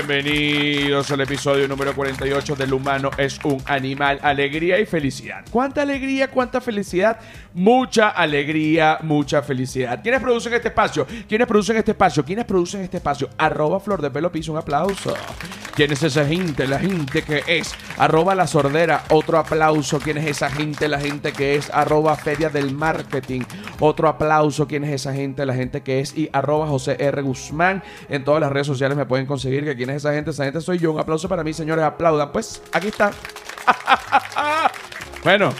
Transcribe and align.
Bienvenidos 0.00 1.10
al 1.10 1.20
episodio 1.20 1.68
número 1.68 1.94
48 1.94 2.56
del 2.56 2.72
humano 2.72 3.10
es 3.18 3.38
un 3.44 3.62
animal, 3.66 4.18
alegría 4.22 4.80
y 4.80 4.86
felicidad. 4.86 5.44
¿Cuánta 5.50 5.82
alegría, 5.82 6.30
cuánta 6.30 6.62
felicidad? 6.62 7.18
Mucha 7.52 8.08
alegría, 8.08 8.98
mucha 9.02 9.42
felicidad. 9.42 10.00
¿Quiénes 10.02 10.22
producen 10.22 10.54
este 10.54 10.68
espacio? 10.68 11.06
¿Quiénes 11.28 11.46
producen 11.46 11.76
este 11.76 11.90
espacio? 11.90 12.24
¿Quiénes 12.24 12.46
producen 12.46 12.80
este 12.80 12.96
espacio? 12.96 13.28
Arroba 13.36 13.78
Flor 13.78 14.00
de 14.00 14.10
Pelo 14.10 14.32
un 14.48 14.56
aplauso. 14.56 15.12
¿Quién 15.74 15.92
es 15.92 16.02
esa 16.02 16.24
gente? 16.24 16.66
La 16.66 16.78
gente 16.78 17.22
que 17.22 17.42
es. 17.46 17.74
Arroba 17.98 18.34
La 18.34 18.46
Sordera, 18.46 19.04
otro 19.10 19.38
aplauso. 19.38 19.98
¿Quién 19.98 20.16
es 20.18 20.26
esa 20.26 20.50
gente? 20.50 20.88
La 20.88 20.98
gente 20.98 21.32
que 21.32 21.56
es. 21.56 21.70
Arroba 21.72 22.16
Feria 22.16 22.48
del 22.48 22.72
Marketing, 22.72 23.42
otro 23.80 24.08
aplauso. 24.08 24.66
¿Quién 24.66 24.84
es 24.84 24.92
esa 24.92 25.12
gente? 25.12 25.44
La 25.44 25.54
gente 25.54 25.82
que 25.82 26.00
es. 26.00 26.16
Y 26.16 26.30
arroba 26.32 26.66
José 26.68 26.96
R. 26.98 27.20
Guzmán. 27.22 27.82
En 28.08 28.24
todas 28.24 28.40
las 28.40 28.50
redes 28.50 28.66
sociales 28.66 28.96
me 28.96 29.04
pueden 29.06 29.26
conseguir 29.26 29.64
que 29.64 29.76
esa 29.96 30.12
gente. 30.12 30.30
Esa 30.30 30.44
gente 30.44 30.60
soy 30.60 30.78
yo. 30.78 30.92
Un 30.92 31.00
aplauso 31.00 31.28
para 31.28 31.44
mí, 31.44 31.52
señores. 31.52 31.84
Aplaudan. 31.84 32.32
Pues 32.32 32.62
aquí 32.72 32.88
está. 32.88 33.12
bueno. 35.24 35.52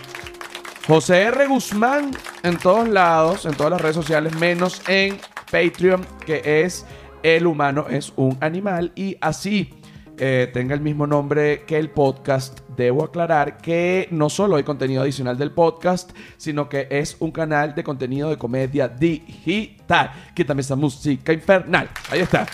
José 0.87 1.23
R. 1.23 1.47
Guzmán 1.47 2.11
en 2.43 2.56
todos 2.56 2.89
lados, 2.89 3.47
en 3.47 3.55
todas 3.55 3.70
las 3.70 3.80
redes 3.80 3.95
sociales, 3.95 4.34
menos 4.34 4.83
en 4.89 5.20
Patreon, 5.51 6.05
que 6.27 6.62
es 6.65 6.84
El 7.22 7.47
humano 7.47 7.87
es 7.89 8.12
un 8.17 8.37
animal. 8.41 8.91
Y 8.97 9.17
así 9.20 9.72
eh, 10.19 10.50
tenga 10.53 10.75
el 10.75 10.81
mismo 10.81 11.06
nombre 11.06 11.65
que 11.65 11.78
el 11.78 11.91
podcast, 11.91 12.61
debo 12.77 13.05
aclarar 13.05 13.59
que 13.59 14.09
no 14.11 14.28
solo 14.28 14.56
hay 14.56 14.65
contenido 14.65 15.03
adicional 15.03 15.39
del 15.39 15.53
podcast, 15.53 16.11
sino 16.37 16.69
que 16.69 16.89
es 16.91 17.17
un 17.20 17.31
canal 17.31 17.75
de 17.75 17.84
contenido 17.84 18.28
de 18.28 18.37
comedia 18.37 18.89
digital, 18.89 20.11
que 20.34 20.44
también 20.44 20.62
está 20.62 20.77
música 20.77 21.33
infernal. 21.33 21.89
Ahí 22.11 22.20
está. 22.20 22.47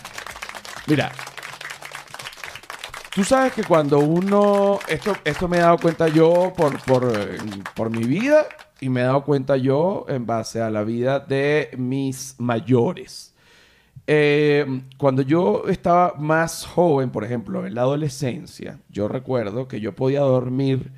Mira. 0.87 1.11
Tú 3.17 3.25
sabes 3.25 3.55
que 3.55 3.65
cuando 3.65 3.99
uno, 4.01 4.79
esto, 4.87 5.17
esto 5.25 5.49
me 5.49 5.57
he 5.57 5.61
dado 5.61 5.79
cuenta 5.79 6.07
yo 6.07 6.53
por, 6.55 6.79
por, 6.83 7.11
por 7.75 7.89
mi 7.89 8.05
vida 8.05 8.45
y 8.79 8.91
me 8.91 9.01
he 9.01 9.05
dado 9.05 9.25
cuenta 9.25 9.57
yo 9.57 10.05
en 10.07 10.27
base 10.27 10.61
a 10.61 10.69
la 10.69 10.85
vida 10.85 11.19
de 11.19 11.71
mis 11.79 12.35
mayores. 12.37 13.35
Eh, 14.07 14.83
cuando 14.99 15.23
yo 15.23 15.65
estaba 15.67 16.13
más 16.19 16.67
joven, 16.67 17.09
por 17.09 17.25
ejemplo, 17.25 17.67
en 17.67 17.75
la 17.75 17.81
adolescencia, 17.81 18.81
yo 18.91 19.09
recuerdo 19.09 19.67
que 19.67 19.81
yo 19.81 19.95
podía 19.95 20.21
dormir 20.21 20.93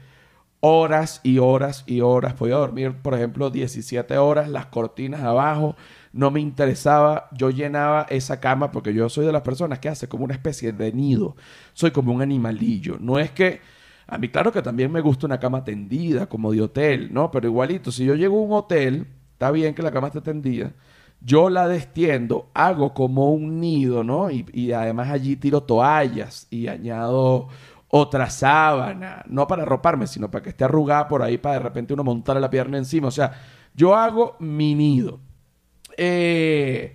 horas 0.61 1.20
y 1.23 1.39
horas 1.39 1.84
y 1.87 2.01
horas. 2.01 2.34
Podía 2.34 2.56
dormir, 2.56 2.95
por 3.03 3.14
ejemplo, 3.14 3.51
17 3.51 4.17
horas, 4.19 4.48
las 4.48 4.67
cortinas 4.67 5.23
abajo. 5.23 5.77
No 6.12 6.31
me 6.31 6.41
interesaba. 6.41 7.28
Yo 7.33 7.51
llenaba 7.51 8.06
esa 8.11 8.41
cama 8.41 8.70
porque 8.73 8.95
yo 8.95 9.09
soy 9.09 9.27
de 9.27 9.33
las 9.33 9.42
personas 9.42 9.79
que 9.79 9.89
hace 9.89 10.09
como 10.09 10.25
una 10.25 10.34
especie 10.34 10.73
de 10.73 10.92
nido. 10.92 11.36
Soy 11.73 11.91
como 11.91 12.12
un 12.12 12.23
animalillo. 12.23 12.97
No 13.01 13.19
es 13.19 13.31
que... 13.31 13.61
A 14.11 14.17
mí, 14.17 14.31
claro 14.31 14.53
que 14.53 14.62
también 14.62 14.91
me 14.91 15.03
gusta 15.03 15.27
una 15.27 15.39
cama 15.39 15.64
tendida, 15.64 16.27
como 16.31 16.51
de 16.53 16.62
hotel, 16.62 17.12
¿no? 17.12 17.31
Pero 17.31 17.47
igualito, 17.47 17.92
si 17.92 18.06
yo 18.06 18.14
llego 18.14 18.39
a 18.39 18.42
un 18.42 18.53
hotel, 18.53 19.06
está 19.33 19.51
bien 19.51 19.75
que 19.75 19.83
la 19.83 19.91
cama 19.91 20.06
esté 20.06 20.23
tendida 20.23 20.73
yo 21.20 21.51
la 21.51 21.67
destiendo, 21.69 22.51
hago 22.55 22.95
como 22.95 23.33
un 23.33 23.61
nido, 23.61 24.05
¿no? 24.05 24.31
Y, 24.31 24.73
además 24.73 25.11
allí 25.11 25.36
tiro 25.36 25.62
toallas 25.62 26.47
y 26.51 26.69
añado 26.69 27.48
otra 27.89 28.29
sábana, 28.31 29.25
no 29.29 29.47
para 29.47 29.63
arroparme, 29.63 30.07
sino 30.07 30.31
para 30.31 30.43
que 30.43 30.51
esté 30.51 30.65
arrugada 30.65 31.09
por 31.09 31.23
ahí, 31.23 31.39
para 31.39 31.55
de 31.55 31.63
repente 31.63 31.95
uno 31.95 32.05
montarle 32.05 32.41
la 32.41 32.51
pierna 32.51 32.79
encima. 32.79 33.09
O 33.09 33.13
sea, 33.13 33.33
yo 33.75 33.95
hago 33.95 34.37
mi 34.39 34.75
nido. 34.75 35.21
Eh, 35.97 36.95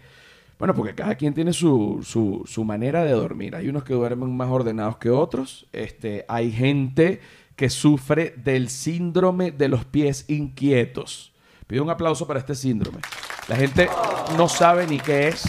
bueno, 0.59 0.73
porque 0.73 0.95
cada 0.95 1.15
quien 1.15 1.33
tiene 1.33 1.51
su, 1.51 1.99
su, 2.03 2.43
su, 2.45 2.63
manera 2.63 3.03
de 3.03 3.11
dormir. 3.11 3.55
Hay 3.55 3.67
unos 3.67 3.83
que 3.83 3.93
duermen 3.93 4.35
más 4.35 4.49
ordenados 4.49 4.97
que 4.97 5.09
otros. 5.09 5.67
Este, 5.73 6.25
hay 6.29 6.51
gente 6.51 7.19
que 7.55 7.69
sufre 7.69 8.33
del 8.37 8.69
síndrome 8.69 9.51
de 9.51 9.67
los 9.67 9.85
pies 9.85 10.25
inquietos. 10.29 11.33
Pido 11.67 11.83
un 11.83 11.89
aplauso 11.89 12.27
para 12.27 12.39
este 12.39 12.55
síndrome. 12.55 12.99
La 13.47 13.55
gente 13.55 13.89
no 14.37 14.47
sabe 14.47 14.87
ni 14.87 14.99
qué 14.99 15.27
es, 15.27 15.43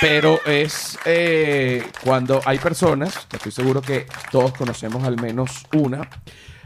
pero 0.00 0.38
es 0.46 0.98
eh, 1.04 1.82
cuando 2.02 2.40
hay 2.44 2.58
personas, 2.58 3.26
estoy 3.32 3.52
seguro 3.52 3.80
que 3.80 4.06
todos 4.30 4.52
conocemos 4.52 5.04
al 5.04 5.20
menos 5.20 5.66
una, 5.74 6.08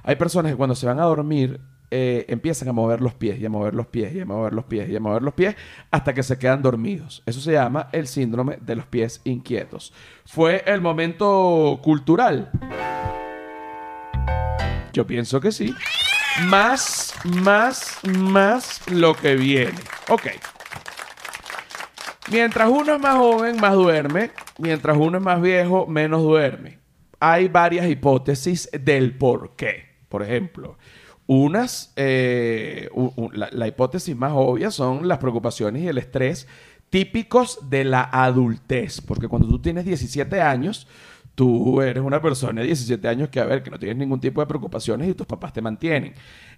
hay 0.03 0.17
personas 0.17 0.53
que 0.53 0.57
cuando 0.57 0.75
se 0.75 0.87
van 0.87 0.99
a 0.99 1.05
dormir 1.05 1.61
eh, 1.91 2.27
empiezan 2.29 2.69
a 2.69 2.73
mover 2.73 3.01
los 3.01 3.15
pies 3.15 3.41
y 3.41 3.47
a 3.47 3.51
mover 3.51 3.75
los 3.75 3.87
pies 3.87 4.15
y 4.15 4.21
a 4.21 4.27
mover 4.27 4.53
los 4.53 4.65
pies 4.65 4.91
y 4.91 4.97
a 4.97 5.01
mover 5.01 5.23
los 5.23 5.33
pies 5.33 5.57
hasta 5.91 6.13
que 6.13 6.23
se 6.23 6.39
quedan 6.39 6.61
dormidos. 6.63 7.23
Eso 7.25 7.41
se 7.41 7.53
llama 7.53 7.89
el 7.93 8.07
síndrome 8.07 8.59
de 8.61 8.77
los 8.77 8.87
pies 8.87 9.23
inquietos. 9.25 9.93
Fue 10.27 10.63
el 10.67 10.81
momento 10.83 11.81
cultural. 11.83 12.51
Yo 14.93 15.07
pienso 15.07 15.41
que 15.41 15.51
sí. 15.51 15.75
Más, 16.45 17.15
más, 17.25 17.99
más 18.05 18.83
lo 18.91 19.15
que 19.15 19.35
viene. 19.37 19.79
Ok. 20.09 20.27
Mientras 22.31 22.69
uno 22.69 22.95
es 22.95 23.01
más 23.01 23.17
joven, 23.17 23.57
más 23.61 23.75
duerme. 23.75 24.31
Mientras 24.59 24.97
uno 24.97 25.19
es 25.19 25.25
más 25.25 25.41
viejo, 25.41 25.87
menos 25.87 26.23
duerme. 26.23 26.79
Hay 27.21 27.49
varias 27.49 27.89
hipótesis 27.89 28.69
del 28.73 29.17
por 29.17 29.57
qué. 29.57 29.97
Por 30.09 30.23
ejemplo, 30.23 30.77
unas, 31.27 31.93
eh, 31.97 32.89
la, 33.33 33.67
hipótesis 33.67 34.15
más 34.15 34.33
obvia 34.35 34.71
son 34.71 35.09
las 35.09 35.19
preocupaciones 35.19 35.83
y 35.83 35.89
el 35.89 35.99
estrés 35.99 36.47
típicos 36.91 37.71
de 37.71 37.85
la 37.85 38.03
adultez. 38.03 39.01
Porque 39.01 39.29
cuando 39.29 39.49
tú 39.49 39.59
tienes 39.59 39.85
17 39.87 40.41
años, 40.41 40.87
tú 41.35 41.81
eres 41.81 42.03
una 42.03 42.21
persona 42.21 42.61
de 42.61 42.67
17 42.67 43.09
años 43.09 43.29
que, 43.31 43.41
a 43.41 43.45
ver, 43.45 43.63
que 43.63 43.71
no 43.71 43.79
tienes 43.79 43.97
ningún 43.97 44.21
tipo 44.21 44.41
de 44.41 44.47
preocupaciones 44.47 45.09
y 45.09 45.15
tus 45.15 45.27
papás 45.27 45.53
te 45.53 45.63
mantienen. 45.63 46.13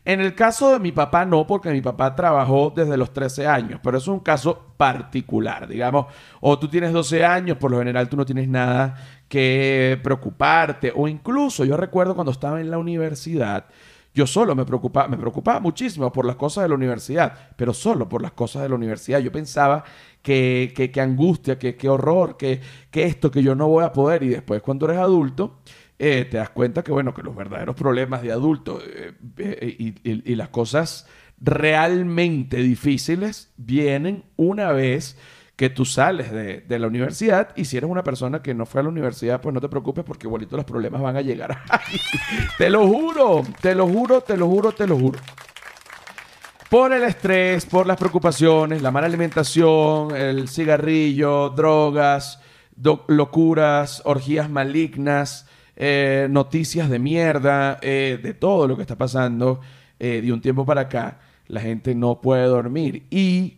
En 0.05 0.21
el 0.21 0.35
caso 0.35 0.73
de 0.73 0.79
mi 0.79 0.93
papá 0.93 1.27
no, 1.27 1.47
porque 1.47 1.71
mi 1.71 1.83
papá 1.83 2.15
trabajó 2.15 2.73
desde 2.75 2.97
los 2.97 3.13
13 3.13 3.47
años, 3.47 3.81
pero 3.83 3.99
es 3.99 4.09
un 4.09 4.21
caso 4.21 4.73
particular, 4.77 5.69
digamos, 5.69 6.07
o 6.41 6.59
tú 6.59 6.69
tienes 6.69 6.93
12 6.93 7.25
años, 7.25 7.59
por 7.59 7.71
lo 7.71 7.79
general 7.79 8.09
tú 8.09 8.17
no 8.17 8.25
tienes 8.25 8.49
nada 8.49 8.97
que 9.29 10.01
preocuparte, 10.03 10.93
o 10.97 11.07
incluso 11.07 11.67
yo 11.67 11.77
recuerdo 11.77 12.15
cuando 12.15 12.33
estaba 12.33 12.61
en 12.61 12.71
la 12.71 12.79
universidad, 12.79 13.67
yo 14.13 14.27
solo 14.27 14.57
me 14.57 14.65
preocupaba, 14.65 15.07
me 15.07 15.17
preocupaba 15.17 15.61
muchísimo 15.61 16.13
por 16.13 16.25
las 16.25 16.37
cosas 16.37 16.65
de 16.65 16.69
la 16.69 16.75
universidad, 16.75 17.33
pero 17.57 17.73
solo 17.73 18.09
por 18.09 18.23
las 18.23 18.33
cosas 18.33 18.63
de 18.63 18.69
la 18.69 18.75
universidad. 18.75 19.21
Yo 19.21 19.31
pensaba 19.31 19.85
que, 20.21 20.73
que, 20.93 21.01
angustia, 21.01 21.59
que, 21.59 21.77
que 21.77 21.89
horror, 21.89 22.37
que, 22.37 22.61
que 22.91 23.05
esto, 23.05 23.31
que 23.31 23.43
yo 23.43 23.55
no 23.55 23.69
voy 23.69 23.85
a 23.85 23.93
poder. 23.93 24.25
Y 24.25 24.29
después 24.31 24.63
cuando 24.63 24.87
eres 24.87 24.99
adulto, 24.99 25.59
eh, 26.03 26.25
te 26.25 26.39
das 26.39 26.49
cuenta 26.49 26.83
que, 26.83 26.93
bueno, 26.93 27.13
que 27.13 27.23
los 27.23 27.37
verdaderos 27.37 27.77
problemas 27.77 28.23
de 28.23 28.33
adulto 28.33 28.81
eh, 28.83 29.13
eh, 29.37 29.95
y, 30.03 30.35
las 30.35 30.49
cosas 30.49 31.07
realmente 31.39 32.57
difíciles 32.57 33.53
vienen 33.59 34.25
una 34.37 34.73
vez 34.73 35.19
que 35.57 35.69
tú 35.69 35.85
sales 35.85 36.33
de, 36.33 36.63
de, 36.63 36.79
la 36.79 36.87
universidad 36.87 37.51
y 37.55 37.67
si 37.67 37.77
eres 37.77 37.91
una 37.91 38.03
persona 38.03 38.41
que 38.41 38.55
no 38.55 38.65
fue 38.65 38.81
a 38.81 38.85
la 38.85 38.89
universidad, 38.89 39.43
pues 39.43 39.53
no 39.53 39.61
te 39.61 39.69
preocupes 39.69 40.03
porque 40.03 40.27
igualito 40.27 40.57
los 40.57 40.65
problemas 40.65 41.03
van 41.03 41.19
a 41.19 41.21
llegar. 41.21 41.59
te 42.57 42.71
lo 42.71 42.89
juro, 42.89 43.43
te 43.61 43.75
lo 43.75 43.87
juro, 43.87 44.23
te 44.23 44.39
lo 44.39 44.49
juro, 44.49 44.73
te 44.73 44.87
lo 44.87 44.99
juro. 44.99 45.19
Por 46.71 46.95
el 46.95 47.03
estrés, 47.03 47.67
por 47.67 47.87
las 47.87 47.99
preocupaciones, 47.99 48.81
la 48.81 48.91
mala 48.91 49.07
alimentación, 49.07 50.17
el 50.17 50.49
cigarrillo, 50.49 51.51
drogas, 51.51 52.41
locuras, 53.09 54.01
orgías 54.07 54.49
malignas, 54.49 55.47
eh, 55.83 56.29
noticias 56.31 56.91
de 56.91 56.99
mierda, 56.99 57.79
eh, 57.81 58.21
de 58.23 58.35
todo 58.35 58.69
lo 58.69 58.77
que 58.77 58.83
está 58.83 58.99
pasando 58.99 59.63
eh, 59.99 60.21
de 60.21 60.31
un 60.31 60.43
tiempo 60.43 60.67
para 60.67 60.83
acá, 60.83 61.21
la 61.49 61.63
gente 61.63 61.95
no 61.95 62.21
puede 62.21 62.45
dormir. 62.45 63.07
Y 63.09 63.57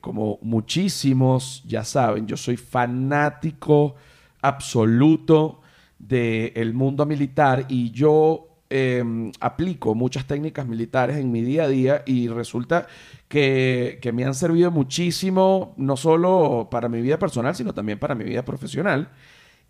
como 0.00 0.38
muchísimos 0.42 1.64
ya 1.66 1.82
saben, 1.82 2.26
yo 2.26 2.36
soy 2.36 2.58
fanático 2.58 3.96
absoluto 4.42 5.62
del 5.98 6.74
mundo 6.74 7.06
militar 7.06 7.64
y 7.70 7.90
yo 7.90 8.58
em, 8.68 9.32
aplico 9.40 9.94
muchas 9.94 10.26
técnicas 10.26 10.68
militares 10.68 11.16
en 11.16 11.32
mi 11.32 11.40
día 11.40 11.64
a 11.64 11.68
día 11.68 12.02
y 12.06 12.28
resulta 12.28 12.86
que, 13.26 13.98
que, 14.02 14.12
me 14.12 14.26
han 14.26 14.34
servido 14.34 14.70
muchísimo, 14.70 15.74
no 15.78 15.96
solo 15.96 16.68
para 16.70 16.90
mi 16.90 17.00
vida 17.00 17.18
personal, 17.18 17.56
sino 17.56 17.72
también 17.72 17.98
para 17.98 18.14
mi 18.14 18.24
vida 18.24 18.44
profesional. 18.44 19.08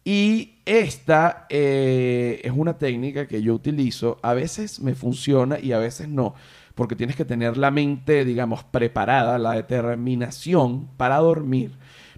Y 0.04 0.56
esta 0.66 1.46
eh, 1.48 2.40
es 2.44 2.52
una 2.54 2.76
técnica 2.76 3.26
que 3.26 3.42
yo 3.42 3.54
utilizo. 3.54 4.18
A 4.22 4.34
veces 4.34 4.80
me 4.80 4.94
funciona 4.94 5.58
y 5.58 5.72
a 5.72 5.78
veces 5.78 6.08
no. 6.08 6.34
Porque 6.74 6.96
tienes 6.96 7.16
que 7.16 7.24
tener 7.24 7.56
la 7.56 7.70
mente, 7.70 8.24
digamos, 8.24 8.64
preparada, 8.64 9.38
la 9.38 9.52
determinación 9.52 10.88
para 10.96 11.16
dormir. 11.18 11.72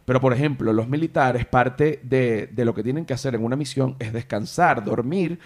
Pero, 0.04 0.20
por 0.20 0.32
ejemplo, 0.32 0.72
los 0.72 0.88
militares, 0.88 1.46
parte 1.46 2.00
de, 2.02 2.50
lo 2.56 2.74
que 2.74 2.82
tienen 2.82 3.04
que 3.04 3.14
hacer 3.14 3.34
en 3.34 3.44
una 3.44 3.56
misión 3.56 3.96
es 3.98 4.12
descansar, 4.12 4.84
dormir, 4.84 5.38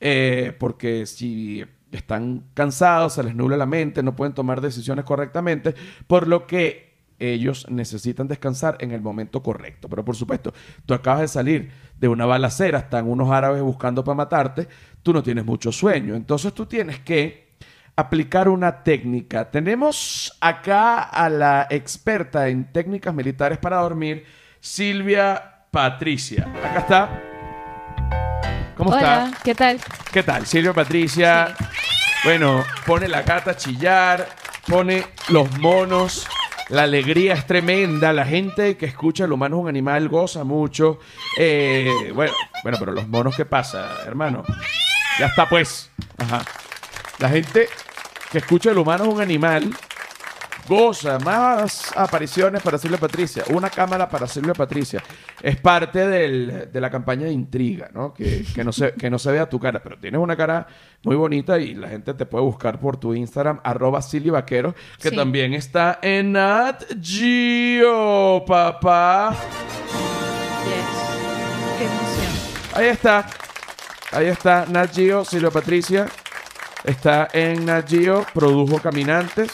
eh, 0.00 0.54
porque 0.58 1.06
si 1.06 1.64
están 1.92 2.44
cansados, 2.54 3.14
se 3.14 3.22
les 3.22 3.34
nubla 3.34 3.56
la 3.56 3.66
mente, 3.66 4.02
no 4.02 4.14
pueden 4.16 4.34
tomar 4.34 4.60
decisiones 4.60 5.04
correctamente, 5.04 5.74
por 6.06 6.28
lo 6.28 6.46
que 6.46 6.88
ellos 7.18 7.66
necesitan 7.70 8.28
descansar 8.28 8.76
en 8.80 8.92
el 8.92 9.00
momento 9.00 9.42
correcto. 9.42 9.88
Pero 9.88 10.04
por 10.04 10.16
supuesto, 10.16 10.52
tú 10.86 10.94
acabas 10.94 11.22
de 11.22 11.28
salir 11.28 11.70
de 11.98 12.08
una 12.08 12.26
balacera, 12.26 12.78
están 12.78 13.08
unos 13.08 13.30
árabes 13.30 13.62
buscando 13.62 14.04
para 14.04 14.14
matarte, 14.14 14.68
tú 15.02 15.12
no 15.12 15.22
tienes 15.22 15.44
mucho 15.44 15.72
sueño. 15.72 16.14
Entonces 16.14 16.52
tú 16.54 16.66
tienes 16.66 17.00
que 17.00 17.48
aplicar 17.96 18.48
una 18.48 18.84
técnica. 18.84 19.50
Tenemos 19.50 20.36
acá 20.40 21.00
a 21.00 21.28
la 21.28 21.66
experta 21.68 22.48
en 22.48 22.72
técnicas 22.72 23.12
militares 23.12 23.58
para 23.58 23.78
dormir, 23.78 24.24
Silvia 24.60 25.64
Patricia. 25.70 26.46
Acá 26.64 26.78
está. 26.78 27.22
¿Cómo 28.76 28.90
Hola, 28.90 29.24
está? 29.26 29.42
¿qué 29.42 29.54
tal? 29.54 29.80
¿Qué 30.12 30.22
tal? 30.22 30.46
Silvia 30.46 30.72
Patricia. 30.72 31.56
Bueno, 32.22 32.62
pone 32.86 33.08
la 33.08 33.22
gata 33.22 33.50
a 33.52 33.56
chillar, 33.56 34.28
pone 34.68 35.04
los 35.30 35.58
monos. 35.58 36.28
La 36.68 36.82
alegría 36.82 37.34
es 37.34 37.46
tremenda. 37.46 38.12
La 38.12 38.24
gente 38.24 38.76
que 38.76 38.86
escucha 38.86 39.24
El 39.24 39.32
humano 39.32 39.56
es 39.56 39.62
un 39.62 39.68
animal 39.68 40.08
goza 40.08 40.44
mucho. 40.44 40.98
Eh, 41.38 42.12
bueno, 42.14 42.32
bueno, 42.62 42.78
pero 42.78 42.92
los 42.92 43.08
monos, 43.08 43.36
¿qué 43.36 43.46
pasa, 43.46 44.02
hermano? 44.06 44.44
Ya 45.18 45.26
está, 45.26 45.48
pues. 45.48 45.90
Ajá. 46.18 46.42
La 47.18 47.28
gente 47.30 47.68
que 48.30 48.38
escucha 48.38 48.70
El 48.70 48.78
humano 48.78 49.04
es 49.04 49.14
un 49.14 49.20
animal 49.20 49.70
goza. 50.68 51.18
Más 51.18 51.90
apariciones 51.96 52.62
para 52.62 52.78
Silvia 52.78 52.98
Patricia. 52.98 53.42
Una 53.50 53.70
cámara 53.70 54.08
para 54.08 54.26
Silvia 54.26 54.52
Patricia. 54.54 55.02
Es 55.42 55.56
parte 55.56 56.06
del- 56.06 56.70
de 56.72 56.80
la 56.80 56.90
campaña 56.90 57.26
de 57.26 57.32
intriga, 57.32 57.88
¿no? 57.92 58.12
Que, 58.14 58.44
que 58.54 58.62
no 58.62 58.72
se, 58.72 58.92
que 58.92 59.08
no 59.10 59.18
se 59.18 59.32
vea 59.32 59.48
tu 59.48 59.58
cara. 59.58 59.82
Pero 59.82 59.98
tienes 59.98 60.20
una 60.20 60.36
cara 60.36 60.66
muy 61.02 61.16
bonita 61.16 61.58
y 61.58 61.74
la 61.74 61.88
gente 61.88 62.12
te 62.14 62.26
puede 62.26 62.44
buscar 62.44 62.78
por 62.78 62.96
tu 62.96 63.14
Instagram, 63.14 63.60
arroba 63.64 64.02
Silvia 64.02 64.32
Vaquero, 64.32 64.74
que 65.00 65.10
Sí. 65.10 65.16
también 65.16 65.54
está 65.54 65.98
en 66.02 66.32
Nat 66.32 66.82
Geo, 67.02 68.44
papá. 68.46 69.34
Yes. 70.64 71.78
Qué 71.78 71.84
emoción. 71.84 72.74
Ahí 72.74 72.86
está. 72.86 73.26
Ahí 74.12 74.26
está 74.26 74.66
Nat 74.66 74.94
Geo, 74.94 75.24
Silvia 75.24 75.50
Patricia. 75.50 76.06
Está 76.84 77.28
en 77.32 77.66
Nat 77.66 77.88
Geo, 77.88 78.24
produjo 78.32 78.78
Caminantes, 78.80 79.50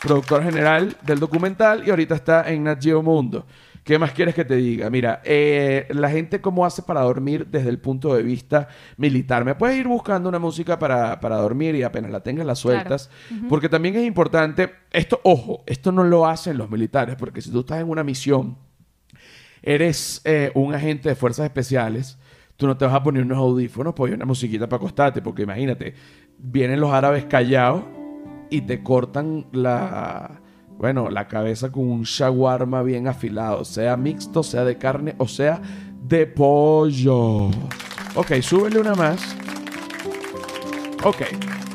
productor 0.00 0.42
general 0.42 0.96
del 1.02 1.18
documental 1.18 1.82
y 1.86 1.90
ahorita 1.90 2.14
está 2.14 2.50
en 2.50 2.64
Nat 2.64 2.82
Geo 2.82 3.02
Mundo. 3.02 3.46
¿Qué 3.88 3.98
más 3.98 4.12
quieres 4.12 4.34
que 4.34 4.44
te 4.44 4.56
diga? 4.56 4.90
Mira, 4.90 5.22
eh, 5.24 5.86
la 5.90 6.10
gente 6.10 6.42
cómo 6.42 6.66
hace 6.66 6.82
para 6.82 7.00
dormir 7.00 7.46
desde 7.46 7.70
el 7.70 7.78
punto 7.78 8.14
de 8.14 8.22
vista 8.22 8.68
militar. 8.98 9.46
Me 9.46 9.54
puedes 9.54 9.78
ir 9.78 9.88
buscando 9.88 10.28
una 10.28 10.38
música 10.38 10.78
para, 10.78 11.18
para 11.20 11.36
dormir 11.36 11.74
y 11.74 11.82
apenas 11.82 12.10
la 12.10 12.22
tengas 12.22 12.44
la 12.44 12.54
sueltas. 12.54 13.08
Porque 13.48 13.70
también 13.70 13.96
es 13.96 14.04
importante, 14.04 14.74
esto, 14.90 15.20
ojo, 15.24 15.64
esto 15.66 15.90
no 15.90 16.04
lo 16.04 16.26
hacen 16.26 16.58
los 16.58 16.68
militares, 16.68 17.16
porque 17.16 17.40
si 17.40 17.50
tú 17.50 17.60
estás 17.60 17.80
en 17.80 17.88
una 17.88 18.04
misión 18.04 18.58
eres 19.62 20.20
eh, 20.24 20.52
un 20.54 20.74
agente 20.74 21.08
de 21.08 21.14
fuerzas 21.14 21.46
especiales, 21.46 22.18
tú 22.58 22.66
no 22.66 22.76
te 22.76 22.84
vas 22.84 22.94
a 22.94 23.02
poner 23.02 23.22
unos 23.22 23.38
audífonos, 23.38 23.94
pues 23.94 24.12
una 24.12 24.26
musiquita 24.26 24.68
para 24.68 24.76
acostarte, 24.76 25.22
porque 25.22 25.44
imagínate, 25.44 25.94
vienen 26.38 26.78
los 26.78 26.92
árabes 26.92 27.24
callados 27.24 27.84
y 28.50 28.62
te 28.62 28.82
cortan 28.82 29.46
la, 29.52 30.40
bueno, 30.78 31.10
la 31.10 31.28
cabeza 31.28 31.70
con 31.70 31.88
un 31.88 32.02
shawarma 32.02 32.82
bien 32.82 33.08
afilado, 33.08 33.64
sea 33.64 33.96
mixto, 33.96 34.42
sea 34.42 34.64
de 34.64 34.78
carne 34.78 35.14
o 35.18 35.28
sea 35.28 35.60
de 36.02 36.26
pollo. 36.26 37.48
Ok, 38.14 38.40
súbele 38.40 38.80
una 38.80 38.94
más. 38.94 39.36
Ok, 41.04 41.22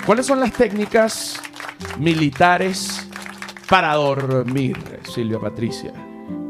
¿cuáles 0.06 0.26
son 0.26 0.40
las 0.40 0.52
técnicas 0.52 1.40
militares 1.98 3.08
para 3.70 3.94
dormir, 3.94 4.78
Silvia 5.04 5.40
Patricia? 5.40 5.94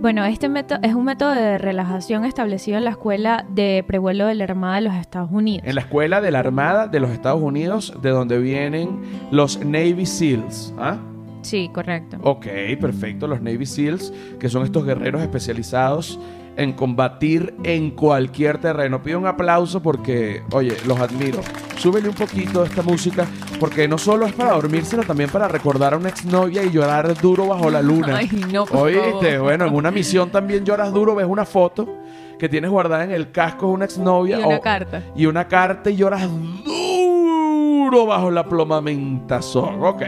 Bueno, 0.03 0.25
este 0.25 0.49
método 0.49 0.79
es 0.83 0.95
un 0.95 1.05
método 1.05 1.31
de 1.31 1.57
relajación 1.57 2.25
establecido 2.25 2.77
en 2.77 2.83
la 2.83 2.89
Escuela 2.89 3.45
de 3.49 3.85
Prevuelo 3.87 4.25
de 4.27 4.35
la 4.35 4.43
Armada 4.43 4.75
de 4.75 4.81
los 4.81 4.95
Estados 4.95 5.31
Unidos. 5.31 5.65
En 5.65 5.75
la 5.75 5.79
escuela 5.79 6.19
de 6.19 6.29
la 6.29 6.39
Armada 6.39 6.87
de 6.87 6.99
los 6.99 7.09
Estados 7.11 7.41
Unidos, 7.41 7.93
de 8.01 8.09
donde 8.09 8.37
vienen 8.37 8.99
los 9.31 9.63
Navy 9.63 10.05
SEALs. 10.05 10.73
¿Ah? 10.77 10.97
Sí, 11.41 11.69
correcto. 11.73 12.17
Ok, 12.21 12.47
perfecto. 12.81 13.27
Los 13.27 13.41
Navy 13.41 13.65
SEALs, 13.65 14.11
que 14.41 14.49
son 14.49 14.65
estos 14.65 14.83
guerreros 14.83 15.21
especializados 15.21 16.19
en 16.55 16.73
combatir 16.73 17.53
en 17.63 17.91
cualquier 17.91 18.57
terreno. 18.59 19.01
Pido 19.01 19.19
un 19.19 19.25
aplauso 19.27 19.81
porque, 19.81 20.43
oye, 20.51 20.75
los 20.85 20.99
admiro. 20.99 21.39
Súbele 21.77 22.09
un 22.09 22.15
poquito 22.15 22.63
esta 22.63 22.81
música, 22.83 23.25
porque 23.59 23.87
no 23.87 23.97
solo 23.97 24.25
es 24.25 24.33
para 24.33 24.51
dormir, 24.53 24.85
sino 24.85 25.03
también 25.03 25.29
para 25.29 25.47
recordar 25.47 25.93
a 25.93 25.97
una 25.97 26.09
exnovia 26.09 26.63
y 26.63 26.69
llorar 26.71 27.19
duro 27.19 27.47
bajo 27.47 27.69
la 27.69 27.81
luna. 27.81 28.17
Ay, 28.19 28.29
no, 28.51 28.65
por 28.65 28.77
Oíste, 28.87 29.31
favor. 29.33 29.39
bueno, 29.41 29.65
en 29.65 29.73
una 29.75 29.91
misión 29.91 30.29
también 30.29 30.63
lloras 30.63 30.93
duro, 30.93 31.15
ves 31.15 31.25
una 31.27 31.45
foto 31.45 31.87
que 32.39 32.47
tienes 32.49 32.69
guardada 32.69 33.03
en 33.03 33.11
el 33.11 33.31
casco 33.31 33.67
de 33.67 33.73
una 33.73 33.85
exnovia. 33.85 34.39
Y 34.39 34.43
una 34.43 34.57
o- 34.57 34.61
carta. 34.61 35.01
y 35.15 35.25
una 35.25 35.47
carta 35.47 35.89
y 35.89 35.95
lloras 35.95 36.27
duro 36.63 38.05
bajo 38.05 38.31
la 38.31 38.43
plomamentación. 38.45 39.83
Ok. 39.83 40.01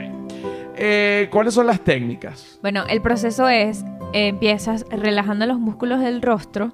Eh, 0.77 1.29
¿Cuáles 1.31 1.53
son 1.53 1.67
las 1.67 1.79
técnicas? 1.81 2.59
Bueno, 2.61 2.83
el 2.89 3.01
proceso 3.01 3.47
es, 3.47 3.83
empiezas 4.15 4.85
relajando 4.89 5.45
los 5.45 5.59
músculos 5.59 5.99
del 5.99 6.21
rostro, 6.21 6.73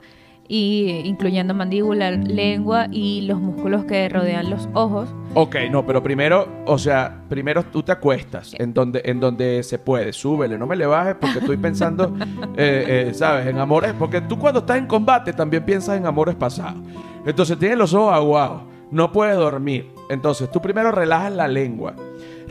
y 0.54 1.04
incluyendo 1.06 1.54
mandíbula, 1.54 2.12
lengua 2.12 2.88
y 2.92 3.22
los 3.22 3.40
músculos 3.40 3.86
que 3.86 4.10
rodean 4.10 4.50
los 4.50 4.68
ojos. 4.74 5.08
Ok, 5.34 5.56
no, 5.72 5.86
pero 5.86 6.04
primero, 6.04 6.46
o 6.66 6.78
sea, 6.78 7.24
primero 7.30 7.64
tú 7.64 7.84
te 7.84 7.94
acuestas 7.94 8.54
en 8.60 8.74
donde, 8.74 9.02
en 9.06 9.22
donde 9.22 9.64
se 9.64 9.80
puede. 9.80 10.12
Súbele, 10.12 10.58
no 10.58 10.68
me 10.68 10.76
le 10.76 10.86
bajes 10.86 11.16
porque 11.16 11.40
estoy 11.40 11.56
pensando, 11.62 12.14
eh, 12.58 13.08
eh, 13.08 13.14
¿sabes? 13.14 13.48
En 13.48 13.60
amores. 13.60 13.94
Porque 13.98 14.20
tú 14.20 14.38
cuando 14.38 14.60
estás 14.60 14.78
en 14.78 14.88
combate 14.88 15.32
también 15.32 15.64
piensas 15.64 15.98
en 15.98 16.06
amores 16.06 16.36
pasados. 16.36 16.82
Entonces 17.26 17.58
tienes 17.58 17.78
los 17.78 17.94
ojos 17.94 18.14
aguados, 18.14 18.64
no 18.92 19.10
puedes 19.14 19.38
dormir. 19.38 19.90
Entonces 20.10 20.52
tú 20.52 20.62
primero 20.62 20.92
relajas 20.92 21.32
la 21.32 21.48
lengua. 21.48 21.96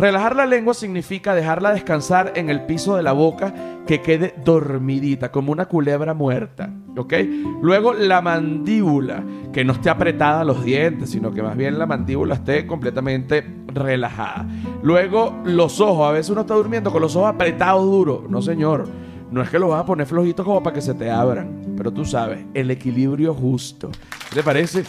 Relajar 0.01 0.35
la 0.35 0.47
lengua 0.47 0.73
significa 0.73 1.35
dejarla 1.35 1.73
descansar 1.75 2.33
en 2.37 2.49
el 2.49 2.63
piso 2.63 2.97
de 2.97 3.03
la 3.03 3.13
boca 3.13 3.53
que 3.87 4.01
quede 4.01 4.35
dormidita, 4.45 5.31
como 5.31 5.53
una 5.53 5.67
culebra 5.67 6.15
muerta. 6.15 6.71
¿Ok? 6.97 7.13
Luego 7.61 7.93
la 7.93 8.23
mandíbula, 8.23 9.23
que 9.53 9.63
no 9.63 9.75
esté 9.75 9.91
apretada 9.91 10.41
a 10.41 10.45
los 10.45 10.65
dientes, 10.65 11.11
sino 11.11 11.33
que 11.33 11.43
más 11.43 11.55
bien 11.57 11.79
la 11.79 11.85
mandíbula 11.87 12.37
esté 12.37 12.67
completamente 12.67 13.45
relajada. 13.67 14.47
Luego 14.83 15.39
los 15.45 15.81
ojos, 15.81 16.09
a 16.09 16.13
veces 16.13 16.31
uno 16.31 16.41
está 16.43 16.55
durmiendo 16.55 16.91
con 16.91 17.03
los 17.03 17.15
ojos 17.15 17.29
apretados 17.35 17.85
duros. 17.85 18.23
No, 18.31 18.41
señor. 18.41 18.89
No 19.31 19.43
es 19.43 19.51
que 19.51 19.59
los 19.59 19.69
vas 19.71 19.83
a 19.83 19.87
poner 19.87 20.07
flojitos 20.07 20.45
como 20.47 20.63
para 20.63 20.75
que 20.75 20.81
se 20.81 20.95
te 20.95 21.09
abran, 21.11 21.75
pero 21.77 21.93
tú 21.93 22.05
sabes, 22.05 22.41
el 22.55 22.71
equilibrio 22.71 23.33
justo. 23.35 23.91
¿Qué 24.29 24.37
te 24.37 24.43
parece? 24.43 24.83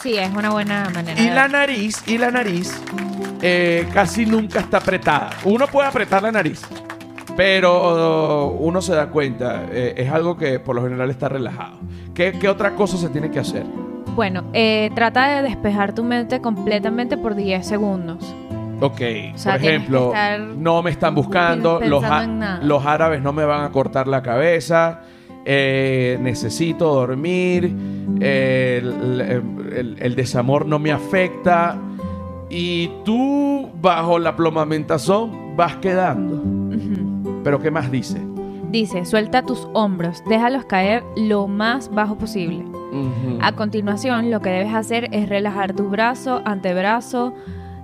Sí, 0.00 0.16
es 0.16 0.32
una 0.34 0.50
buena 0.50 0.88
manera. 0.94 1.20
Y 1.20 1.26
de- 1.28 1.34
la 1.34 1.48
nariz, 1.48 2.02
y 2.06 2.16
la 2.18 2.30
nariz 2.30 2.80
eh, 3.42 3.86
casi 3.92 4.26
nunca 4.26 4.60
está 4.60 4.78
apretada. 4.78 5.30
Uno 5.44 5.66
puede 5.66 5.88
apretar 5.88 6.22
la 6.22 6.32
nariz, 6.32 6.62
pero 7.36 8.46
uh, 8.48 8.56
uno 8.66 8.80
se 8.80 8.94
da 8.94 9.08
cuenta, 9.10 9.64
eh, 9.70 9.94
es 9.96 10.10
algo 10.12 10.36
que 10.36 10.58
por 10.60 10.74
lo 10.76 10.82
general 10.82 11.10
está 11.10 11.28
relajado. 11.28 11.78
¿Qué, 12.14 12.32
qué 12.38 12.48
otra 12.48 12.74
cosa 12.74 12.96
se 12.96 13.08
tiene 13.08 13.30
que 13.30 13.40
hacer? 13.40 13.64
Bueno, 14.14 14.44
eh, 14.52 14.90
trata 14.94 15.26
de 15.36 15.42
despejar 15.42 15.94
tu 15.94 16.04
mente 16.04 16.40
completamente 16.40 17.16
por 17.16 17.34
10 17.34 17.66
segundos. 17.66 18.34
Ok, 18.80 18.98
sea, 18.98 19.00
por 19.00 19.00
tienes 19.00 19.60
que 19.60 19.66
ejemplo, 19.68 20.06
estar 20.08 20.40
no 20.40 20.82
me 20.82 20.90
están 20.90 21.14
buscando, 21.14 21.78
pensando 21.78 22.00
los, 22.00 22.04
a- 22.18 22.24
en 22.24 22.38
nada. 22.38 22.60
los 22.64 22.84
árabes 22.86 23.22
no 23.22 23.32
me 23.32 23.44
van 23.44 23.64
a 23.64 23.70
cortar 23.70 24.06
la 24.08 24.22
cabeza, 24.22 25.00
eh, 25.44 26.18
necesito 26.20 26.92
dormir, 26.94 27.74
eh, 28.20 28.80
el, 28.82 29.20
el- 29.20 29.96
el 30.00 30.14
desamor 30.16 30.66
no 30.66 30.78
me 30.78 30.92
afecta 30.92 31.76
y 32.56 32.88
tú 33.04 33.68
bajo 33.80 34.20
la 34.20 34.36
plomamentación 34.36 35.56
vas 35.56 35.76
quedando. 35.78 36.40
Pero 37.42 37.60
¿qué 37.60 37.70
más 37.72 37.90
dice? 37.90 38.20
Dice, 38.70 39.04
suelta 39.04 39.42
tus 39.42 39.66
hombros, 39.72 40.22
déjalos 40.28 40.64
caer 40.64 41.02
lo 41.16 41.48
más 41.48 41.92
bajo 41.92 42.16
posible. 42.16 42.64
A 43.40 43.52
continuación, 43.56 44.30
lo 44.30 44.40
que 44.40 44.50
debes 44.50 44.72
hacer 44.72 45.08
es 45.10 45.28
relajar 45.28 45.74
tu 45.74 45.88
brazo, 45.88 46.42
antebrazo 46.44 47.34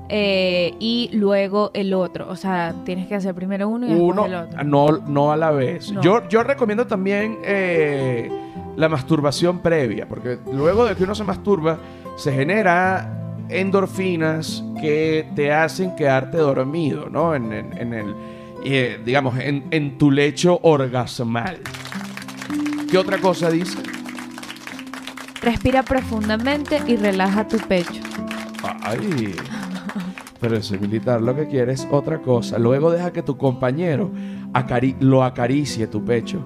eh, 0.08 0.74
y 0.78 1.10
luego 1.12 1.72
el 1.74 1.92
otro. 1.92 2.28
O 2.28 2.36
sea, 2.36 2.72
tienes 2.84 3.08
que 3.08 3.16
hacer 3.16 3.34
primero 3.34 3.68
uno 3.68 3.88
y 3.88 3.92
Uno, 3.92 4.22
después 4.22 4.28
el 4.28 4.34
otro. 4.36 4.64
no, 4.64 4.98
no 5.08 5.32
a 5.32 5.36
la 5.36 5.50
vez. 5.50 5.90
No. 5.90 6.00
Yo, 6.00 6.28
yo 6.28 6.44
recomiendo 6.44 6.86
también 6.86 7.38
eh, 7.44 8.30
la 8.76 8.88
masturbación 8.88 9.58
previa, 9.58 10.06
porque 10.08 10.38
luego 10.52 10.84
de 10.84 10.94
que 10.94 11.02
uno 11.02 11.16
se 11.16 11.24
masturba, 11.24 11.78
se 12.16 12.32
genera 12.32 13.16
endorfinas 13.50 14.62
que 14.80 15.26
te 15.34 15.52
hacen 15.52 15.94
quedarte 15.96 16.36
dormido, 16.38 17.08
¿no? 17.10 17.34
En, 17.34 17.52
en- 17.52 17.76
en 17.78 17.92
el, 17.94 18.14
eh, 18.64 19.00
digamos, 19.04 19.38
en, 19.38 19.64
en 19.70 19.98
tu 19.98 20.10
lecho 20.10 20.58
orgasmal. 20.62 21.58
¿Qué 22.90 22.98
otra 22.98 23.18
cosa 23.18 23.50
dice? 23.50 23.78
Respira 25.42 25.82
profundamente 25.82 26.80
y 26.86 26.96
relaja 26.96 27.46
tu 27.48 27.56
pecho. 27.58 28.02
Ay. 28.82 29.34
Pero 30.40 30.56
ese 30.56 30.78
militar 30.78 31.20
lo 31.20 31.34
que 31.36 31.46
quiere 31.48 31.72
es 31.72 31.86
otra 31.90 32.20
cosa. 32.20 32.58
Luego 32.58 32.90
deja 32.90 33.12
que 33.12 33.22
tu 33.22 33.36
compañero 33.36 34.10
acari- 34.52 34.96
lo 35.00 35.22
acaricie 35.24 35.86
tu 35.86 36.04
pecho. 36.04 36.42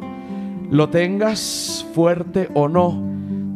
Lo 0.71 0.89
tengas 0.89 1.87
fuerte 1.95 2.49
o 2.55 2.69
no, 2.69 3.01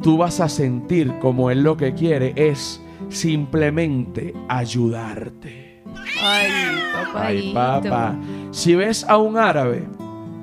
tú 0.02 0.16
vas 0.18 0.40
a 0.40 0.48
sentir 0.48 1.12
como 1.20 1.50
él 1.50 1.62
lo 1.62 1.76
que 1.76 1.94
quiere 1.94 2.32
es 2.36 2.80
simplemente 3.08 4.34
ayudarte. 4.48 5.82
Ay, 6.22 6.50
Ay, 6.50 7.52
papadito. 7.52 7.54
papá. 7.54 8.16
Si 8.50 8.74
ves 8.74 9.04
a 9.08 9.16
un 9.18 9.36
árabe, 9.36 9.86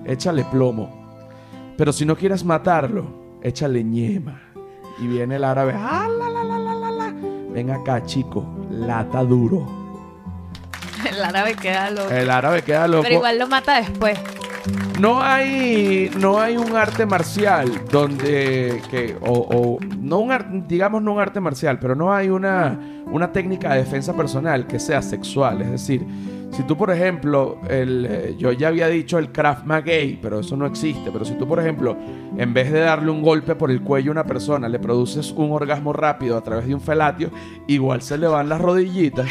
échale 0.05 0.43
plomo. 0.45 0.89
Pero 1.77 1.91
si 1.91 2.05
no 2.05 2.15
quieres 2.15 2.43
matarlo, 2.43 3.37
échale 3.41 3.83
ñema. 3.83 4.41
Y 4.99 5.07
viene 5.07 5.35
el 5.35 5.43
árabe. 5.43 5.73
"Ah, 5.75 6.07
la, 6.07 6.29
la, 6.29 6.43
la, 6.43 6.57
la, 6.57 6.73
la, 6.75 6.91
la". 6.91 7.13
Ven 7.51 7.69
acá, 7.71 8.03
chico. 8.05 8.45
Lata 8.71 9.23
duro. 9.23 9.65
El 11.09 11.23
árabe 11.23 11.55
queda 11.55 11.91
loco. 11.91 12.09
El 12.09 12.29
árabe 12.29 12.61
queda 12.63 12.87
loco. 12.87 13.03
Pero 13.03 13.15
igual 13.15 13.37
lo 13.39 13.47
mata 13.47 13.75
después. 13.79 14.17
No 14.99 15.21
hay, 15.21 16.09
no 16.19 16.39
hay 16.39 16.55
un 16.55 16.73
arte 16.75 17.05
marcial 17.05 17.69
donde 17.91 18.81
que 18.89 19.17
o, 19.21 19.31
o- 19.33 19.79
no 19.99 20.19
un 20.19 20.65
digamos 20.67 21.01
no 21.03 21.13
un 21.13 21.19
arte 21.19 21.41
marcial, 21.41 21.79
pero 21.79 21.95
no 21.95 22.13
hay 22.13 22.29
una 22.29 22.79
una 23.11 23.31
técnica 23.31 23.73
de 23.73 23.79
defensa 23.79 24.13
personal 24.15 24.65
que 24.67 24.79
sea 24.79 25.01
sexual. 25.01 25.61
Es 25.63 25.69
decir, 25.71 26.05
si 26.51 26.63
tú 26.63 26.77
por 26.77 26.91
ejemplo 26.91 27.57
el, 27.69 28.07
eh, 28.09 28.35
yo 28.37 28.53
ya 28.53 28.69
había 28.69 28.87
dicho 28.87 29.17
el 29.19 29.33
Krav 29.33 29.65
Maga, 29.65 29.91
pero 30.21 30.39
eso 30.39 30.55
no 30.55 30.65
existe. 30.65 31.11
Pero 31.11 31.25
si 31.25 31.33
tú 31.33 31.45
por 31.45 31.59
ejemplo 31.59 31.97
en 32.37 32.53
vez 32.53 32.71
de 32.71 32.79
darle 32.79 33.11
un 33.11 33.21
golpe 33.21 33.53
por 33.55 33.71
el 33.71 33.81
cuello 33.81 34.11
a 34.11 34.13
una 34.13 34.23
persona 34.23 34.69
le 34.69 34.79
produces 34.79 35.29
un 35.33 35.51
orgasmo 35.51 35.91
rápido 35.91 36.37
a 36.37 36.41
través 36.41 36.67
de 36.67 36.73
un 36.73 36.81
felatio, 36.81 37.31
igual 37.67 38.01
se 38.01 38.17
le 38.17 38.27
van 38.27 38.47
las 38.47 38.61
rodillitas. 38.61 39.27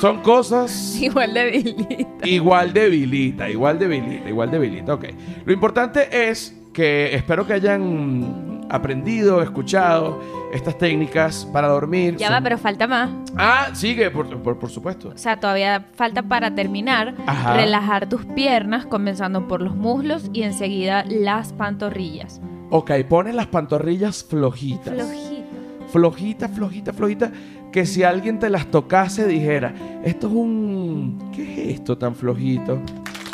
Son 0.00 0.20
cosas 0.22 0.96
Igual 1.00 1.34
de 1.34 1.44
debilita. 1.44 2.28
Igual 2.28 2.72
debilita, 2.72 3.48
igual 3.48 3.78
debilita, 3.78 4.28
igual 4.28 4.50
debilita. 4.50 4.94
Ok. 4.94 5.04
Lo 5.44 5.52
importante 5.52 6.30
es 6.30 6.56
que 6.72 7.14
espero 7.14 7.46
que 7.46 7.52
hayan 7.52 8.66
aprendido, 8.70 9.42
escuchado 9.42 10.20
estas 10.52 10.76
técnicas 10.78 11.46
para 11.52 11.68
dormir. 11.68 12.16
Ya 12.16 12.28
Son- 12.28 12.36
va, 12.36 12.40
pero 12.40 12.58
falta 12.58 12.86
más. 12.86 13.10
Ah, 13.36 13.68
sigue, 13.74 14.10
por, 14.10 14.28
por- 14.42 14.58
por 14.58 14.70
supuesto. 14.70 15.10
O 15.14 15.18
sea, 15.18 15.38
todavía 15.38 15.84
falta 15.94 16.22
para 16.22 16.54
terminar 16.54 17.14
Ajá. 17.26 17.54
relajar 17.56 18.08
tus 18.08 18.24
piernas, 18.24 18.86
comenzando 18.86 19.46
por 19.46 19.60
los 19.62 19.76
muslos 19.76 20.30
y 20.32 20.42
enseguida 20.42 21.04
las 21.06 21.52
pantorrillas. 21.52 22.40
Ok, 22.70 22.90
pones 23.08 23.34
las 23.34 23.46
pantorrillas 23.46 24.24
flojitas. 24.24 24.94
Flojito. 24.94 25.44
flojita, 25.92 26.48
flojita, 26.48 26.92
flojita. 26.92 27.30
Que 27.74 27.86
si 27.86 28.04
alguien 28.04 28.38
te 28.38 28.50
las 28.50 28.70
tocase 28.70 29.26
dijera, 29.26 29.74
esto 30.04 30.28
es 30.28 30.32
un... 30.32 31.32
¿Qué 31.34 31.42
es 31.42 31.74
esto 31.80 31.98
tan 31.98 32.14
flojito? 32.14 32.80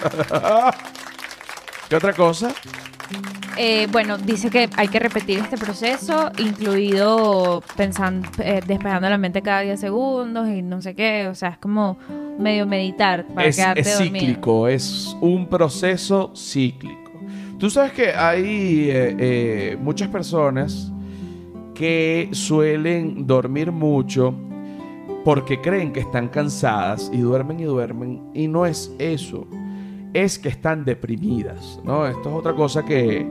¿Qué 1.90 1.96
otra 1.96 2.14
cosa? 2.14 2.50
Eh, 3.58 3.86
bueno, 3.92 4.16
dice 4.16 4.48
que 4.48 4.70
hay 4.78 4.88
que 4.88 4.98
repetir 4.98 5.40
este 5.40 5.58
proceso, 5.58 6.32
incluido 6.38 7.62
pensando, 7.76 8.26
eh, 8.38 8.62
despejando 8.66 9.10
la 9.10 9.18
mente 9.18 9.42
cada 9.42 9.60
10 9.60 9.78
segundos 9.78 10.48
y 10.48 10.62
no 10.62 10.80
sé 10.80 10.94
qué. 10.94 11.28
O 11.28 11.34
sea, 11.34 11.50
es 11.50 11.58
como 11.58 11.98
medio 12.38 12.64
meditar 12.64 13.26
para 13.34 13.46
es, 13.46 13.56
quedarte 13.56 13.80
es 13.80 13.92
dormido. 13.92 14.20
cíclico, 14.20 14.68
es 14.68 15.14
un 15.20 15.48
proceso 15.48 16.32
cíclico. 16.34 17.12
Tú 17.58 17.68
sabes 17.68 17.92
que 17.92 18.14
hay 18.14 18.88
eh, 18.88 19.16
eh, 19.18 19.76
muchas 19.78 20.08
personas 20.08 20.90
que 21.74 22.28
suelen 22.32 23.26
dormir 23.26 23.72
mucho 23.72 24.34
porque 25.24 25.60
creen 25.60 25.92
que 25.92 26.00
están 26.00 26.28
cansadas 26.28 27.10
y 27.12 27.18
duermen 27.18 27.60
y 27.60 27.64
duermen 27.64 28.22
y 28.34 28.48
no 28.48 28.64
es 28.66 28.94
eso, 28.98 29.46
es 30.14 30.38
que 30.38 30.48
están 30.48 30.84
deprimidas, 30.84 31.80
¿no? 31.84 32.06
Esto 32.06 32.30
es 32.30 32.34
otra 32.34 32.54
cosa 32.54 32.84
que, 32.84 33.26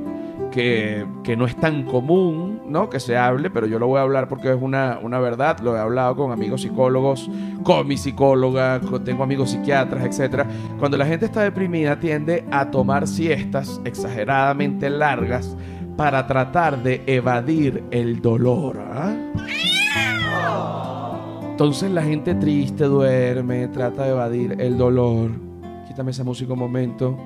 que, 0.52 1.04
que 1.24 1.36
no 1.36 1.46
es 1.46 1.56
tan 1.56 1.84
común, 1.84 2.62
¿no? 2.68 2.90
Que 2.90 3.00
se 3.00 3.18
hable, 3.18 3.50
pero 3.50 3.66
yo 3.66 3.80
lo 3.80 3.88
voy 3.88 3.98
a 4.00 4.04
hablar 4.04 4.28
porque 4.28 4.52
es 4.52 4.58
una, 4.62 5.00
una 5.02 5.20
verdad, 5.20 5.60
lo 5.62 5.76
he 5.76 5.80
hablado 5.80 6.16
con 6.16 6.32
amigos 6.32 6.62
psicólogos, 6.62 7.30
con 7.64 7.88
mi 7.88 7.98
psicóloga, 7.98 8.80
con- 8.82 9.04
tengo 9.04 9.24
amigos 9.24 9.50
psiquiatras, 9.50 10.20
etc. 10.20 10.46
Cuando 10.78 10.96
la 10.96 11.06
gente 11.08 11.26
está 11.26 11.42
deprimida 11.42 12.00
tiende 12.00 12.46
a 12.52 12.70
tomar 12.70 13.08
siestas 13.08 13.82
exageradamente 13.84 14.90
largas 14.92 15.58
para 16.00 16.26
tratar 16.26 16.82
de 16.82 17.04
evadir 17.08 17.84
el 17.92 18.22
dolor. 18.22 18.80
¿ah? 18.80 19.14
Entonces 21.52 21.92
la 21.92 22.02
gente 22.04 22.36
triste 22.36 22.86
duerme, 22.86 23.68
trata 23.68 24.06
de 24.06 24.12
evadir 24.12 24.56
el 24.62 24.78
dolor. 24.78 25.32
Quítame 25.90 26.12
esa 26.12 26.24
música 26.24 26.54
un 26.54 26.60
momento. 26.60 27.18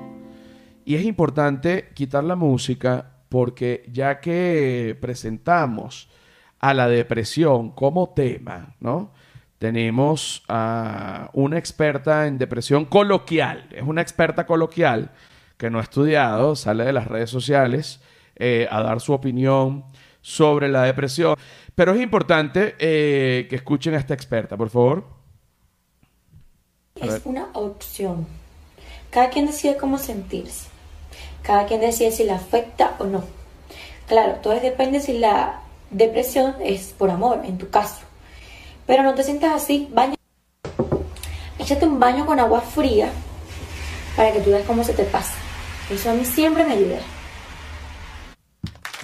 Y 0.84 0.96
es 0.96 1.04
importante 1.04 1.90
quitar 1.94 2.24
la 2.24 2.34
música 2.34 3.12
porque 3.28 3.88
ya 3.92 4.18
que 4.18 4.98
presentamos 5.00 6.10
a 6.58 6.74
la 6.74 6.88
depresión 6.88 7.70
como 7.70 8.08
tema, 8.08 8.74
¿no? 8.80 9.12
Tenemos 9.60 10.42
a 10.48 11.30
una 11.32 11.58
experta 11.58 12.26
en 12.26 12.38
depresión 12.38 12.86
coloquial. 12.86 13.68
Es 13.70 13.84
una 13.84 14.02
experta 14.02 14.46
coloquial 14.46 15.12
que 15.58 15.70
no 15.70 15.78
ha 15.78 15.82
estudiado, 15.82 16.56
sale 16.56 16.82
de 16.82 16.92
las 16.92 17.06
redes 17.06 17.30
sociales 17.30 18.00
eh, 18.36 18.66
a 18.70 18.82
dar 18.82 19.00
su 19.00 19.12
opinión 19.12 19.84
sobre 20.20 20.68
la 20.68 20.82
depresión. 20.82 21.36
Pero 21.74 21.92
es 21.92 22.00
importante 22.00 22.76
eh, 22.78 23.46
que 23.48 23.56
escuchen 23.56 23.94
a 23.94 23.98
esta 23.98 24.14
experta, 24.14 24.56
por 24.56 24.70
favor. 24.70 25.04
Es 26.96 27.20
una 27.24 27.48
opción. 27.52 28.26
Cada 29.10 29.30
quien 29.30 29.46
decide 29.46 29.76
cómo 29.76 29.98
sentirse. 29.98 30.68
Cada 31.42 31.66
quien 31.66 31.80
decide 31.80 32.10
si 32.10 32.24
le 32.24 32.32
afecta 32.32 32.96
o 32.98 33.04
no. 33.04 33.24
Claro, 34.06 34.34
todo 34.42 34.58
depende 34.60 35.00
si 35.00 35.18
la 35.18 35.60
depresión 35.90 36.54
es 36.62 36.94
por 36.96 37.10
amor, 37.10 37.42
en 37.44 37.58
tu 37.58 37.68
caso. 37.70 38.00
Pero 38.86 39.02
no 39.02 39.14
te 39.14 39.22
sientas 39.22 39.52
así, 39.54 39.88
baña. 39.92 40.14
Échate 41.58 41.86
un 41.86 41.98
baño 41.98 42.26
con 42.26 42.38
agua 42.38 42.60
fría 42.60 43.10
para 44.16 44.32
que 44.32 44.40
tú 44.40 44.50
veas 44.50 44.66
cómo 44.66 44.84
se 44.84 44.92
te 44.92 45.04
pasa. 45.04 45.34
Eso 45.90 46.10
a 46.10 46.14
mí 46.14 46.24
siempre 46.24 46.64
me 46.64 46.72
ayuda. 46.72 46.98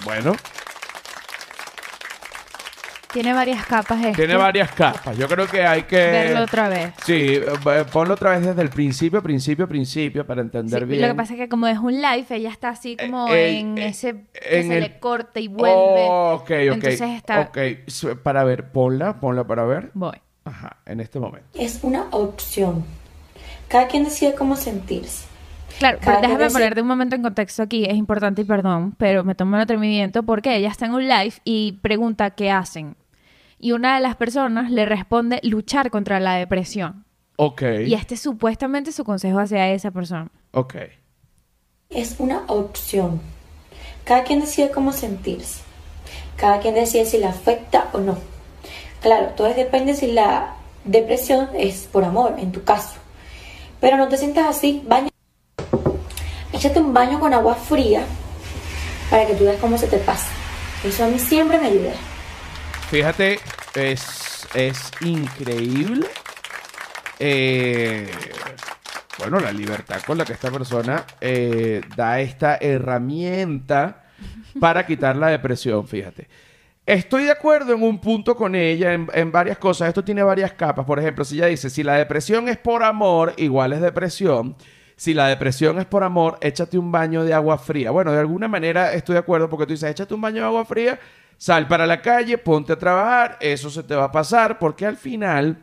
Bueno, 0.03 0.33
Tiene 3.13 3.33
varias 3.33 3.65
capas 3.65 3.99
esto. 4.05 4.15
tiene 4.15 4.35
varias 4.37 4.71
capas. 4.71 5.17
Yo 5.17 5.27
creo 5.27 5.45
que 5.45 5.65
hay 5.65 5.83
que... 5.83 5.97
Verlo 5.97 6.43
otra 6.43 6.69
vez. 6.69 6.93
Sí, 7.05 7.35
eh, 7.35 7.85
ponlo 7.91 8.13
otra 8.13 8.31
vez 8.31 8.45
desde 8.45 8.61
el 8.61 8.69
principio, 8.69 9.21
principio, 9.21 9.67
principio, 9.67 10.25
para 10.25 10.41
entender 10.41 10.79
Sí, 10.83 10.85
bien. 10.85 11.01
Lo 11.01 11.07
que 11.09 11.13
pasa 11.15 11.33
es 11.33 11.39
que 11.39 11.49
como 11.49 11.67
es 11.67 11.77
un 11.77 11.93
live, 12.01 12.25
ella 12.29 12.49
está 12.49 12.69
así 12.69 12.95
como 12.95 13.27
Eh, 13.27 13.59
en 13.59 13.77
eh, 13.77 13.87
ese 13.87 14.23
que 14.33 14.59
en 14.61 14.67
se 14.69 14.77
el- 14.77 14.83
le 14.83 14.99
corta 14.99 15.41
y 15.41 15.49
vuelve. 15.49 15.75
Oh, 15.75 16.35
ok, 16.35 16.41
ok. 16.43 16.51
Entonces 16.51 17.01
está... 17.01 17.41
Ok, 17.41 17.57
para 18.23 18.45
ver, 18.45 18.71
ponla, 18.71 19.19
ponla 19.19 19.43
para 19.45 19.65
ver. 19.65 19.91
Voy. 19.93 20.15
Ajá, 20.45 20.77
en 20.85 21.01
este 21.01 21.19
momento. 21.19 21.47
Es 21.53 21.79
una 21.83 22.03
opción. 22.11 22.85
Cada 23.67 23.87
quien 23.87 24.05
decide 24.05 24.33
cómo 24.35 24.55
sentirse. 24.55 25.25
Claro, 25.79 25.97
pero 26.03 26.21
déjame 26.21 26.43
decide- 26.43 26.53
ponerte 26.53 26.81
un 26.81 26.87
momento 26.87 27.15
en 27.15 27.21
contexto 27.23 27.63
aquí, 27.63 27.85
es 27.85 27.95
importante 27.95 28.41
y 28.41 28.45
perdón, 28.45 28.93
pero 28.97 29.23
me 29.23 29.35
tomo 29.35 29.55
el 29.55 29.61
atrevimiento 29.63 30.23
porque 30.23 30.55
ella 30.55 30.69
está 30.69 30.85
en 30.85 30.93
un 30.93 31.07
live 31.07 31.33
y 31.43 31.73
pregunta 31.81 32.31
qué 32.31 32.51
hacen. 32.51 32.95
Y 33.59 33.73
una 33.73 33.95
de 33.95 34.01
las 34.01 34.15
personas 34.15 34.71
le 34.71 34.85
responde 34.85 35.39
luchar 35.43 35.91
contra 35.91 36.19
la 36.19 36.35
depresión. 36.35 37.05
Ok, 37.37 37.61
Y 37.87 37.93
este 37.95 38.13
es 38.15 38.21
supuestamente 38.21 38.91
su 38.91 39.03
consejo 39.03 39.39
hacia 39.39 39.69
esa 39.69 39.91
persona. 39.91 40.29
ok. 40.51 40.75
Es 41.89 42.15
una 42.19 42.43
opción. 42.47 43.19
Cada 44.05 44.23
quien 44.23 44.39
decide 44.41 44.71
cómo 44.71 44.93
sentirse. 44.93 45.61
Cada 46.37 46.59
quien 46.59 46.73
decide 46.73 47.05
si 47.05 47.17
le 47.17 47.25
afecta 47.27 47.89
o 47.93 47.97
no. 47.99 48.17
Claro, 49.01 49.27
todo 49.35 49.53
depende 49.53 49.93
si 49.93 50.11
la 50.11 50.55
depresión 50.85 51.49
es 51.53 51.87
por 51.91 52.03
amor, 52.05 52.35
en 52.39 52.51
tu 52.51 52.63
caso. 52.63 52.95
Pero 53.79 53.97
no 53.97 54.07
te 54.07 54.17
sientas 54.17 54.47
así, 54.47 54.81
baña. 54.87 55.09
Échate 56.61 56.79
un 56.79 56.93
baño 56.93 57.19
con 57.19 57.33
agua 57.33 57.55
fría 57.55 58.05
para 59.09 59.25
que 59.25 59.33
tú 59.33 59.45
veas 59.45 59.57
cómo 59.57 59.79
se 59.79 59.87
te 59.87 59.97
pasa. 59.97 60.27
Eso 60.83 61.03
a 61.03 61.07
mí 61.07 61.17
siempre 61.17 61.57
me 61.57 61.65
ayuda. 61.65 61.93
Fíjate, 62.91 63.39
es, 63.73 64.47
es 64.53 64.91
increíble. 65.01 66.05
eh, 67.17 68.11
bueno, 69.17 69.39
la 69.39 69.51
libertad 69.51 70.03
con 70.05 70.19
la 70.19 70.23
que 70.23 70.33
esta 70.33 70.51
persona 70.51 71.03
eh, 71.19 71.81
da 71.95 72.19
esta 72.19 72.57
herramienta 72.61 74.03
para 74.59 74.85
quitar 74.85 75.15
la 75.15 75.29
depresión, 75.29 75.87
fíjate. 75.87 76.29
Estoy 76.85 77.23
de 77.23 77.31
acuerdo 77.31 77.73
en 77.73 77.81
un 77.81 77.99
punto 77.99 78.35
con 78.35 78.53
ella, 78.53 78.93
en, 78.93 79.09
en 79.15 79.31
varias 79.31 79.57
cosas. 79.57 79.87
Esto 79.87 80.03
tiene 80.03 80.21
varias 80.21 80.51
capas. 80.53 80.85
Por 80.85 80.99
ejemplo, 80.99 81.25
si 81.25 81.37
ella 81.37 81.47
dice, 81.47 81.71
si 81.71 81.81
la 81.81 81.95
depresión 81.95 82.47
es 82.49 82.57
por 82.57 82.83
amor, 82.83 83.33
igual 83.37 83.73
es 83.73 83.81
depresión. 83.81 84.55
Si 85.01 85.15
la 85.15 85.29
depresión 85.29 85.79
es 85.79 85.87
por 85.87 86.03
amor, 86.03 86.37
échate 86.41 86.77
un 86.77 86.91
baño 86.91 87.23
de 87.23 87.33
agua 87.33 87.57
fría. 87.57 87.89
Bueno, 87.89 88.11
de 88.11 88.19
alguna 88.19 88.47
manera 88.47 88.93
estoy 88.93 89.13
de 89.13 89.19
acuerdo 89.21 89.49
porque 89.49 89.65
tú 89.65 89.71
dices, 89.71 89.89
échate 89.89 90.13
un 90.13 90.21
baño 90.21 90.41
de 90.41 90.45
agua 90.45 90.63
fría, 90.63 90.99
sal 91.37 91.67
para 91.67 91.87
la 91.87 92.03
calle, 92.03 92.37
ponte 92.37 92.73
a 92.73 92.77
trabajar, 92.77 93.35
eso 93.41 93.71
se 93.71 93.81
te 93.81 93.95
va 93.95 94.03
a 94.03 94.11
pasar 94.11 94.59
porque 94.59 94.85
al 94.85 94.97
final 94.97 95.57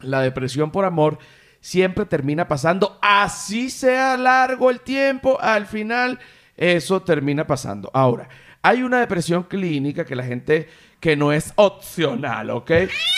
la 0.00 0.20
depresión 0.20 0.70
por 0.70 0.84
amor 0.84 1.16
siempre 1.58 2.04
termina 2.04 2.48
pasando, 2.48 2.98
así 3.00 3.70
sea 3.70 4.18
largo 4.18 4.68
el 4.68 4.80
tiempo, 4.80 5.40
al 5.40 5.64
final 5.64 6.18
eso 6.56 7.02
termina 7.02 7.46
pasando. 7.46 7.90
Ahora, 7.92 8.28
hay 8.62 8.82
una 8.82 9.00
depresión 9.00 9.44
clínica 9.44 10.04
que 10.04 10.16
la 10.16 10.24
gente 10.24 10.68
que 10.98 11.14
no 11.14 11.32
es 11.32 11.52
opcional, 11.56 12.50
¿ok? 12.50 12.70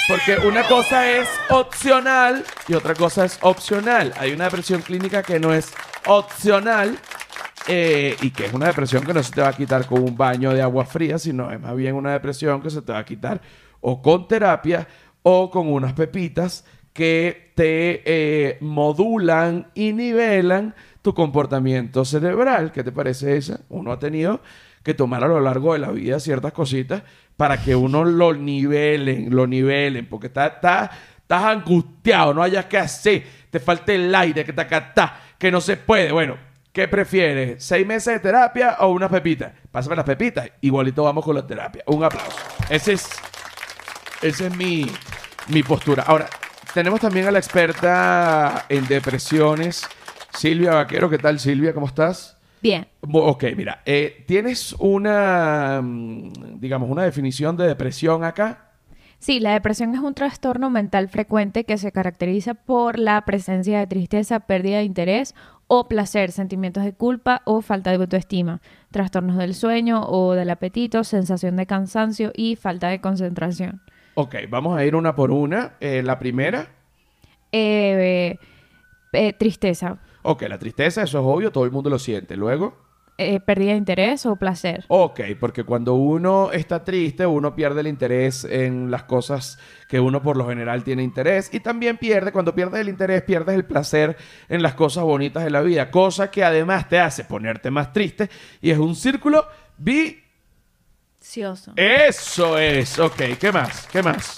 Porque 0.09 0.37
una 0.47 0.65
cosa 0.65 1.11
es 1.11 1.29
opcional 1.49 2.45
y 2.67 2.75
otra 2.75 2.95
cosa 2.95 3.25
es 3.25 3.39
opcional. 3.41 4.13
Hay 4.19 4.33
una 4.33 4.45
depresión 4.45 4.83
clínica 4.83 5.23
que 5.23 5.39
no 5.41 5.55
es 5.55 5.73
opcional 6.07 6.99
eh, 7.67 8.17
y 8.21 8.31
que 8.31 8.47
es 8.47 8.53
una 8.53 8.67
depresión 8.67 9.05
que 9.05 9.15
no 9.15 9.23
se 9.23 9.33
te 9.33 9.41
va 9.41 9.49
a 9.49 9.53
quitar 9.57 9.87
con 9.87 10.03
un 10.03 10.17
baño 10.17 10.53
de 10.53 10.61
agua 10.61 10.85
fría, 10.85 11.19
sino 11.19 11.51
es 11.51 11.61
más 11.61 11.77
bien 11.77 11.95
una 11.95 12.13
depresión 12.13 12.61
que 12.61 12.71
se 12.71 12.83
te 12.83 12.93
va 12.93 12.99
a 12.99 13.05
quitar 13.05 13.41
o 13.81 14.03
con 14.03 14.27
terapia 14.27 14.87
o 15.23 15.51
con 15.51 15.69
unas 15.69 15.93
pepitas 15.93 16.65
que 16.93 17.53
te 17.55 18.03
eh, 18.05 18.59
modulan 18.61 19.71
y 19.75 19.93
nivelan 19.93 20.75
tu 21.09 21.15
comportamiento 21.15 22.05
cerebral. 22.05 22.71
¿Qué 22.71 22.85
te 22.85 22.93
parece 22.93 23.39
esa? 23.39 23.61
Uno 23.71 23.93
ha 23.93 23.99
tenido 23.99 24.43
que 24.83 24.93
tomar 24.93 25.25
a 25.25 25.27
lo 25.27 25.41
largo 25.41 25.73
de 25.73 25.79
la 25.79 25.91
vida 25.91 26.21
ciertas 26.21 26.53
cositas 26.53 27.03
para 27.35 27.63
que 27.63 27.75
uno 27.75 28.05
lo 28.05 28.35
nivelen, 28.35 29.35
lo 29.35 29.47
nivelen, 29.47 30.07
porque 30.07 30.27
está, 30.27 30.49
está, 30.49 30.91
estás 31.17 31.45
angustiado, 31.45 32.35
no 32.35 32.43
hayas 32.43 32.67
que 32.67 32.77
hacer, 32.77 33.25
te 33.49 33.59
falta 33.59 33.95
el 33.95 34.15
aire, 34.15 34.45
que 34.45 34.53
te 34.53 34.61
acá 34.61 35.19
que 35.39 35.51
no 35.51 35.63
se 35.63 35.79
puede. 35.79 36.13
Bueno, 36.13 36.37
¿qué 36.75 36.87
prefieres? 36.89 37.65
¿Seis 37.65 37.87
meses 37.87 38.13
de 38.13 38.21
terapia 38.21 38.77
o 38.81 38.89
una 38.89 39.09
pepita? 39.09 39.55
Pásame 39.73 39.97
las 39.97 40.05
pepitas, 40.05 40.51
igualito 40.61 41.05
vamos 41.05 41.25
con 41.25 41.37
la 41.37 41.47
terapia. 41.47 41.85
Un 41.87 42.05
aplauso. 42.05 42.37
Ese 42.69 42.93
es, 42.93 43.09
esa 44.21 44.47
es 44.47 44.55
mi, 44.55 44.85
mi 45.49 45.63
postura. 45.63 46.05
Ahora, 46.07 46.29
tenemos 46.75 47.01
también 47.01 47.27
a 47.29 47.31
la 47.31 47.39
experta 47.39 48.67
en 48.69 48.87
depresiones, 48.87 49.89
Silvia 50.33 50.75
Vaquero. 50.75 51.11
¿Qué 51.11 51.19
tal, 51.19 51.39
Silvia? 51.39 51.73
¿Cómo 51.73 51.87
estás? 51.87 52.37
Bien. 52.61 52.87
Ok, 53.01 53.45
mira, 53.57 53.83
eh, 53.87 54.25
¿tienes 54.27 54.75
una, 54.79 55.81
mm, 55.83 56.59
digamos, 56.61 56.91
una 56.91 57.05
definición 57.05 57.57
de 57.57 57.67
depresión 57.67 58.25
acá? 58.25 58.73
Sí, 59.21 59.41
la 59.41 59.53
depresión 59.53 59.95
es 59.95 60.01
un 60.01 60.15
trastorno 60.15 60.71
mental 60.71 61.09
frecuente 61.09 61.65
que 61.65 61.77
se 61.77 61.91
caracteriza 61.91 62.55
por 62.55 62.99
la 62.99 63.21
presencia 63.25 63.81
de 63.81 63.87
tristeza, 63.87 64.41
pérdida 64.41 64.79
de 64.79 64.85
interés 64.85 65.35
o 65.67 65.89
placer, 65.89 66.31
sentimientos 66.31 66.85
de 66.85 66.93
culpa 66.93 67.43
o 67.45 67.61
falta 67.61 67.91
de 67.91 67.97
autoestima, 67.97 68.61
trastornos 68.91 69.37
del 69.37 69.55
sueño 69.55 70.03
o 70.03 70.35
del 70.35 70.51
apetito, 70.51 71.03
sensación 71.03 71.57
de 71.57 71.67
cansancio 71.67 72.33
y 72.35 72.57
falta 72.57 72.89
de 72.89 73.01
concentración. 73.01 73.83
Ok, 74.15 74.37
vamos 74.49 74.79
a 74.79 74.85
ir 74.85 74.95
una 74.95 75.15
por 75.15 75.31
una. 75.31 75.75
Eh, 75.81 76.03
la 76.03 76.19
primera. 76.19 76.69
Eh, 77.53 78.37
eh, 79.13 79.33
tristeza. 79.33 79.99
Ok, 80.31 80.43
la 80.43 80.59
tristeza, 80.59 81.03
eso 81.03 81.19
es 81.19 81.25
obvio, 81.25 81.51
todo 81.51 81.65
el 81.65 81.71
mundo 81.71 81.89
lo 81.89 81.99
siente. 81.99 82.37
Luego. 82.37 82.77
pérdida 83.17 83.73
de 83.73 83.79
interés 83.79 84.27
o 84.27 84.37
placer. 84.37 84.85
Ok, 84.89 85.21
porque 85.41 85.65
cuando 85.65 85.95
uno 85.95 86.53
está 86.53 86.85
triste, 86.85 87.25
uno 87.25 87.55
pierde 87.55 87.81
el 87.81 87.87
interés 87.87 88.45
en 88.45 88.91
las 88.91 89.05
cosas 89.05 89.59
que 89.89 89.99
uno 89.99 90.23
por 90.23 90.37
lo 90.37 90.47
general 90.47 90.85
tiene 90.85 91.03
interés. 91.03 91.49
Y 91.53 91.61
también 91.61 91.97
pierde, 91.97 92.31
cuando 92.31 92.55
pierdes 92.55 92.81
el 92.83 92.91
interés, 92.91 93.23
pierdes 93.23 93.55
el 93.55 93.65
placer 93.65 94.17
en 94.51 94.63
las 94.63 94.75
cosas 94.75 95.05
bonitas 95.05 95.45
de 95.45 95.51
la 95.51 95.63
vida. 95.63 95.91
Cosa 95.91 96.31
que 96.31 96.45
además 96.45 96.89
te 96.89 97.01
hace 97.01 97.25
ponerte 97.25 97.71
más 97.71 97.93
triste. 97.93 98.29
Y 98.61 98.71
es 98.71 98.79
un 98.79 98.95
círculo 98.95 99.47
vi 99.79 100.19
eso 101.77 102.59
es. 102.59 102.99
Ok, 102.99 103.23
¿qué 103.39 103.53
más? 103.53 103.87
¿Qué 103.91 104.03
más? 104.03 104.37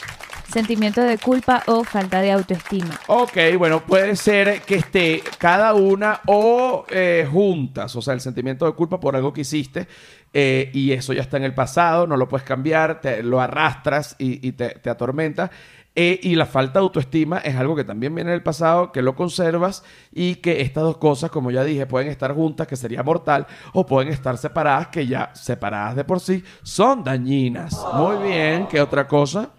Sentimiento 0.50 1.00
de 1.00 1.16
culpa 1.16 1.62
o 1.66 1.84
falta 1.84 2.20
de 2.20 2.32
autoestima. 2.32 2.98
Ok, 3.06 3.36
bueno, 3.56 3.80
puede 3.80 4.16
ser 4.16 4.62
que 4.62 4.74
esté 4.74 5.22
cada 5.38 5.74
una 5.74 6.20
o 6.26 6.84
eh, 6.90 7.28
juntas, 7.30 7.94
o 7.94 8.02
sea, 8.02 8.14
el 8.14 8.20
sentimiento 8.20 8.66
de 8.66 8.72
culpa 8.72 8.98
por 8.98 9.14
algo 9.14 9.32
que 9.32 9.42
hiciste 9.42 9.86
eh, 10.32 10.70
y 10.72 10.90
eso 10.90 11.12
ya 11.12 11.22
está 11.22 11.36
en 11.36 11.44
el 11.44 11.54
pasado, 11.54 12.06
no 12.08 12.16
lo 12.16 12.28
puedes 12.28 12.44
cambiar, 12.44 13.00
te, 13.00 13.22
lo 13.22 13.40
arrastras 13.40 14.16
y, 14.18 14.52
te, 14.52 14.70
te 14.70 14.90
atormenta. 14.90 15.52
Eh, 15.94 16.20
y 16.22 16.36
la 16.36 16.46
falta 16.46 16.78
de 16.78 16.84
autoestima 16.84 17.38
es 17.38 17.56
algo 17.56 17.74
que 17.74 17.84
también 17.84 18.14
viene 18.14 18.30
del 18.30 18.42
pasado, 18.42 18.90
que 18.90 19.02
lo 19.02 19.14
conservas 19.16 19.84
y 20.12 20.36
que 20.36 20.60
estas 20.62 20.84
dos 20.84 20.98
cosas, 20.98 21.30
como 21.30 21.50
ya 21.50 21.64
dije, 21.64 21.86
pueden 21.86 22.08
estar 22.08 22.32
juntas, 22.34 22.66
que 22.66 22.76
sería 22.76 23.02
mortal, 23.02 23.46
o 23.72 23.84
pueden 23.86 24.12
estar 24.12 24.38
separadas, 24.38 24.88
que 24.88 25.06
ya 25.06 25.30
separadas 25.34 25.96
de 25.96 26.04
por 26.04 26.20
sí 26.20 26.42
son 26.62 27.04
dañinas. 27.04 27.84
Muy 27.94 28.28
bien, 28.28 28.66
¿qué 28.68 28.80
otra 28.80 29.06
cosa? 29.06 29.50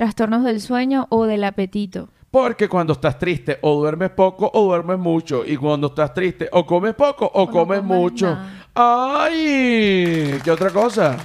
Trastornos 0.00 0.44
del 0.44 0.62
sueño 0.62 1.08
o 1.10 1.26
del 1.26 1.44
apetito. 1.44 2.08
Porque 2.30 2.70
cuando 2.70 2.94
estás 2.94 3.18
triste 3.18 3.58
o 3.60 3.78
duermes 3.78 4.08
poco 4.08 4.50
o 4.54 4.62
duermes 4.64 4.98
mucho. 4.98 5.44
Y 5.44 5.58
cuando 5.58 5.88
estás 5.88 6.14
triste 6.14 6.48
o 6.52 6.64
comes 6.64 6.94
poco 6.94 7.30
o, 7.34 7.50
comes, 7.50 7.82
mucho. 7.82 8.34
¡Ay! 8.74 10.40
¿Qué 10.42 10.50
otra 10.50 10.70
cosa? 10.70 11.18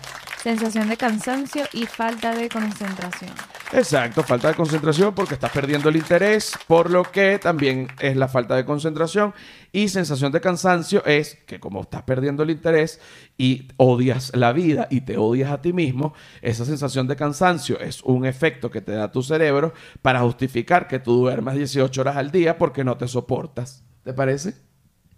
Sensación 0.45 0.87
de 0.89 0.95
cansancio 0.95 1.63
y 1.73 1.87
falta 1.87 2.35
de 2.35 2.49
concentración. 2.49 3.31
Exacto, 3.73 4.21
falta 4.21 4.49
de 4.49 4.53
concentración 4.53 5.15
porque 5.15 5.33
estás 5.33 5.51
perdiendo 5.51 5.89
el 5.89 5.95
interés, 5.95 6.53
por 6.67 6.91
lo 6.91 7.01
que 7.01 7.39
también 7.39 7.87
es 7.99 8.15
la 8.15 8.27
falta 8.27 8.55
de 8.55 8.63
concentración. 8.63 9.33
Y 9.71 9.89
sensación 9.89 10.31
de 10.31 10.41
cansancio 10.41 11.03
es 11.03 11.33
que 11.47 11.59
como 11.59 11.81
estás 11.81 12.03
perdiendo 12.03 12.43
el 12.43 12.51
interés 12.51 13.01
y 13.39 13.69
odias 13.77 14.33
la 14.35 14.53
vida 14.53 14.87
y 14.91 15.01
te 15.01 15.17
odias 15.17 15.51
a 15.51 15.63
ti 15.63 15.73
mismo, 15.73 16.13
esa 16.43 16.63
sensación 16.63 17.07
de 17.07 17.15
cansancio 17.15 17.79
es 17.79 18.03
un 18.03 18.27
efecto 18.27 18.69
que 18.69 18.81
te 18.81 18.91
da 18.91 19.11
tu 19.11 19.23
cerebro 19.23 19.73
para 20.03 20.19
justificar 20.19 20.87
que 20.87 20.99
tú 20.99 21.15
duermas 21.21 21.55
18 21.55 22.01
horas 22.01 22.17
al 22.17 22.29
día 22.29 22.59
porque 22.59 22.83
no 22.83 22.97
te 22.97 23.07
soportas. 23.07 23.83
¿Te 24.03 24.13
parece? 24.13 24.53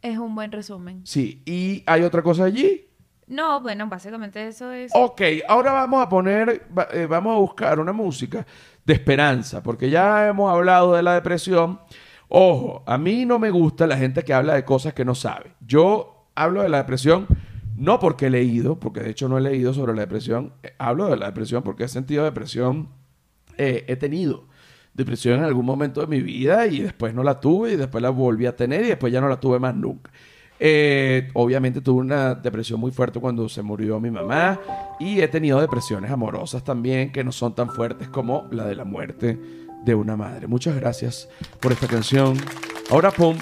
Es 0.01 0.17
un 0.19 0.35
buen 0.35 0.53
resumen. 0.53 1.01
Sí, 1.03 1.43
y 1.45 1.83
hay 1.85 2.03
otra 2.03 2.21
cosa 2.23 2.45
allí 2.45 2.87
no, 3.27 3.61
bueno, 3.61 3.87
básicamente 3.87 4.47
eso 4.47 4.71
es. 4.71 4.91
Ok, 4.95 5.21
ahora 5.47 5.73
vamos 5.73 6.03
a 6.03 6.09
poner, 6.09 6.67
eh, 6.91 7.07
vamos 7.09 7.35
a 7.35 7.39
buscar 7.39 7.79
una 7.79 7.93
música 7.93 8.45
de 8.85 8.93
esperanza, 8.93 9.61
porque 9.61 9.89
ya 9.89 10.27
hemos 10.27 10.51
hablado 10.51 10.93
de 10.93 11.03
la 11.03 11.13
depresión. 11.13 11.79
Ojo, 12.29 12.83
a 12.85 12.97
mí 12.97 13.25
no 13.25 13.39
me 13.39 13.51
gusta 13.51 13.87
la 13.87 13.97
gente 13.97 14.23
que 14.23 14.33
habla 14.33 14.55
de 14.55 14.65
cosas 14.65 14.93
que 14.93 15.05
no 15.05 15.15
sabe. 15.15 15.53
Yo 15.65 16.27
hablo 16.35 16.63
de 16.63 16.69
la 16.69 16.77
depresión 16.77 17.27
no 17.77 17.99
porque 17.99 18.25
he 18.25 18.29
leído, 18.29 18.79
porque 18.79 19.01
de 19.01 19.11
hecho 19.11 19.29
no 19.29 19.37
he 19.37 19.41
leído 19.41 19.71
sobre 19.73 19.93
la 19.93 20.01
depresión, 20.01 20.53
eh, 20.63 20.73
hablo 20.79 21.07
de 21.07 21.15
la 21.15 21.27
depresión 21.27 21.61
porque 21.61 21.83
he 21.83 21.87
sentido 21.87 22.23
depresión, 22.23 22.89
eh, 23.55 23.85
he 23.87 23.95
tenido 23.95 24.45
depresión 24.95 25.39
en 25.39 25.45
algún 25.45 25.65
momento 25.65 26.01
de 26.01 26.07
mi 26.07 26.21
vida 26.21 26.65
y 26.65 26.79
después 26.79 27.13
no 27.13 27.21
la 27.23 27.39
tuve 27.39 27.73
y 27.73 27.75
después 27.75 28.01
la 28.01 28.09
volví 28.09 28.47
a 28.47 28.55
tener 28.55 28.83
y 28.83 28.87
después 28.87 29.13
ya 29.13 29.21
no 29.21 29.29
la 29.29 29.39
tuve 29.39 29.59
más 29.59 29.75
nunca. 29.75 30.11
Eh, 30.59 31.29
obviamente 31.33 31.81
tuve 31.81 32.01
una 32.01 32.33
depresión 32.33 32.79
muy 32.79 32.91
fuerte 32.91 33.19
cuando 33.19 33.47
se 33.47 33.61
murió 33.61 33.99
mi 33.99 34.09
mamá 34.09 34.59
y 34.99 35.21
he 35.21 35.27
tenido 35.27 35.61
depresiones 35.61 36.09
amorosas 36.09 36.63
también 36.63 37.11
que 37.11 37.23
no 37.23 37.31
son 37.31 37.53
tan 37.53 37.69
fuertes 37.69 38.09
como 38.09 38.47
la 38.49 38.65
de 38.65 38.75
la 38.75 38.83
muerte 38.83 39.39
de 39.85 39.95
una 39.95 40.15
madre. 40.15 40.47
Muchas 40.47 40.75
gracias 40.75 41.29
por 41.59 41.71
esta 41.71 41.87
canción. 41.87 42.37
Ahora, 42.89 43.11
Pum, 43.11 43.37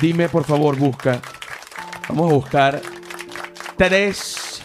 dime 0.00 0.28
por 0.28 0.44
favor, 0.44 0.76
busca. 0.76 1.20
Vamos 2.08 2.30
a 2.30 2.34
buscar 2.34 2.80
tres, 3.76 4.60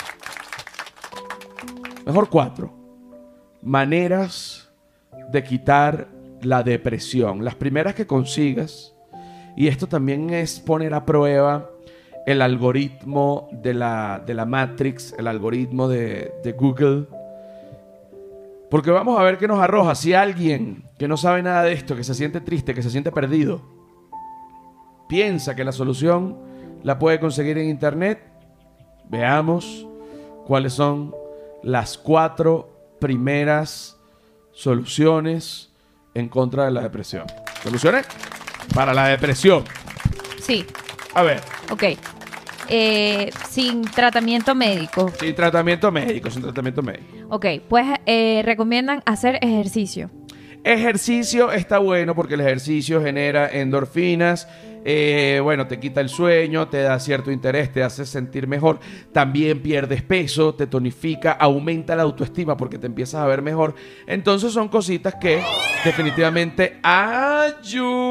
mejor 2.05 2.29
cuatro, 2.29 2.73
maneras 3.61 4.71
de 5.31 5.43
quitar 5.43 6.07
la 6.41 6.63
depresión. 6.63 7.43
Las 7.43 7.55
primeras 7.55 7.95
que 7.95 8.07
consigas, 8.07 8.93
y 9.55 9.67
esto 9.67 9.87
también 9.87 10.29
es 10.31 10.59
poner 10.59 10.93
a 10.93 11.05
prueba 11.05 11.70
el 12.25 12.41
algoritmo 12.41 13.49
de 13.51 13.73
la, 13.73 14.21
de 14.25 14.33
la 14.33 14.45
Matrix, 14.45 15.13
el 15.17 15.27
algoritmo 15.27 15.87
de, 15.87 16.33
de 16.43 16.51
Google. 16.53 17.07
Porque 18.69 18.91
vamos 18.91 19.19
a 19.19 19.23
ver 19.23 19.37
qué 19.37 19.47
nos 19.47 19.59
arroja. 19.59 19.95
Si 19.95 20.13
alguien 20.13 20.83
que 20.97 21.07
no 21.07 21.17
sabe 21.17 21.43
nada 21.43 21.63
de 21.63 21.73
esto, 21.73 21.95
que 21.95 22.03
se 22.03 22.13
siente 22.13 22.41
triste, 22.41 22.73
que 22.73 22.83
se 22.83 22.89
siente 22.89 23.11
perdido, 23.11 23.61
piensa 25.09 25.55
que 25.55 25.63
la 25.63 25.71
solución 25.71 26.37
la 26.83 26.97
puede 26.97 27.19
conseguir 27.19 27.57
en 27.57 27.69
Internet, 27.69 28.19
veamos 29.09 29.85
cuáles 30.45 30.73
son 30.73 31.13
las 31.63 31.97
cuatro 31.97 32.69
primeras 32.99 33.97
soluciones 34.53 35.71
en 36.13 36.29
contra 36.29 36.65
de 36.65 36.71
la 36.71 36.81
depresión. 36.81 37.25
¿Soluciones? 37.63 38.07
Para 38.73 38.93
la 38.93 39.07
depresión. 39.07 39.63
Sí. 40.41 40.65
A 41.13 41.23
ver. 41.23 41.41
Ok. 41.69 41.83
Eh, 42.69 43.31
sin 43.49 43.81
tratamiento 43.81 44.55
médico. 44.55 45.11
Sin 45.19 45.35
tratamiento 45.35 45.91
médico, 45.91 46.29
sin 46.31 46.41
tratamiento 46.41 46.81
médico. 46.81 47.05
Ok, 47.29 47.45
pues 47.67 47.85
eh, 48.05 48.41
recomiendan 48.45 49.03
hacer 49.05 49.37
ejercicio. 49.41 50.09
Ejercicio 50.63 51.51
está 51.51 51.79
bueno 51.79 52.13
porque 52.15 52.35
el 52.35 52.41
ejercicio 52.41 53.01
genera 53.01 53.49
endorfinas. 53.49 54.47
eh, 54.85 55.39
bueno, 55.43 55.67
te 55.67 55.79
quita 55.79 56.01
el 56.01 56.09
sueño, 56.09 56.67
te 56.67 56.81
da 56.83 56.99
cierto 56.99 57.31
interés, 57.31 57.71
te 57.73 57.83
hace 57.83 58.05
sentir 58.05 58.47
mejor. 58.47 58.79
También 59.11 59.61
pierdes 59.61 60.01
peso, 60.03 60.53
te 60.55 60.65
tonifica, 60.67 61.31
aumenta 61.33 61.95
la 61.95 62.03
autoestima 62.03 62.55
porque 62.57 62.77
te 62.77 62.87
empiezas 62.87 63.21
a 63.21 63.25
ver 63.25 63.41
mejor. 63.41 63.75
Entonces 64.07 64.53
son 64.53 64.69
cositas 64.69 65.15
que 65.19 65.41
definitivamente 65.83 66.79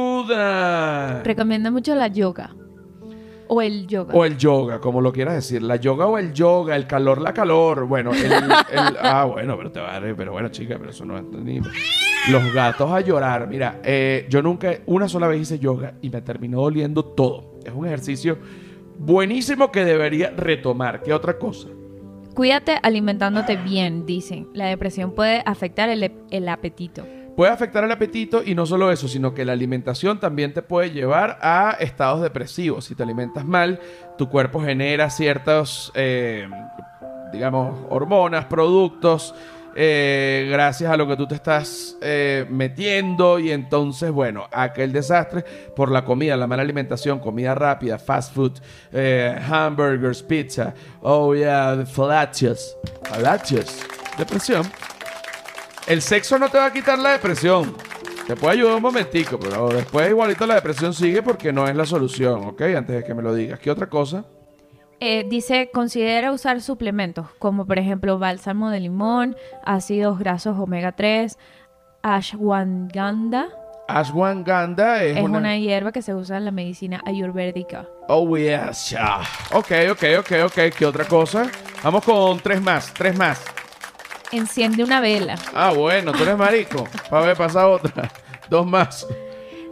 ayudan. 0.00 0.44
Recomiendo 1.24 1.72
mucho 1.72 1.94
la 1.94 2.08
yoga. 2.08 2.54
O 3.52 3.60
el 3.60 3.86
yoga. 3.88 4.14
O 4.14 4.24
el 4.24 4.36
yoga, 4.38 4.80
como 4.80 5.00
lo 5.00 5.12
quieras 5.12 5.34
decir. 5.34 5.60
La 5.60 5.74
yoga 5.74 6.06
o 6.06 6.16
el 6.18 6.32
yoga, 6.32 6.76
el 6.76 6.86
calor, 6.86 7.20
la 7.20 7.34
calor. 7.34 7.84
Bueno, 7.86 8.12
el, 8.12 8.24
el- 8.32 8.52
ah, 9.02 9.24
bueno, 9.24 9.56
pero 9.56 9.72
te 9.72 9.80
va 9.80 9.96
a 9.96 9.98
reír, 10.00 10.14
Pero 10.16 10.30
bueno, 10.32 10.48
chica, 10.50 10.76
pero 10.78 10.90
eso 10.90 11.04
no 11.04 11.18
es 11.18 11.24
ni... 11.24 11.60
Los 12.30 12.52
gatos 12.54 12.90
a 12.92 13.00
llorar. 13.00 13.48
Mira, 13.48 13.80
eh, 13.82 14.26
yo 14.30 14.40
nunca, 14.40 14.72
una 14.86 15.08
sola 15.08 15.26
vez 15.26 15.40
hice 15.40 15.58
yoga 15.58 15.94
y 16.00 16.10
me 16.10 16.20
terminó 16.22 16.60
doliendo 16.62 17.04
todo. 17.04 17.54
Es 17.64 17.72
un 17.74 17.86
ejercicio 17.86 18.38
buenísimo 18.98 19.72
que 19.72 19.84
debería 19.84 20.30
retomar. 20.30 21.02
¿Qué 21.02 21.12
otra 21.12 21.38
cosa? 21.38 21.68
Cuídate 22.34 22.78
alimentándote 22.82 23.56
bien, 23.56 24.06
dicen. 24.06 24.48
La 24.54 24.66
depresión 24.66 25.12
puede 25.12 25.42
afectar 25.44 25.88
el, 25.88 26.12
el 26.30 26.48
apetito. 26.48 27.04
Puede 27.36 27.52
afectar 27.52 27.84
el 27.84 27.92
apetito 27.92 28.42
y 28.44 28.54
no 28.54 28.66
solo 28.66 28.90
eso, 28.90 29.08
sino 29.08 29.32
que 29.34 29.44
la 29.44 29.52
alimentación 29.52 30.20
también 30.20 30.52
te 30.52 30.62
puede 30.62 30.90
llevar 30.90 31.38
a 31.40 31.76
estados 31.80 32.22
depresivos. 32.22 32.84
Si 32.84 32.94
te 32.94 33.02
alimentas 33.02 33.44
mal, 33.44 33.80
tu 34.18 34.28
cuerpo 34.28 34.60
genera 34.60 35.08
ciertos, 35.10 35.92
eh, 35.94 36.48
digamos, 37.32 37.78
hormonas, 37.88 38.44
productos, 38.46 39.34
eh, 39.76 40.48
gracias 40.50 40.90
a 40.90 40.96
lo 40.96 41.06
que 41.06 41.16
tú 41.16 41.28
te 41.28 41.36
estás 41.36 41.96
eh, 42.02 42.44
metiendo 42.50 43.38
y 43.38 43.52
entonces, 43.52 44.10
bueno, 44.10 44.46
aquel 44.50 44.92
desastre 44.92 45.44
por 45.76 45.90
la 45.90 46.04
comida, 46.04 46.36
la 46.36 46.48
mala 46.48 46.62
alimentación, 46.62 47.20
comida 47.20 47.54
rápida, 47.54 47.98
fast 47.98 48.34
food, 48.34 48.58
hamburgers, 49.48 50.22
pizza, 50.22 50.74
oh 51.00 51.34
yeah, 51.34 51.86
falachas, 51.86 52.76
falachas, 53.04 53.86
depresión. 54.18 54.64
El 55.90 56.02
sexo 56.02 56.38
no 56.38 56.48
te 56.48 56.56
va 56.56 56.66
a 56.66 56.72
quitar 56.72 56.96
la 57.00 57.10
depresión. 57.10 57.74
Te 58.24 58.36
puede 58.36 58.52
ayudar 58.54 58.76
un 58.76 58.82
momentico, 58.82 59.40
pero 59.40 59.70
después 59.70 60.08
igualito 60.08 60.46
la 60.46 60.54
depresión 60.54 60.94
sigue 60.94 61.20
porque 61.20 61.52
no 61.52 61.66
es 61.66 61.74
la 61.74 61.84
solución, 61.84 62.44
¿ok? 62.44 62.62
Antes 62.76 62.94
de 62.94 63.02
que 63.02 63.12
me 63.12 63.24
lo 63.24 63.34
digas. 63.34 63.58
¿Qué 63.58 63.72
otra 63.72 63.88
cosa? 63.88 64.24
Eh, 65.00 65.26
dice, 65.28 65.68
considera 65.74 66.30
usar 66.30 66.60
suplementos, 66.60 67.26
como 67.40 67.66
por 67.66 67.80
ejemplo 67.80 68.20
bálsamo 68.20 68.70
de 68.70 68.78
limón, 68.78 69.34
ácidos 69.64 70.20
grasos 70.20 70.56
omega 70.60 70.92
3, 70.92 71.36
ashwagandha. 72.02 73.48
Ashwagandha 73.88 75.02
es, 75.02 75.16
Es 75.16 75.24
una... 75.24 75.38
una 75.38 75.58
hierba 75.58 75.90
que 75.90 76.02
se 76.02 76.14
usa 76.14 76.36
en 76.36 76.44
la 76.44 76.52
medicina 76.52 77.02
ayurvédica. 77.04 77.88
Oh, 78.06 78.36
yes. 78.36 78.90
ya. 78.90 79.22
Ok, 79.54 79.72
ok, 79.90 80.04
ok, 80.20 80.32
ok. 80.44 80.72
¿Qué 80.78 80.86
otra 80.86 81.04
cosa? 81.06 81.50
Vamos 81.82 82.04
con 82.04 82.38
tres 82.38 82.62
más, 82.62 82.94
tres 82.94 83.18
más. 83.18 83.42
Enciende 84.32 84.84
una 84.84 85.00
vela. 85.00 85.36
Ah, 85.54 85.72
bueno, 85.72 86.12
tú 86.12 86.22
eres 86.22 86.36
marico. 86.36 86.84
A 87.10 87.20
ver, 87.20 87.36
pasa 87.36 87.66
otra. 87.68 88.10
Dos 88.48 88.66
más. 88.66 89.06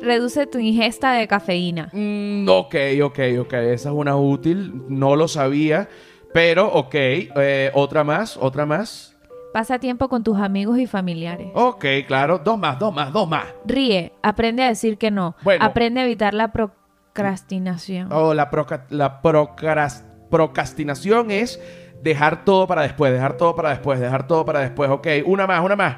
Reduce 0.02 0.46
tu 0.46 0.58
ingesta 0.58 1.12
de 1.12 1.26
cafeína. 1.28 1.88
Mm, 1.92 2.48
ok, 2.48 2.74
ok, 3.04 3.18
ok. 3.40 3.52
Esa 3.54 3.88
es 3.90 3.94
una 3.94 4.16
útil. 4.16 4.72
No 4.88 5.16
lo 5.16 5.28
sabía. 5.28 5.88
Pero, 6.32 6.66
ok. 6.72 6.94
Eh, 6.94 7.70
otra 7.74 8.04
más, 8.04 8.36
otra 8.36 8.66
más. 8.66 9.16
Pasa 9.52 9.78
tiempo 9.78 10.08
con 10.08 10.22
tus 10.22 10.38
amigos 10.38 10.78
y 10.78 10.86
familiares. 10.86 11.48
Ok, 11.54 11.84
claro. 12.06 12.38
Dos 12.38 12.58
más, 12.58 12.78
dos 12.78 12.92
más, 12.94 13.12
dos 13.12 13.28
más. 13.28 13.46
Ríe, 13.64 14.12
aprende 14.22 14.62
a 14.62 14.68
decir 14.68 14.98
que 14.98 15.10
no. 15.10 15.36
Bueno. 15.42 15.64
Aprende 15.64 16.00
a 16.00 16.04
evitar 16.04 16.34
la 16.34 16.52
procrastinación. 16.52 18.12
Oh, 18.12 18.34
la, 18.34 18.50
proca- 18.50 18.86
la 18.90 19.22
procras- 19.22 20.04
procrastinación 20.30 21.30
es 21.30 21.60
dejar 22.02 22.44
todo 22.44 22.66
para 22.66 22.82
después, 22.82 23.12
dejar 23.12 23.36
todo 23.36 23.54
para 23.54 23.70
después, 23.70 24.00
dejar 24.00 24.26
todo 24.26 24.44
para 24.44 24.60
después. 24.60 24.90
Ok, 24.90 25.06
una 25.24 25.46
más, 25.46 25.64
una 25.64 25.76
más. 25.76 25.96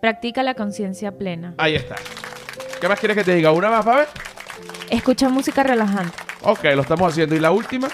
Practica 0.00 0.42
la 0.42 0.54
conciencia 0.54 1.16
plena. 1.16 1.54
Ahí 1.58 1.74
está. 1.74 1.96
¿Qué 2.80 2.88
más 2.88 2.98
quieres 2.98 3.16
que 3.16 3.24
te 3.24 3.34
diga? 3.34 3.50
¿Una 3.52 3.70
más, 3.70 3.84
Faber? 3.84 4.08
Escucha 4.90 5.28
música 5.28 5.62
relajante. 5.62 6.16
Ok, 6.42 6.64
lo 6.74 6.82
estamos 6.82 7.12
haciendo. 7.12 7.34
¿Y 7.34 7.40
la 7.40 7.50
última? 7.50 7.88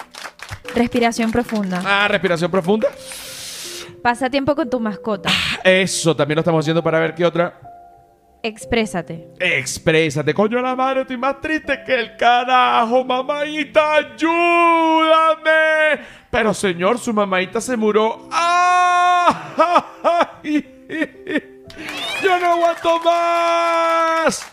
Respiración 0.74 1.30
profunda. 1.30 1.82
Ah, 1.84 2.08
respiración 2.08 2.50
profunda. 2.50 2.88
Pasa 4.02 4.28
tiempo 4.28 4.54
con 4.56 4.68
tu 4.68 4.80
mascota. 4.80 5.30
Eso 5.62 6.16
también 6.16 6.36
lo 6.36 6.40
estamos 6.40 6.64
haciendo 6.64 6.82
para 6.82 6.98
ver 6.98 7.14
qué 7.14 7.24
otra. 7.24 7.71
Exprésate. 8.42 9.28
Exprésate, 9.38 10.34
coño 10.34 10.60
la 10.60 10.74
madre, 10.74 11.02
estoy 11.02 11.16
más 11.16 11.40
triste 11.40 11.84
que 11.86 11.94
el 11.94 12.16
carajo, 12.16 13.04
mamaita, 13.04 13.94
ayúdame. 13.96 16.00
Pero 16.30 16.52
señor, 16.52 16.98
su 16.98 17.12
mamaita 17.12 17.60
se 17.60 17.76
murió. 17.76 18.28
¡Ah! 18.32 20.40
Yo 20.42 22.40
no 22.40 22.52
aguanto 22.52 22.98
más. 23.04 24.44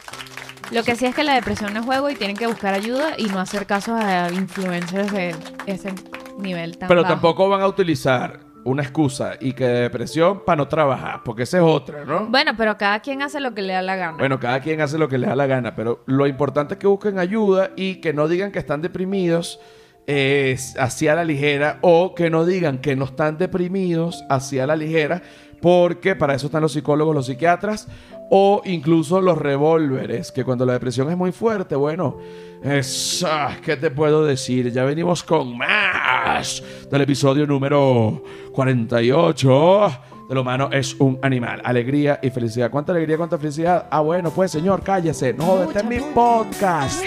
Lo 0.71 0.83
que 0.83 0.95
sí 0.95 1.07
es 1.07 1.15
que 1.15 1.23
la 1.23 1.33
depresión 1.33 1.73
no 1.73 1.79
es 1.79 1.85
juego 1.85 2.09
y 2.11 2.15
tienen 2.15 2.37
que 2.37 2.45
buscar 2.45 2.75
ayuda 2.75 3.15
y 3.17 3.25
no 3.25 3.39
hacer 3.39 3.65
caso 3.65 3.95
a 3.95 4.29
influencers 4.31 5.11
de 5.11 5.35
ese 5.65 5.91
nivel 6.37 6.77
tan 6.77 6.87
Pero 6.89 7.01
bajo. 7.01 7.13
tampoco 7.13 7.49
van 7.49 7.61
a 7.61 7.67
utilizar 7.67 8.39
una 8.69 8.83
excusa 8.83 9.33
y 9.39 9.53
que 9.53 9.65
de 9.65 9.81
depresión 9.81 10.43
para 10.45 10.57
no 10.57 10.67
trabajar, 10.67 11.21
porque 11.23 11.43
esa 11.43 11.57
es 11.57 11.63
otra, 11.63 12.05
¿no? 12.05 12.27
Bueno, 12.27 12.51
pero 12.57 12.77
cada 12.77 12.99
quien 12.99 13.21
hace 13.21 13.39
lo 13.39 13.53
que 13.53 13.61
le 13.61 13.73
da 13.73 13.81
la 13.81 13.95
gana. 13.95 14.17
Bueno, 14.17 14.39
cada 14.39 14.59
quien 14.59 14.81
hace 14.81 14.97
lo 14.97 15.09
que 15.09 15.17
le 15.17 15.27
da 15.27 15.35
la 15.35 15.47
gana, 15.47 15.75
pero 15.75 16.03
lo 16.05 16.27
importante 16.27 16.75
es 16.75 16.79
que 16.79 16.87
busquen 16.87 17.19
ayuda 17.19 17.71
y 17.75 17.95
que 17.95 18.13
no 18.13 18.27
digan 18.27 18.51
que 18.51 18.59
están 18.59 18.81
deprimidos 18.81 19.59
eh, 20.07 20.57
hacia 20.77 21.15
la 21.15 21.23
ligera 21.23 21.79
o 21.81 22.15
que 22.15 22.29
no 22.29 22.45
digan 22.45 22.79
que 22.79 22.95
no 22.95 23.05
están 23.05 23.37
deprimidos 23.37 24.23
hacia 24.29 24.65
la 24.65 24.75
ligera, 24.75 25.21
porque 25.61 26.15
para 26.15 26.35
eso 26.35 26.47
están 26.47 26.61
los 26.61 26.73
psicólogos, 26.73 27.13
los 27.15 27.25
psiquiatras 27.25 27.87
o 28.29 28.61
incluso 28.65 29.21
los 29.21 29.37
revólveres, 29.37 30.31
que 30.31 30.43
cuando 30.43 30.65
la 30.65 30.73
depresión 30.73 31.09
es 31.09 31.17
muy 31.17 31.31
fuerte, 31.31 31.75
bueno, 31.75 32.17
es, 32.61 33.25
ah, 33.27 33.57
¿qué 33.63 33.77
te 33.77 33.89
puedo 33.89 34.25
decir? 34.25 34.71
Ya 34.71 34.83
venimos 34.83 35.23
con 35.23 35.57
más 35.57 36.63
del 36.89 37.01
episodio 37.01 37.47
número 37.47 38.23
48 38.53 39.89
del 40.29 40.37
humano 40.37 40.69
es 40.71 40.95
un 40.99 41.19
animal. 41.23 41.59
Alegría 41.65 42.19
y 42.21 42.29
felicidad. 42.29 42.69
¿Cuánta 42.69 42.91
alegría, 42.91 43.17
cuánta 43.17 43.39
felicidad? 43.39 43.87
Ah, 43.89 44.01
bueno, 44.01 44.29
pues 44.29 44.51
señor, 44.51 44.83
cállese. 44.83 45.33
No, 45.33 45.63
este 45.63 45.79
es 45.79 45.85
mi 45.85 45.99
podcast. 45.99 47.03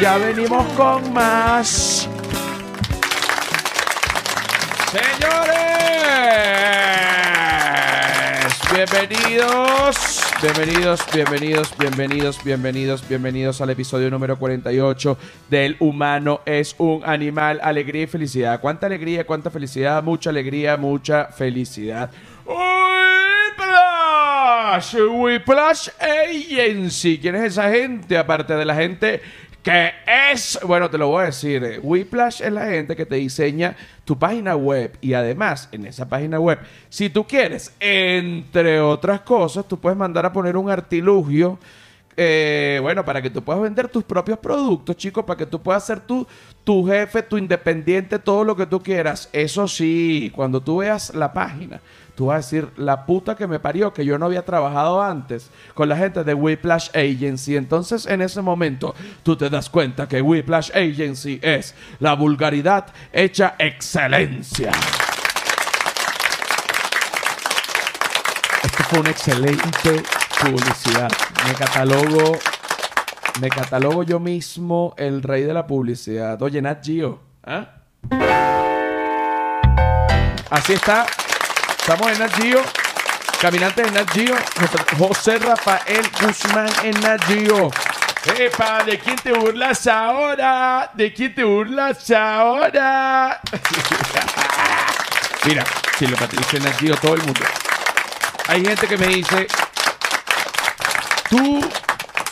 Ya 0.00 0.18
venimos 0.18 0.66
con 0.72 1.12
más. 1.12 2.08
Señores, 4.90 5.46
bienvenidos. 8.74 10.25
Bienvenidos, 10.42 11.00
bienvenidos, 11.14 11.74
bienvenidos, 11.78 12.44
bienvenidos, 12.44 13.08
bienvenidos 13.08 13.62
al 13.62 13.70
episodio 13.70 14.10
número 14.10 14.38
48 14.38 15.16
del 15.48 15.78
humano 15.80 16.42
es 16.44 16.74
un 16.76 17.02
animal, 17.06 17.58
alegría 17.62 18.02
y 18.02 18.06
felicidad. 18.06 18.60
¿Cuánta 18.60 18.84
alegría, 18.84 19.26
cuánta 19.26 19.48
felicidad? 19.50 20.02
Mucha 20.02 20.28
alegría, 20.28 20.76
mucha 20.76 21.28
felicidad. 21.28 22.10
Whiplash, 23.56 24.94
Whiplash 25.10 25.88
Agency. 25.98 27.18
¿Quién 27.18 27.36
es 27.36 27.44
esa 27.44 27.70
gente? 27.70 28.18
Aparte 28.18 28.54
de 28.56 28.66
la 28.66 28.74
gente 28.74 29.22
que 29.62 29.90
es, 30.32 30.60
bueno, 30.62 30.90
te 30.90 30.98
lo 30.98 31.08
voy 31.08 31.22
a 31.22 31.26
decir, 31.26 31.64
eh, 31.64 31.80
Whiplash 31.82 32.40
es 32.42 32.52
la 32.52 32.66
gente 32.66 32.94
que 32.94 33.04
te 33.04 33.16
diseña 33.16 33.74
tu 34.06 34.16
página 34.18 34.56
web 34.56 34.96
y 35.02 35.12
además 35.12 35.68
en 35.72 35.84
esa 35.84 36.08
página 36.08 36.38
web, 36.40 36.60
si 36.88 37.10
tú 37.10 37.26
quieres, 37.26 37.74
entre 37.80 38.80
otras 38.80 39.20
cosas, 39.22 39.66
tú 39.66 39.78
puedes 39.78 39.98
mandar 39.98 40.24
a 40.24 40.32
poner 40.32 40.56
un 40.56 40.70
artilugio 40.70 41.58
eh, 42.16 42.78
bueno, 42.80 43.04
para 43.04 43.20
que 43.20 43.28
tú 43.28 43.42
puedas 43.42 43.60
vender 43.60 43.88
tus 43.88 44.04
propios 44.04 44.38
productos, 44.38 44.96
chicos, 44.96 45.24
para 45.24 45.36
que 45.36 45.44
tú 45.44 45.60
puedas 45.60 45.84
ser 45.84 46.00
tu, 46.00 46.26
tu 46.64 46.86
jefe, 46.86 47.22
tu 47.22 47.36
independiente, 47.36 48.18
todo 48.18 48.42
lo 48.42 48.56
que 48.56 48.64
tú 48.64 48.82
quieras. 48.82 49.28
Eso 49.34 49.68
sí, 49.68 50.32
cuando 50.34 50.62
tú 50.62 50.78
veas 50.78 51.14
la 51.14 51.32
página, 51.34 51.80
tú 52.16 52.26
vas 52.26 52.34
a 52.34 52.36
decir, 52.38 52.70
la 52.76 53.04
puta 53.04 53.36
que 53.36 53.46
me 53.46 53.60
parió, 53.60 53.92
que 53.92 54.04
yo 54.04 54.18
no 54.18 54.26
había 54.26 54.44
trabajado 54.44 55.02
antes 55.02 55.50
con 55.74 55.88
la 55.88 55.96
gente 55.96 56.24
de 56.24 56.34
Whiplash 56.34 56.88
Agency. 56.96 57.56
Entonces, 57.56 58.06
en 58.06 58.22
ese 58.22 58.40
momento, 58.40 58.94
tú 59.22 59.36
te 59.36 59.50
das 59.50 59.68
cuenta 59.68 60.08
que 60.08 60.22
Whiplash 60.22 60.70
Agency 60.74 61.38
es 61.42 61.74
la 62.00 62.14
vulgaridad 62.14 62.86
hecha 63.12 63.54
excelencia. 63.58 64.72
Esto 68.64 68.84
fue 68.84 69.00
una 69.00 69.10
excelente 69.10 70.02
publicidad. 70.40 71.10
Me 71.46 71.54
catalogo, 71.54 72.38
me 73.40 73.50
catalogo 73.50 74.02
yo 74.04 74.18
mismo 74.18 74.94
el 74.96 75.22
rey 75.22 75.42
de 75.42 75.52
la 75.52 75.66
publicidad. 75.66 76.40
Oye, 76.40 76.62
Nat 76.62 76.82
Geo. 76.82 77.20
¿ah? 77.44 77.72
Así 80.48 80.72
está. 80.72 81.06
Estamos 81.88 82.10
en 82.10 82.18
Nat 82.18 82.32
Geo. 82.42 82.62
Caminante 83.40 83.82
de 83.84 83.90
Nat 83.92 84.10
Geo, 84.10 84.34
José- 84.98 85.38
Rafael 85.38 86.02
Guzmán 86.20 86.66
en 86.82 87.00
Nat 87.00 87.22
Geo. 87.26 87.70
¡Epa! 88.36 88.82
¿De 88.82 88.98
quién 88.98 89.14
te 89.14 89.32
burlas 89.32 89.86
ahora? 89.86 90.90
¿De 90.94 91.12
quién 91.12 91.32
te 91.32 91.44
burlas 91.44 92.10
ahora? 92.10 93.40
Mira, 95.46 95.64
si 95.96 96.08
lo 96.08 96.16
Patricia 96.16 96.58
en 96.58 96.72
Geo, 96.72 96.96
todo 96.96 97.14
el 97.14 97.22
mundo. 97.22 97.42
Hay 98.48 98.64
gente 98.64 98.88
que 98.88 98.96
me 98.96 99.06
dice, 99.06 99.46
tú 101.30 101.60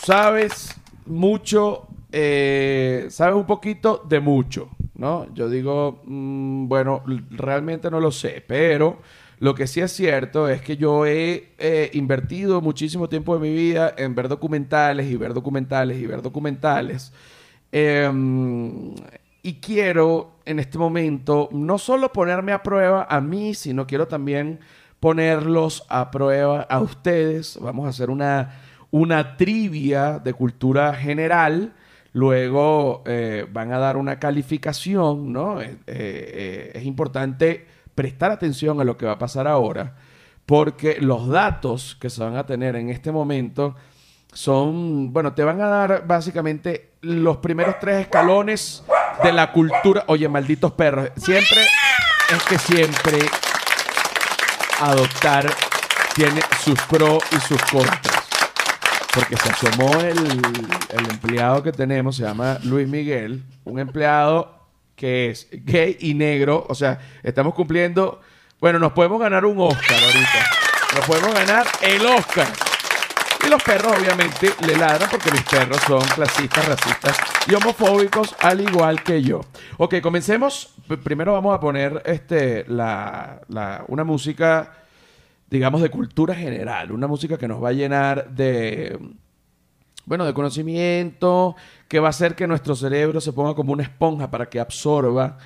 sabes 0.04 0.74
mucho, 1.06 1.86
eh, 2.10 3.06
sabes 3.08 3.36
un 3.36 3.46
poquito 3.46 4.02
de 4.04 4.18
mucho, 4.18 4.70
¿no? 4.96 5.28
Yo 5.32 5.48
digo, 5.48 6.02
mm, 6.06 6.66
bueno, 6.66 7.04
realmente 7.30 7.88
no 7.88 8.00
lo 8.00 8.10
sé, 8.10 8.44
pero 8.44 8.98
lo 9.38 9.54
que 9.54 9.66
sí 9.66 9.80
es 9.80 9.92
cierto 9.92 10.48
es 10.48 10.62
que 10.62 10.76
yo 10.76 11.06
he 11.06 11.52
eh, 11.58 11.90
invertido 11.92 12.60
muchísimo 12.60 13.08
tiempo 13.08 13.34
de 13.34 13.40
mi 13.40 13.54
vida 13.54 13.92
en 13.96 14.14
ver 14.14 14.28
documentales 14.28 15.06
y 15.10 15.16
ver 15.16 15.34
documentales 15.34 15.98
y 15.98 16.06
ver 16.06 16.22
documentales. 16.22 17.12
Em, 17.72 18.94
y 19.42 19.54
quiero 19.54 20.36
en 20.44 20.60
este 20.60 20.78
momento 20.78 21.48
no 21.52 21.78
solo 21.78 22.12
ponerme 22.12 22.52
a 22.52 22.62
prueba 22.62 23.06
a 23.10 23.20
mí, 23.20 23.54
sino 23.54 23.86
quiero 23.86 24.06
también 24.06 24.60
ponerlos 25.00 25.84
a 25.88 26.10
prueba 26.10 26.62
a 26.62 26.80
ustedes. 26.80 27.58
Vamos 27.60 27.86
a 27.86 27.88
hacer 27.88 28.10
una, 28.10 28.60
una 28.90 29.36
trivia 29.36 30.20
de 30.20 30.32
cultura 30.32 30.94
general. 30.94 31.74
Luego 32.12 33.02
eh, 33.06 33.46
van 33.52 33.72
a 33.72 33.78
dar 33.78 33.96
una 33.96 34.20
calificación, 34.20 35.32
¿no? 35.32 35.60
Eh, 35.60 36.70
es 36.72 36.84
importante 36.84 37.66
prestar 37.94 38.30
atención 38.30 38.80
a 38.80 38.85
lo 38.85 38.96
que 38.96 39.07
va 39.07 39.12
a 39.12 39.18
pasar 39.18 39.46
ahora, 39.46 39.94
porque 40.46 40.98
los 41.00 41.28
datos 41.28 41.96
que 42.00 42.11
se 42.11 42.22
van 42.22 42.37
a 42.37 42.46
tener 42.46 42.76
en 42.76 42.90
este 42.90 43.12
momento 43.12 43.74
son, 44.33 45.12
bueno, 45.12 45.33
te 45.33 45.44
van 45.44 45.61
a 45.61 45.68
dar 45.68 46.07
básicamente 46.07 46.94
los 47.02 47.37
primeros 47.38 47.76
tres 47.80 48.00
escalones 48.00 48.83
de 49.22 49.33
la 49.33 49.52
cultura. 49.52 50.04
Oye, 50.09 50.28
malditos 50.28 50.72
perros, 50.72 51.11
siempre, 51.16 51.62
es 52.30 52.42
que 52.42 52.59
siempre 52.59 53.18
adoptar 54.80 55.46
tiene 56.14 56.40
sus 56.61 56.80
pros 56.83 57.22
y 57.30 57.37
sus 57.40 57.62
contras. 57.62 58.00
Porque 59.14 59.37
se 59.37 59.48
asomó 59.48 59.94
el, 60.00 60.18
el 60.18 61.11
empleado 61.11 61.62
que 61.62 61.70
tenemos, 61.70 62.16
se 62.16 62.24
llama 62.24 62.59
Luis 62.64 62.88
Miguel, 62.88 63.44
un 63.62 63.78
empleado 63.78 64.53
que 64.96 65.30
es 65.30 65.48
gay 65.50 65.96
y 66.00 66.14
negro. 66.14 66.64
O 66.68 66.74
sea, 66.74 66.98
estamos 67.22 67.54
cumpliendo. 67.54 68.20
Bueno, 68.61 68.78
nos 68.78 68.92
podemos 68.92 69.20
ganar 69.20 69.44
un 69.44 69.59
Oscar 69.61 69.98
ahorita. 70.02 70.50
Nos 70.96 71.07
podemos 71.07 71.35
ganar 71.35 71.66
el 71.83 72.07
Oscar. 72.07 72.48
Y 73.46 73.50
los 73.50 73.62
perros, 73.62 73.94
obviamente, 74.00 74.50
le 74.66 74.74
ladran 74.76 75.11
porque 75.11 75.30
mis 75.30 75.42
perros 75.42 75.76
son 75.87 76.00
clasistas, 76.00 76.66
racistas 76.66 77.18
y 77.46 77.54
homofóbicos, 77.54 78.35
al 78.40 78.62
igual 78.62 79.02
que 79.02 79.20
yo. 79.22 79.42
Ok, 79.76 80.00
comencemos. 80.00 80.72
Primero 81.02 81.35
vamos 81.35 81.54
a 81.54 81.61
poner 81.61 82.02
este, 82.07 82.64
la, 82.68 83.42
la- 83.48 83.85
una 83.88 84.02
música, 84.02 84.72
digamos, 85.50 85.83
de 85.83 85.90
cultura 85.90 86.35
general. 86.35 86.90
Una 86.90 87.07
música 87.07 87.37
que 87.37 87.46
nos 87.46 87.62
va 87.62 87.68
a 87.68 87.72
llenar 87.72 88.30
de, 88.30 88.98
bueno, 90.06 90.24
de 90.24 90.34
conocimiento, 90.34 91.56
que 91.88 92.00
va 92.00 92.08
a 92.08 92.10
hacer 92.10 92.34
que 92.34 92.46
nuestro 92.46 92.74
cerebro 92.74 93.20
se 93.20 93.32
ponga 93.32 93.54
como 93.54 93.72
una 93.72 93.82
esponja 93.82 94.30
para 94.30 94.48
que 94.48 94.60
absorba 94.60 95.38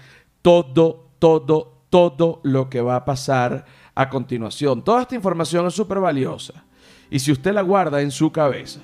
todo, 0.42 1.06
todo, 1.18 1.82
todo 1.90 2.40
lo 2.42 2.68
que 2.68 2.80
va 2.80 2.96
a 2.96 3.04
pasar 3.04 3.64
a 3.94 4.08
continuación. 4.08 4.82
Toda 4.82 5.02
esta 5.02 5.14
información 5.14 5.66
es 5.66 5.74
súper 5.74 6.00
valiosa. 6.00 6.64
Y 7.10 7.18
si 7.18 7.32
usted 7.32 7.52
la 7.52 7.62
guarda 7.62 8.00
en 8.00 8.10
su 8.10 8.30
cabeza, 8.30 8.80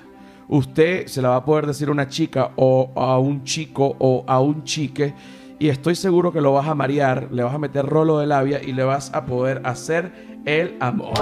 usted 0.47 1.07
se 1.07 1.21
la 1.21 1.29
va 1.29 1.35
a 1.37 1.45
poder 1.45 1.67
decir 1.67 1.89
a 1.89 1.91
una 1.91 2.07
chica 2.07 2.51
o 2.55 2.91
a 2.95 3.19
un 3.19 3.43
chico 3.43 3.95
o 3.99 4.23
a 4.27 4.39
un 4.39 4.63
chique 4.63 5.13
y 5.57 5.69
estoy 5.69 5.95
seguro 5.95 6.33
que 6.33 6.41
lo 6.41 6.53
vas 6.53 6.67
a 6.67 6.75
marear, 6.75 7.29
le 7.31 7.43
vas 7.43 7.53
a 7.53 7.57
meter 7.57 7.85
rolo 7.85 8.19
de 8.19 8.27
labia 8.27 8.61
y 8.61 8.73
le 8.73 8.83
vas 8.83 9.13
a 9.13 9.25
poder 9.25 9.61
hacer 9.63 10.41
el 10.45 10.75
amor. 10.79 11.13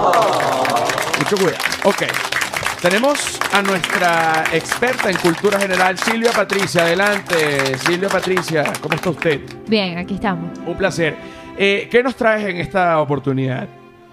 Mucho 1.18 1.36
cuidado. 1.36 1.62
Ok. 1.84 2.43
Tenemos 2.84 3.40
a 3.50 3.62
nuestra 3.62 4.44
experta 4.52 5.08
en 5.08 5.16
cultura 5.16 5.58
general, 5.58 5.96
Silvia 5.96 6.32
Patricia. 6.32 6.82
Adelante, 6.82 7.78
Silvia 7.78 8.10
Patricia. 8.10 8.74
¿Cómo 8.82 8.94
está 8.94 9.08
usted? 9.08 9.40
Bien, 9.66 9.96
aquí 9.96 10.16
estamos. 10.16 10.58
Un 10.66 10.76
placer. 10.76 11.16
Eh, 11.56 11.88
¿Qué 11.90 12.02
nos 12.02 12.14
traes 12.14 12.44
en 12.44 12.58
esta 12.58 13.00
oportunidad? 13.00 13.66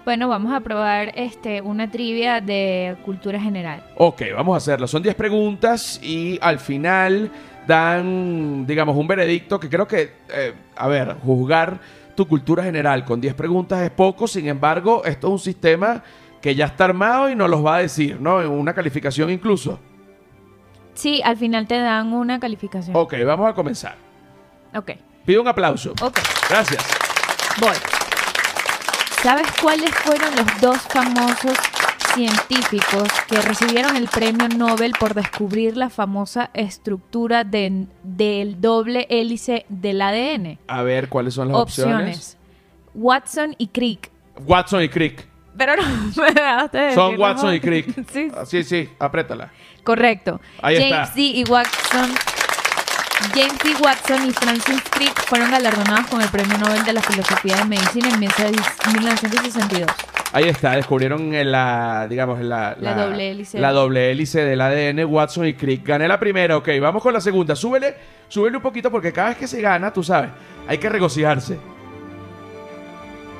Bueno, 0.06 0.26
vamos 0.26 0.54
a 0.54 0.60
probar 0.60 1.12
este, 1.16 1.60
una 1.60 1.90
trivia 1.90 2.40
de 2.40 2.96
cultura 3.04 3.38
general. 3.38 3.84
Ok, 3.98 4.22
vamos 4.34 4.54
a 4.54 4.56
hacerlo. 4.56 4.88
Son 4.88 5.02
10 5.02 5.16
preguntas 5.16 6.00
y 6.02 6.38
al 6.40 6.58
final 6.58 7.30
dan, 7.66 8.66
digamos, 8.66 8.96
un 8.96 9.06
veredicto 9.06 9.60
que 9.60 9.68
creo 9.68 9.86
que, 9.86 10.14
eh, 10.34 10.54
a 10.76 10.88
ver, 10.88 11.16
juzgar 11.22 11.78
tu 12.14 12.26
cultura 12.26 12.62
general 12.62 13.04
con 13.04 13.20
10 13.20 13.34
preguntas 13.34 13.82
es 13.82 13.90
poco. 13.90 14.26
Sin 14.26 14.48
embargo, 14.48 15.04
esto 15.04 15.26
es 15.26 15.32
un 15.34 15.38
sistema 15.38 16.02
que 16.42 16.54
ya 16.54 16.66
está 16.66 16.84
armado 16.84 17.30
y 17.30 17.34
nos 17.36 17.48
los 17.48 17.64
va 17.64 17.76
a 17.76 17.78
decir, 17.78 18.20
¿no? 18.20 18.42
En 18.42 18.48
una 18.50 18.74
calificación 18.74 19.30
incluso. 19.30 19.78
Sí, 20.94 21.22
al 21.24 21.36
final 21.38 21.66
te 21.66 21.78
dan 21.78 22.12
una 22.12 22.38
calificación. 22.38 22.94
Ok, 22.94 23.14
vamos 23.24 23.48
a 23.48 23.54
comenzar. 23.54 23.96
Ok, 24.74 24.90
Pido 25.24 25.40
un 25.40 25.48
aplauso. 25.48 25.92
ok, 26.02 26.18
Gracias. 26.50 26.84
voy. 27.60 27.76
¿Sabes 29.22 29.46
cuáles 29.62 29.90
fueron 29.94 30.34
los 30.34 30.60
dos 30.60 30.78
famosos 30.78 31.56
científicos 32.14 33.08
que 33.28 33.40
recibieron 33.40 33.96
el 33.96 34.08
premio 34.08 34.48
Nobel 34.48 34.92
por 34.98 35.14
descubrir 35.14 35.76
la 35.76 35.88
famosa 35.90 36.50
estructura 36.54 37.44
de- 37.44 37.86
del 38.02 38.60
doble 38.60 39.06
hélice 39.10 39.64
del 39.68 40.02
ADN? 40.02 40.58
A 40.66 40.82
ver, 40.82 41.08
¿cuáles 41.08 41.34
son 41.34 41.48
las 41.48 41.56
opciones? 41.56 41.94
Opciones. 41.94 42.38
Watson 42.94 43.54
y 43.58 43.68
Crick. 43.68 44.10
Watson 44.44 44.82
y 44.82 44.88
Crick. 44.88 45.26
Pero 45.56 45.76
no 45.76 45.82
me 46.22 46.32
dejaste 46.32 46.78
decir 46.78 46.94
Son 46.94 47.18
Watson 47.20 47.54
y. 47.54 47.60
Crick. 47.60 47.86
Sí, 48.12 48.28
Ah, 48.36 48.44
Sí, 48.46 48.62
sí, 48.64 48.88
apriétala. 48.98 49.50
correcto. 49.84 50.40
Ahí 50.62 50.76
James 50.76 51.08
está. 51.08 51.14
D. 51.14 51.20
y 51.22 51.44
Watson. 51.44 52.10
James 53.34 53.58
D. 53.62 53.74
Watson 53.80 54.28
y 54.28 54.32
Francis 54.32 54.82
Crick 54.90 55.14
fueron 55.26 55.50
galardonados 55.50 56.08
con 56.08 56.20
el 56.20 56.28
Premio 56.28 56.58
Nobel 56.58 56.82
de 56.84 56.92
la 56.92 57.02
Filosofía 57.02 57.56
de 57.56 57.64
Medicina 57.66 58.08
en 58.08 58.18
1962. 58.18 59.88
Ahí 60.32 60.48
está, 60.48 60.72
descubrieron 60.72 61.30
la, 61.50 62.06
digamos, 62.08 62.40
la, 62.40 62.74
La 62.80 62.94
doble 62.94 63.30
hélice. 63.30 63.58
La 63.60 63.70
doble 63.70 64.10
hélice 64.10 64.42
del 64.44 64.60
ADN, 64.60 65.04
Watson 65.04 65.46
y 65.46 65.54
Crick. 65.54 65.86
Gané 65.86 66.08
la 66.08 66.18
primera, 66.18 66.56
ok, 66.56 66.68
vamos 66.80 67.02
con 67.02 67.12
la 67.12 67.20
segunda. 67.20 67.54
Súbele, 67.54 67.94
súbele 68.28 68.56
un 68.56 68.62
poquito 68.62 68.90
porque 68.90 69.12
cada 69.12 69.28
vez 69.28 69.36
que 69.38 69.46
se 69.46 69.60
gana, 69.60 69.92
tú 69.92 70.02
sabes, 70.02 70.30
hay 70.66 70.78
que 70.78 70.88
regocijarse. 70.88 71.58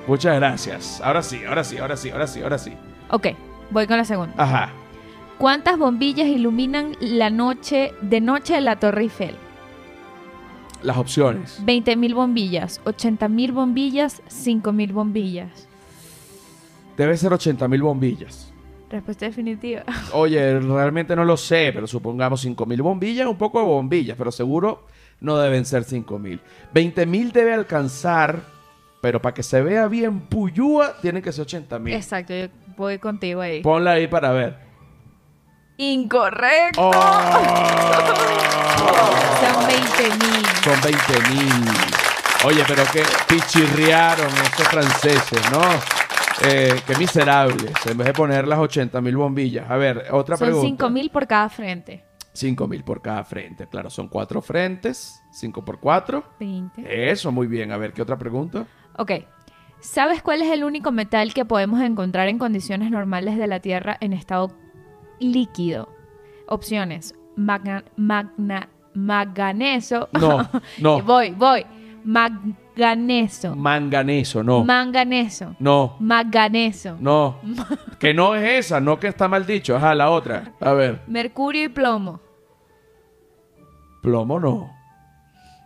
Muchas 0.07 0.37
gracias. 0.37 1.01
Ahora 1.03 1.23
sí, 1.23 1.45
ahora 1.45 1.65
sí, 1.65 1.79
ahora 1.79 1.97
sí, 1.97 2.11
ahora 2.11 2.27
sí, 2.27 2.43
ahora 2.43 2.59
sí. 2.59 2.73
Ok, 3.11 3.29
voy 3.71 3.87
con 3.87 3.97
la 3.97 4.05
segunda. 4.05 4.35
Ajá. 4.37 4.71
¿Cuántas 5.39 5.79
bombillas 5.79 6.27
iluminan 6.27 6.97
la 7.01 7.31
noche 7.31 7.93
de 8.01 8.21
noche 8.21 8.61
la 8.61 8.79
Torre 8.79 9.03
Eiffel? 9.03 9.37
Las 10.83 10.97
opciones. 10.97 11.63
20.000 11.65 12.15
bombillas, 12.15 12.81
80.000 12.85 13.53
bombillas, 13.53 14.23
5.000 14.29 14.93
bombillas. 14.93 15.69
Debe 16.97 17.17
ser 17.17 17.33
80 17.33 17.69
mil 17.69 17.83
bombillas. 17.83 18.53
Respuesta 18.91 19.25
definitiva. 19.27 19.85
Oye, 20.13 20.61
realmente 20.61 21.17
no 21.17 21.25
lo 21.25 21.37
sé, 21.37 21.71
pero 21.73 21.87
supongamos 21.87 22.43
5 22.43 22.67
mil 22.67 22.83
bombillas, 22.83 23.27
un 23.27 23.39
poco 23.39 23.61
de 23.61 23.67
bombillas, 23.67 24.17
pero 24.19 24.31
seguro 24.31 24.85
no 25.21 25.39
deben 25.39 25.65
ser 25.65 25.85
5 25.85 26.19
mil. 26.19 26.41
20 26.75 27.07
mil 27.07 27.33
debe 27.33 27.55
alcanzar, 27.55 28.43
pero 29.03 29.21
para 29.21 29.35
que 29.35 29.43
se 29.43 29.61
vea 29.61 29.89
bien 29.89 30.21
puyúa, 30.21 30.95
tienen 31.03 31.21
que 31.23 31.33
ser 31.33 31.43
80 31.43 31.79
mil. 31.81 31.93
Exacto, 31.93 32.33
yo 32.33 32.47
voy 32.77 33.01
contigo 33.01 33.41
ahí. 33.41 33.61
Ponla 33.61 33.91
ahí 33.91 34.07
para 34.07 34.31
ver. 34.31 34.57
Incorrecto. 35.77 36.81
¡Oh! 36.81 36.93
Son 39.43 39.57
20.000. 39.67 40.63
Son 40.63 40.81
20 40.81 41.35
mil. 41.35 41.65
Oye, 42.45 42.65
pero 42.69 42.85
qué 42.93 43.03
pichirriaron 43.29 44.29
estos 44.45 44.69
franceses, 44.69 45.51
¿no? 45.51 45.61
Eh, 46.49 46.81
qué 46.87 46.95
miserables. 46.95 47.73
En 47.87 47.99
vez 47.99 48.07
de 48.07 48.13
poner 48.13 48.47
las 48.47 48.61
80 48.61 49.01
mil 49.01 49.17
bombillas. 49.17 49.69
A 49.69 49.77
ver, 49.79 50.07
otra 50.13 50.37
Son 50.37 50.47
pregunta. 50.47 50.87
5.000 50.87 51.11
por 51.11 51.27
cada 51.27 51.49
frente. 51.49 52.05
5 52.35 52.69
mil 52.69 52.85
por 52.85 53.03
cada 53.03 53.25
frente. 53.25 53.67
Claro, 53.67 53.91
son 53.91 54.07
cuatro 54.09 54.41
frentes. 54.41 55.21
5 55.33 55.65
por 55.65 55.81
4. 55.81 56.25
20. 56.39 57.11
Eso, 57.11 57.33
muy 57.33 57.49
bien. 57.49 57.73
A 57.73 57.77
ver, 57.77 57.93
¿qué 57.93 58.01
otra 58.01 58.17
pregunta? 58.17 58.65
Ok. 58.97 59.13
¿Sabes 59.81 60.23
cuál 60.23 60.43
es 60.43 60.51
el 60.53 60.63
único 60.63 60.93
metal 60.93 61.35
que 61.35 61.45
podemos 61.45 61.81
encontrar 61.81 62.29
en 62.29 62.39
condiciones 62.39 62.91
normales 62.91 63.37
de 63.37 63.49
la 63.49 63.61
Tierra 63.61 63.97
en 64.01 64.13
estado 64.13 64.53
líquido? 65.19 65.89
Opciones. 66.47 67.15
Magna, 67.37 67.85
magna, 67.97 68.69
manganeso. 68.95 70.09
No, 70.13 70.49
no. 70.79 71.03
voy, 71.03 71.31
voy. 71.31 71.67
Manganeso. 72.05 73.57
Manganeso, 73.57 74.43
no. 74.43 74.65
Manganeso. 74.65 75.57
no. 75.59 75.97
Manganeso. 75.99 76.97
No. 77.01 77.39
que 77.99 78.15
no 78.15 78.35
es 78.35 78.67
esa, 78.67 78.81
no 78.81 79.01
que 79.01 79.09
está 79.09 79.27
mal 79.29 79.47
dicho. 79.47 79.77
Ajá, 79.77 79.95
la 79.95 80.11
otra. 80.11 80.53
A 80.61 80.73
ver. 80.73 81.03
Mercurio 81.07 81.65
y 81.65 81.69
plomo. 81.69 82.21
Plomo 84.03 84.39
no. 84.39 84.71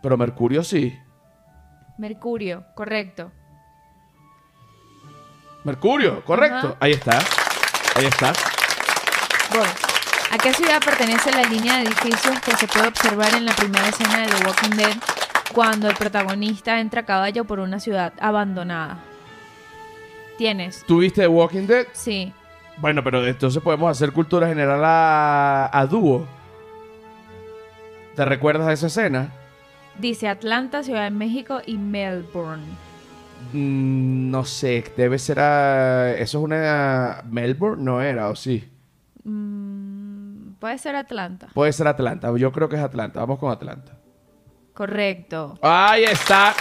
Pero 0.01 0.17
mercurio 0.17 0.63
sí. 0.63 0.95
Mercurio, 1.97 2.65
correcto. 2.75 3.31
Mercurio, 5.63 6.23
correcto. 6.23 6.67
Ajá. 6.67 6.77
Ahí 6.79 6.91
está. 6.91 7.19
Ahí 7.95 8.05
está. 8.05 8.33
Voy. 9.53 9.67
¿A 10.31 10.37
qué 10.37 10.53
ciudad 10.53 10.81
pertenece 10.83 11.31
la 11.31 11.43
línea 11.43 11.77
de 11.77 11.83
edificios 11.83 12.39
que 12.41 12.55
se 12.55 12.67
puede 12.67 12.87
observar 12.87 13.33
en 13.33 13.45
la 13.45 13.53
primera 13.53 13.87
escena 13.87 14.19
de 14.19 14.27
The 14.27 14.45
Walking 14.45 14.77
Dead 14.77 14.97
cuando 15.53 15.89
el 15.89 15.95
protagonista 15.95 16.79
entra 16.79 17.01
a 17.01 17.05
caballo 17.05 17.45
por 17.45 17.59
una 17.59 17.79
ciudad 17.79 18.13
abandonada? 18.19 18.99
Tienes. 20.37 20.83
¿Tuviste 20.85 21.21
The 21.21 21.27
Walking 21.27 21.65
Dead? 21.65 21.87
Sí. 21.93 22.31
Bueno, 22.77 23.03
pero 23.03 23.25
entonces 23.25 23.61
podemos 23.63 23.89
hacer 23.89 24.11
cultura 24.11 24.47
general 24.47 24.81
a, 24.85 25.69
a 25.73 25.85
dúo. 25.87 26.27
¿Te 28.15 28.23
recuerdas 28.25 28.67
de 28.67 28.73
esa 28.73 28.87
escena? 28.87 29.31
Dice 29.99 30.27
Atlanta, 30.27 30.83
Ciudad 30.83 31.03
de 31.05 31.11
México 31.11 31.61
y 31.65 31.77
Melbourne. 31.77 32.63
Mm, 33.53 34.29
no 34.29 34.45
sé, 34.45 34.83
debe 34.95 35.17
ser 35.17 35.39
a... 35.39 36.11
¿Eso 36.11 36.37
es 36.39 36.43
una... 36.43 37.23
Melbourne? 37.29 37.83
No 37.83 38.01
era, 38.01 38.29
¿o 38.29 38.35
sí? 38.35 38.69
Mm, 39.23 40.53
Puede 40.59 40.77
ser 40.79 40.95
Atlanta. 40.95 41.47
Puede 41.53 41.71
ser 41.71 41.87
Atlanta. 41.87 42.35
Yo 42.35 42.51
creo 42.51 42.67
que 42.67 42.75
es 42.75 42.81
Atlanta. 42.81 43.19
Vamos 43.19 43.39
con 43.39 43.51
Atlanta. 43.51 43.93
Correcto. 44.73 45.57
Ahí 45.61 46.03
está. 46.03 46.53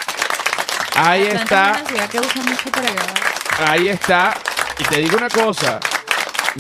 Ahí 0.97 1.27
Atlanta 1.27 1.43
está. 1.43 1.71
Es 1.71 1.79
una 1.79 1.89
ciudad 1.89 2.11
que 2.11 2.21
usa 2.21 2.43
mucho 2.43 2.71
para 2.71 2.93
grabar. 2.93 3.71
Ahí 3.71 3.89
está. 3.89 4.35
Y 4.79 4.85
te 4.85 4.99
digo 4.99 5.17
una 5.17 5.31
cosa. 5.31 5.81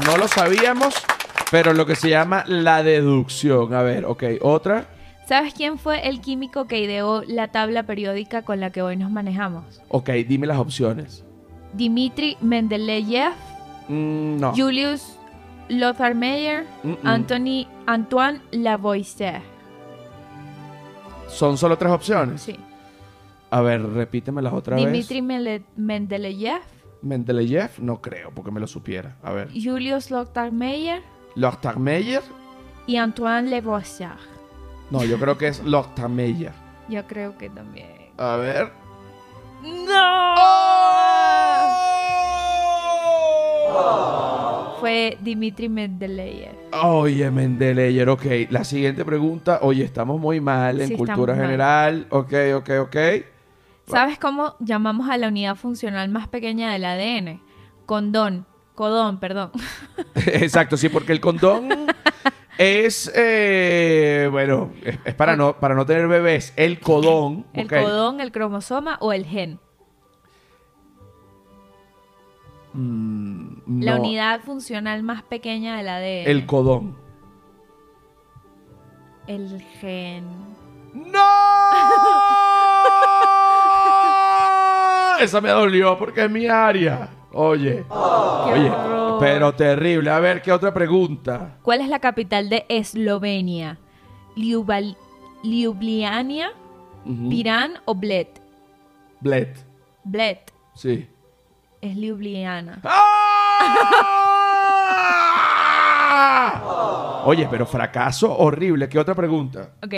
No 0.05 0.17
lo 0.17 0.29
sabíamos, 0.29 0.95
pero 1.51 1.75
lo 1.75 1.85
que 1.85 1.95
se 1.95 2.09
llama 2.09 2.45
la 2.47 2.83
deducción. 2.83 3.75
A 3.75 3.83
ver, 3.83 4.07
ok. 4.07 4.25
Otra. 4.41 4.87
¿Sabes 5.27 5.55
quién 5.55 5.79
fue 5.79 6.07
el 6.09 6.21
químico 6.21 6.67
que 6.67 6.81
ideó 6.81 7.23
la 7.27 7.49
tabla 7.49 7.83
periódica 7.83 8.43
con 8.43 8.61
la 8.61 8.71
que 8.71 8.83
hoy 8.83 8.97
nos 8.97 9.11
manejamos? 9.11 9.83
Ok, 9.89 10.11
dime 10.29 10.47
las 10.47 10.59
opciones. 10.59 11.25
Dimitri 11.73 12.37
Mendeleev, 12.41 13.33
Mm, 13.89 14.41
no. 14.41 14.53
Julius 14.57 15.17
Lothar 15.69 16.15
Meyer. 16.15 16.65
Anthony 17.05 17.67
Antoine 17.87 18.41
Lavoisier. 18.53 19.41
Son 21.29 21.57
solo 21.59 21.77
tres 21.79 21.93
opciones. 21.93 22.43
Sí. 22.43 22.57
A 23.51 23.61
ver, 23.61 23.83
repítemelas 23.83 24.53
otra 24.53 24.77
Dimitri 24.77 25.21
vez. 25.21 25.25
Mele- 25.25 25.62
Mendeleev, 25.77 26.61
Mendeleev, 27.03 27.71
no 27.79 28.01
creo, 28.01 28.31
porque 28.35 28.51
me 28.51 28.59
lo 28.61 28.67
supiera. 28.67 29.17
A 29.23 29.33
ver. 29.33 29.49
Julius 29.53 30.11
Lothar 30.11 30.51
Meyer 30.53 31.03
Lochtermeyer. 31.37 32.23
y 32.87 32.97
Antoine 32.97 33.51
Lavoisier. 33.51 34.11
No, 34.90 35.05
yo 35.05 35.18
creo 35.18 35.37
que 35.37 35.49
es 35.49 35.62
Lochtermeyer. 35.64 36.53
Yo 36.88 37.07
creo 37.07 37.37
que 37.37 37.51
también. 37.51 38.11
A 38.18 38.37
ver. 38.37 38.70
¡No! 43.77 44.77
Fue 44.81 45.16
Dimitri 45.20 45.68
Mendeleev. 45.68 46.55
Oye, 46.85 47.31
Mendeleev, 47.31 48.09
ok. 48.11 48.25
La 48.51 48.62
siguiente 48.64 49.05
pregunta. 49.05 49.59
Oye, 49.62 49.85
estamos 49.85 50.20
muy 50.20 50.40
mal 50.40 50.81
en 50.81 50.88
Sí, 50.88 50.96
cultura 50.96 51.33
estamos 51.33 51.38
mal. 51.38 51.46
general. 51.46 52.07
Ok, 52.11 52.33
ok, 52.57 52.70
ok. 52.83 52.96
¿Sabes 53.88 54.18
cómo 54.18 54.57
llamamos 54.61 55.09
a 55.09 55.16
la 55.16 55.29
unidad 55.29 55.55
funcional 55.57 56.09
más 56.09 56.29
pequeña 56.29 56.72
del 56.72 56.85
ADN? 56.85 57.40
Condón. 57.87 58.46
Codón, 58.75 59.18
perdón. 59.18 59.53
Exacto, 60.14 60.77
sí, 60.77 60.88
porque 60.90 61.12
el 61.12 61.20
condón 61.20 61.68
es, 62.59 63.11
eh, 63.14 64.29
bueno, 64.31 64.71
es, 64.83 64.99
es 65.05 65.14
para 65.14 65.37
no 65.37 65.59
para 65.59 65.75
no 65.75 65.85
tener 65.87 66.09
bebés. 66.09 66.53
El 66.57 66.81
codón, 66.81 67.47
El 67.55 67.69
codón, 67.69 68.21
el 68.21 68.33
cromosoma 68.33 68.97
o 69.01 69.12
el 69.12 69.25
gen. 69.27 69.59
Mm, 72.73 73.83
La 73.83 73.97
unidad 73.97 74.40
funcional 74.42 75.03
más 75.03 75.23
pequeña 75.23 75.77
del 75.79 75.88
ADN. 75.88 76.31
El 76.31 76.47
codón. 76.47 76.97
El 79.27 79.61
gen. 79.81 80.25
¡No! 80.95 81.19
Esa 85.21 85.40
me 85.40 85.49
dolió 85.49 85.99
porque 85.99 86.25
es 86.25 86.31
mi 86.31 86.47
área. 86.47 87.09
Oye, 87.33 87.85
¡Qué 87.88 88.53
oye, 88.53 88.69
pero 89.20 89.55
terrible. 89.55 90.11
A 90.11 90.18
ver, 90.20 90.42
¿qué 90.42 90.52
otra 90.52 90.72
pregunta? 90.74 91.59
¿Cuál 91.62 91.81
es 91.81 91.88
la 91.88 91.98
capital 92.00 92.48
de 92.48 92.64
Eslovenia? 92.68 93.79
Liubal- 94.37 94.96
Ljubljana. 95.42 96.50
Pirán 97.31 97.74
o 97.85 97.94
Bled? 97.94 98.26
Bled, 99.20 99.48
Bled 100.05 100.38
sí. 100.74 101.07
es 101.81 101.96
Ljubljana. 101.96 102.81
¡Ah! 106.09 107.22
Oye, 107.26 107.46
pero 107.50 107.66
fracaso 107.66 108.37
horrible. 108.37 108.88
¿Qué 108.88 108.98
otra 108.98 109.14
pregunta? 109.14 109.72
Ok, 109.85 109.94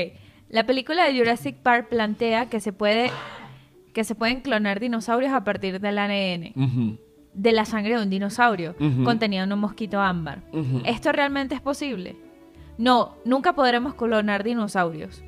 la 0.51 0.65
película 0.67 1.05
de 1.05 1.17
Jurassic 1.19 1.57
Park 1.57 1.89
plantea 1.89 2.49
que 2.49 2.61
se 2.61 2.73
puede 2.73 3.11
que 3.93 4.05
se 4.05 4.15
pueden 4.15 4.41
clonar 4.43 4.79
dinosaurios 4.81 5.33
a 5.33 5.43
partir 5.45 5.81
del 5.81 5.99
ADN 5.99 6.99
de 7.39 7.53
la 7.53 7.65
sangre 7.65 7.97
de 7.97 8.03
un 8.03 8.11
dinosaurio 8.11 8.75
contenido 9.05 9.45
en 9.45 9.53
un 9.53 9.61
mosquito 9.61 10.01
ámbar. 10.01 10.43
¿Esto 10.85 11.13
realmente 11.13 11.55
es 11.55 11.61
posible? 11.61 12.17
No, 12.77 13.17
nunca 13.25 13.55
podremos 13.55 13.95
clonar 13.95 14.43
dinosaurios. 14.43 15.23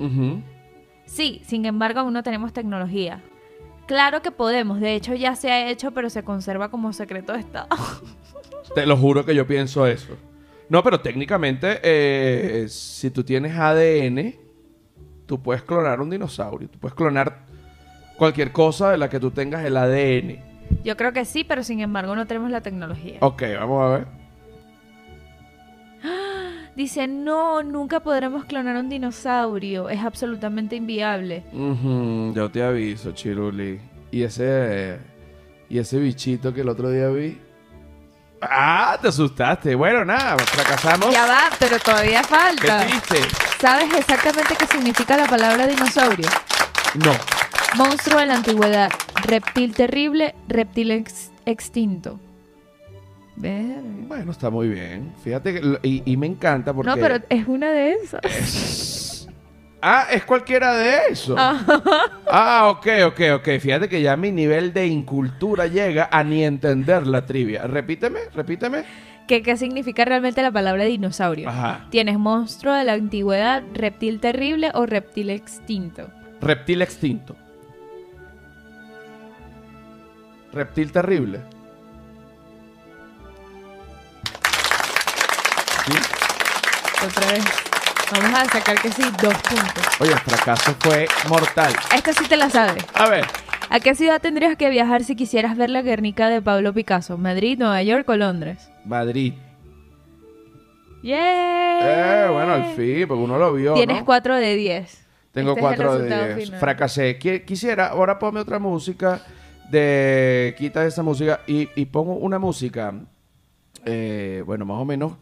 Sí, 1.05 1.41
sin 1.45 1.65
embargo, 1.65 2.01
aún 2.01 2.13
no 2.13 2.21
tenemos 2.21 2.53
tecnología. 2.53 3.21
Claro 3.87 4.21
que 4.21 4.31
podemos, 4.31 4.79
de 4.79 4.95
hecho 4.95 5.15
ya 5.15 5.35
se 5.35 5.51
ha 5.51 5.69
hecho, 5.69 5.91
pero 5.91 6.09
se 6.09 6.23
conserva 6.23 6.69
como 6.69 6.93
secreto 6.93 7.33
de 7.33 7.39
Estado. 7.39 7.67
Te 8.75 8.85
lo 8.85 8.95
juro 8.95 9.25
que 9.25 9.35
yo 9.35 9.47
pienso 9.47 9.85
eso. 9.87 10.15
No, 10.69 10.83
pero 10.83 11.01
técnicamente, 11.01 11.79
eh, 11.83 12.67
si 12.69 13.11
tú 13.11 13.23
tienes 13.23 13.53
ADN, 13.57 14.35
tú 15.25 15.41
puedes 15.41 15.63
clonar 15.63 15.99
un 15.99 16.09
dinosaurio. 16.09 16.69
Tú 16.69 16.79
puedes 16.79 16.95
clonar 16.95 17.45
cualquier 18.15 18.53
cosa 18.53 18.91
de 18.91 18.97
la 18.97 19.09
que 19.09 19.19
tú 19.19 19.31
tengas 19.31 19.65
el 19.65 19.75
ADN. 19.75 20.50
Yo 20.83 20.97
creo 20.97 21.13
que 21.13 21.25
sí, 21.25 21.43
pero 21.43 21.63
sin 21.63 21.79
embargo 21.79 22.15
no 22.15 22.25
tenemos 22.25 22.49
la 22.51 22.61
tecnología. 22.61 23.17
Ok, 23.21 23.43
vamos 23.59 23.83
a 23.83 23.97
ver. 23.97 24.07
Dice, 26.75 27.07
no, 27.07 27.63
nunca 27.63 27.99
podremos 27.99 28.45
clonar 28.45 28.75
un 28.77 28.89
dinosaurio, 28.89 29.89
es 29.89 29.99
absolutamente 30.03 30.75
inviable. 30.75 31.43
Ujú, 31.53 32.33
yo 32.35 32.49
te 32.49 32.63
aviso, 32.63 33.11
Chiruli. 33.11 33.79
Y 34.11 34.23
ese. 34.23 34.99
Y 35.69 35.79
ese 35.79 35.99
bichito 35.99 36.53
que 36.53 36.61
el 36.61 36.69
otro 36.69 36.89
día 36.89 37.07
vi. 37.09 37.39
Ah, 38.41 38.97
te 39.01 39.07
asustaste. 39.09 39.75
Bueno, 39.75 40.03
nada, 40.03 40.37
fracasamos. 40.39 41.11
Ya 41.13 41.25
va, 41.27 41.43
pero 41.59 41.77
todavía 41.79 42.21
¿Qué 42.21 42.27
falta. 42.27 42.85
triste? 42.87 43.19
¿Sabes 43.59 43.93
exactamente 43.93 44.55
qué 44.57 44.65
significa 44.65 45.15
la 45.15 45.27
palabra 45.27 45.67
dinosaurio? 45.67 46.27
No. 46.95 47.11
Monstruo 47.77 48.19
de 48.19 48.25
la 48.25 48.35
antigüedad, 48.35 48.91
reptil 49.23 49.73
terrible, 49.73 50.35
reptil 50.47 50.91
ex- 50.91 51.31
extinto. 51.45 52.19
Ver. 53.35 53.81
Bueno, 54.07 54.31
está 54.31 54.49
muy 54.49 54.67
bien. 54.67 55.13
Fíjate 55.23 55.53
que. 55.53 55.79
Y, 55.83 56.03
y 56.05 56.17
me 56.17 56.27
encanta 56.27 56.73
porque. 56.73 56.89
No, 56.89 56.97
pero 56.97 57.23
es 57.29 57.47
una 57.47 57.71
de 57.71 57.93
esas. 57.93 59.01
Ah, 59.83 60.05
es 60.11 60.23
cualquiera 60.25 60.75
de 60.75 60.97
eso. 61.09 61.35
Ah, 62.33 62.67
ok, 62.69 62.87
ok, 63.07 63.19
ok. 63.37 63.59
Fíjate 63.59 63.89
que 63.89 64.01
ya 64.01 64.15
mi 64.15 64.31
nivel 64.31 64.71
de 64.73 64.85
incultura 64.87 65.65
llega 65.67 66.07
a 66.11 66.23
ni 66.23 66.43
entender 66.45 67.07
la 67.07 67.25
trivia. 67.25 67.63
Repíteme, 67.63 68.19
repíteme. 68.33 68.83
¿Qué, 69.27 69.41
¿Qué 69.41 69.57
significa 69.57 70.05
realmente 70.05 70.41
la 70.41 70.51
palabra 70.51 70.85
dinosaurio? 70.85 71.49
Ajá. 71.49 71.87
Tienes 71.89 72.17
monstruo 72.19 72.73
de 72.73 72.83
la 72.83 72.93
antigüedad, 72.93 73.63
reptil 73.73 74.19
terrible 74.19 74.71
o 74.75 74.85
reptil 74.85 75.29
extinto. 75.31 76.09
Reptil 76.39 76.81
extinto. 76.83 77.35
Reptil 80.53 80.91
terrible. 80.91 81.39
¿Sí? 85.85 85.93
Otra 87.05 87.31
vez. 87.31 87.43
Vamos 88.11 88.39
a 88.39 88.45
sacar 88.45 88.81
que 88.81 88.91
sí, 88.91 89.03
dos 89.21 89.33
puntos. 89.35 89.83
Oye, 89.99 90.11
el 90.11 90.19
fracaso 90.19 90.75
fue 90.79 91.07
mortal. 91.29 91.73
Esta 91.95 92.11
sí 92.13 92.25
te 92.27 92.35
la 92.35 92.49
sabes. 92.49 92.83
A 92.93 93.07
ver. 93.07 93.25
¿A 93.69 93.79
qué 93.79 93.95
ciudad 93.95 94.19
tendrías 94.21 94.57
que 94.57 94.69
viajar 94.69 95.05
si 95.05 95.15
quisieras 95.15 95.55
ver 95.55 95.69
la 95.69 95.81
Guernica 95.81 96.27
de 96.27 96.41
Pablo 96.41 96.73
Picasso? 96.73 97.17
¿Madrid, 97.17 97.57
Nueva 97.57 97.81
York 97.83 98.07
o 98.09 98.17
Londres? 98.17 98.69
Madrid. 98.83 99.33
¡Yeah! 101.01 102.25
Eh, 102.25 102.29
bueno, 102.29 102.53
al 102.53 102.75
fin, 102.75 103.07
porque 103.07 103.23
uno 103.23 103.37
lo 103.37 103.53
vio. 103.53 103.73
Tienes 103.75 103.99
¿no? 103.99 104.05
4 104.05 104.35
de 104.35 104.55
10. 104.55 105.07
Tengo 105.31 105.51
Este 105.51 105.61
es 105.61 105.71
el 105.71 105.75
4 105.77 105.93
de 105.93 105.97
resultado 106.09 106.35
10. 106.35 106.45
final. 106.45 106.59
Fracasé. 106.59 107.17
Qui- 107.17 107.45
Quisiera, 107.45 107.87
ahora 107.87 108.19
ponme 108.19 108.41
otra 108.41 108.59
música 108.59 109.21
de... 109.71 110.55
Quita 110.57 110.85
esa 110.85 111.03
música 111.03 111.41
y, 111.47 111.69
y 111.75 111.85
pongo 111.85 112.15
una 112.15 112.39
música, 112.39 112.93
eh, 113.85 114.43
bueno, 114.45 114.65
más 114.65 114.77
o 114.79 114.85
menos 114.85 115.13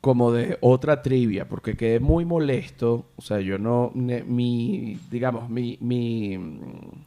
como 0.00 0.32
de 0.32 0.58
otra 0.60 1.00
trivia, 1.02 1.48
porque 1.48 1.76
quedé 1.76 2.00
muy 2.00 2.24
molesto. 2.24 3.06
O 3.16 3.22
sea, 3.22 3.40
yo 3.40 3.58
no... 3.58 3.90
ne- 3.94 4.24
mi, 4.24 4.98
digamos, 5.10 5.48
mi... 5.48 5.78
mi 5.80 6.38
mm, 6.38 7.04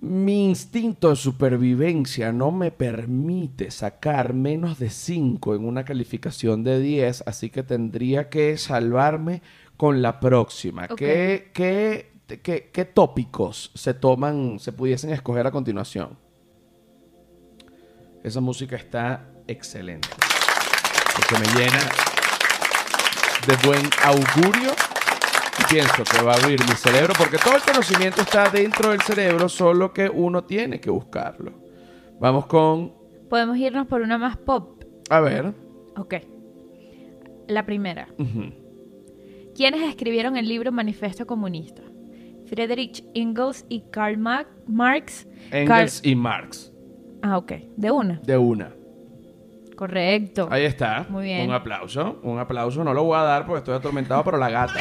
mi 0.00 0.46
instinto 0.46 1.10
de 1.10 1.16
supervivencia 1.16 2.32
no 2.32 2.50
me 2.50 2.72
permite 2.72 3.70
sacar 3.70 4.34
menos 4.34 4.80
de 4.80 4.90
5 4.90 5.54
en 5.54 5.64
una 5.64 5.84
calificación 5.84 6.64
de 6.64 6.80
10, 6.80 7.22
así 7.24 7.50
que 7.50 7.62
tendría 7.62 8.28
que 8.28 8.58
salvarme 8.58 9.42
con 9.76 10.02
la 10.02 10.18
próxima. 10.18 10.88
Ok. 10.90 10.96
¿Qué, 10.96 11.50
qué, 11.54 12.11
qué- 12.40 12.70
qué 12.72 12.84
tópicos 12.84 13.70
se 13.74 13.94
toman, 13.94 14.58
se 14.58 14.72
pudiesen 14.72 15.10
escoger 15.10 15.46
a 15.46 15.50
continuación? 15.50 16.18
Esa 18.22 18.40
música 18.40 18.76
está 18.76 19.28
excelente. 19.48 20.08
Porque 21.16 21.34
me 21.44 21.46
llena 21.60 21.78
de 23.46 23.66
buen 23.66 23.82
augurio 24.04 24.70
y 25.58 25.72
pienso 25.72 26.04
que 26.04 26.22
va 26.22 26.32
a 26.34 26.36
abrir 26.36 26.60
mi 26.60 26.74
cerebro 26.76 27.12
porque 27.18 27.36
todo 27.38 27.56
el 27.56 27.62
conocimiento 27.62 28.22
está 28.22 28.48
dentro 28.48 28.90
del 28.90 29.00
cerebro, 29.02 29.48
solo 29.48 29.92
que 29.92 30.08
uno 30.08 30.44
tiene 30.44 30.80
que 30.80 30.90
buscarlo. 30.90 31.52
Vamos 32.20 32.46
con, 32.46 32.94
Podemos 33.28 33.56
irnos 33.56 33.86
por 33.88 34.00
una 34.02 34.16
más 34.18 34.36
pop. 34.36 34.84
a 35.10 35.20
ver. 35.20 35.52
Ok. 35.96 36.14
La 37.48 37.66
primera. 37.66 38.08
Ujú. 38.18 38.52
¿Quiénes 39.54 39.82
escribieron 39.88 40.36
el 40.36 40.48
libro 40.48 40.70
Manifiesto 40.72 41.26
Comunista? 41.26 41.82
Friedrich 42.52 43.02
Engels 43.14 43.64
y 43.70 43.80
Karl 43.90 44.18
Ma- 44.18 44.44
Marx. 44.66 45.26
Engels 45.50 46.02
y 46.04 46.14
Marx, 46.14 46.70
Ah, 47.22 47.38
ok. 47.38 47.52
De 47.78 47.90
una. 47.90 48.20
de 48.26 48.36
una. 48.36 48.74
Correcto. 49.74 50.48
Ahí 50.50 50.64
está. 50.64 51.06
Muy 51.08 51.24
bien. 51.24 51.48
Un 51.48 51.54
aplauso. 51.54 52.20
Un 52.22 52.38
aplauso. 52.38 52.84
No 52.84 52.92
lo 52.92 53.04
voy 53.04 53.16
a 53.18 53.22
dar 53.22 53.46
porque 53.46 53.60
estoy 53.60 53.74
atormentado, 53.74 54.22
pero 54.22 54.36
la 54.36 54.50
gata. 54.50 54.74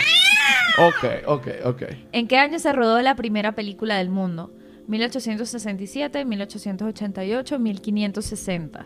Ok, 0.78 1.28
ok, 1.28 1.47
ok. 1.65 1.82
¿En 2.13 2.28
qué 2.30 2.38
año 2.38 2.57
se 2.57 2.72
rodó 2.72 3.01
la 3.01 3.15
primera 3.15 3.51
película 3.51 3.97
del 3.97 4.09
mundo? 4.09 4.51
1867, 4.88 6.24
1888, 6.24 7.59
1560. 7.59 8.86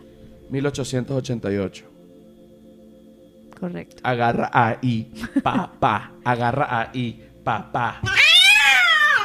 1888. 0.50 1.86
Correcto. 3.60 3.98
Agarra 4.04 4.50
ahí, 4.52 5.12
pa, 5.44 5.72
pa. 5.80 6.12
Agarra 6.24 6.90
ahí, 6.92 7.24
pa, 7.44 7.72
pa. 7.72 8.02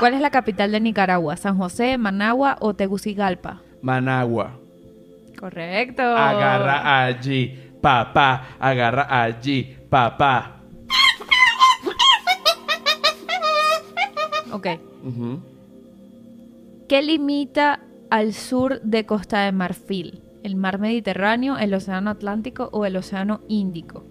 ¿Cuál 0.01 0.15
es 0.15 0.23
la 0.23 0.31
capital 0.31 0.73
de 0.73 0.81
Nicaragua? 0.81 1.37
¿San 1.37 1.59
José, 1.59 1.99
Managua 1.99 2.57
o 2.61 2.73
Tegucigalpa? 2.73 3.61
Managua. 3.83 4.59
Correcto. 5.39 6.03
Agarra 6.03 7.05
allí, 7.05 7.75
papá. 7.83 8.57
Agarra 8.59 9.23
allí, 9.23 9.77
papá. 9.91 10.63
Ok. 14.53 14.67
¿Qué 16.89 17.03
limita 17.03 17.81
al 18.11 18.33
sur 18.33 18.81
de 18.81 19.05
Costa 19.05 19.45
de 19.45 19.53
Marfil? 19.53 20.23
¿El 20.43 20.57
mar 20.57 20.79
Mediterráneo, 20.79 21.59
el 21.59 21.75
océano 21.75 22.09
Atlántico 22.09 22.71
o 22.73 22.87
el 22.87 22.97
océano 22.97 23.43
Índico? 23.49 24.10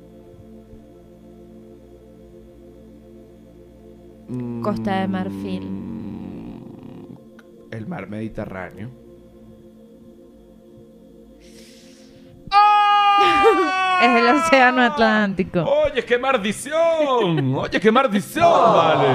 Costa 4.61 5.01
de 5.01 5.07
Marfil. 5.07 5.65
Mm, 5.69 7.17
El 7.71 7.88
mar 7.88 8.07
Mediterráneo. 8.07 8.89
Es 14.01 14.15
el 14.15 14.27
océano 14.30 14.82
Atlántico. 14.82 15.61
Oye, 15.61 16.05
qué 16.05 16.17
maldición. 16.17 17.53
Oye, 17.53 17.82
qué 17.82 17.91
maldición, 17.91 18.49
vale. 18.49 19.09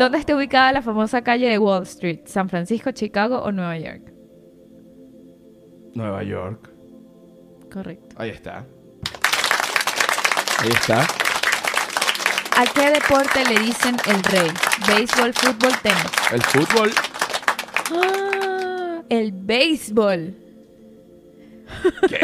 ¿Dónde 0.00 0.18
está 0.18 0.34
ubicada 0.34 0.72
la 0.72 0.82
famosa 0.82 1.22
calle 1.22 1.48
de 1.48 1.56
Wall 1.56 1.84
Street? 1.84 2.22
¿San 2.26 2.48
Francisco, 2.48 2.90
Chicago 2.90 3.38
o 3.42 3.52
Nueva 3.52 3.78
York? 3.78 4.12
Nueva 5.94 6.24
York. 6.24 6.68
Correcto. 7.72 8.16
Ahí 8.18 8.30
está. 8.30 8.66
Ahí 10.60 10.68
está. 10.70 11.06
¿A 12.56 12.64
qué 12.72 12.90
deporte 12.90 13.44
le 13.48 13.58
dicen 13.60 13.96
el 14.06 14.22
rey? 14.22 14.48
¿Béisbol, 14.86 15.32
fútbol, 15.34 15.72
tenis? 15.82 16.12
El 16.32 16.42
fútbol. 16.42 16.90
¡Ah! 17.92 19.02
El 19.08 19.32
béisbol. 19.32 20.34
¿Qué 22.08 22.18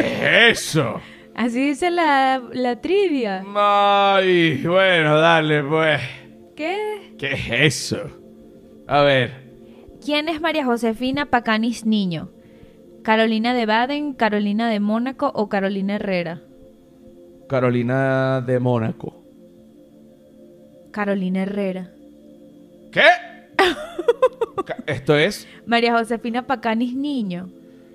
es 0.51 0.69
eso? 0.69 1.01
Así 1.35 1.69
dice 1.69 1.91
la, 1.91 2.41
la 2.53 2.81
trivia. 2.81 3.45
Ay, 3.57 4.63
bueno, 4.65 5.19
dale, 5.19 5.65
pues. 5.65 6.01
¿Qué? 6.55 7.15
¿Qué 7.19 7.33
es 7.33 7.91
eso? 7.93 7.99
A 8.87 9.03
ver. 9.03 9.33
¿Quién 10.05 10.29
es 10.29 10.41
María 10.41 10.65
Josefina 10.65 11.27
Pacanis 11.27 11.85
Niño? 11.87 12.31
¿Carolina 13.03 13.53
de 13.53 13.67
Baden, 13.67 14.13
Carolina 14.15 14.69
de 14.69 14.79
Mónaco 14.79 15.33
o 15.35 15.49
Carolina 15.49 15.97
Herrera? 15.97 16.41
Carolina 17.49 18.41
de 18.43 18.61
Mónaco. 18.61 19.20
Carolina 20.91 21.43
Herrera. 21.43 21.91
¿Qué? 22.93 23.03
Esto 24.87 25.17
es 25.17 25.47
María 25.67 25.97
Josefina 25.97 26.47
Pacanis 26.47 26.95
Niño. 26.95 27.49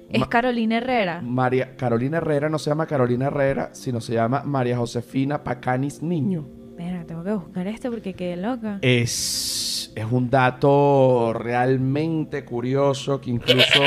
Es 0.10 0.20
Ma- 0.20 0.30
Carolina 0.30 0.78
Herrera. 0.78 1.22
María 1.22 1.76
Carolina 1.76 2.18
Herrera, 2.18 2.48
no 2.50 2.60
se 2.60 2.70
llama 2.70 2.86
Carolina 2.86 3.28
Herrera, 3.28 3.70
sino 3.74 4.00
se 4.00 4.14
llama 4.14 4.44
María 4.46 4.78
Josefina 4.78 5.44
Pacanis 5.44 6.02
Niño. 6.02 6.46
Espera, 6.70 7.04
tengo 7.06 7.24
que 7.24 7.32
buscar 7.34 7.68
esto 7.68 7.90
porque 7.90 8.14
quedé 8.14 8.38
loca. 8.38 8.78
Es, 8.82 9.92
es 9.96 10.06
un 10.12 10.30
dato 10.30 11.34
realmente 11.34 12.46
curioso 12.46 13.20
que 13.20 13.32
incluso 13.32 13.82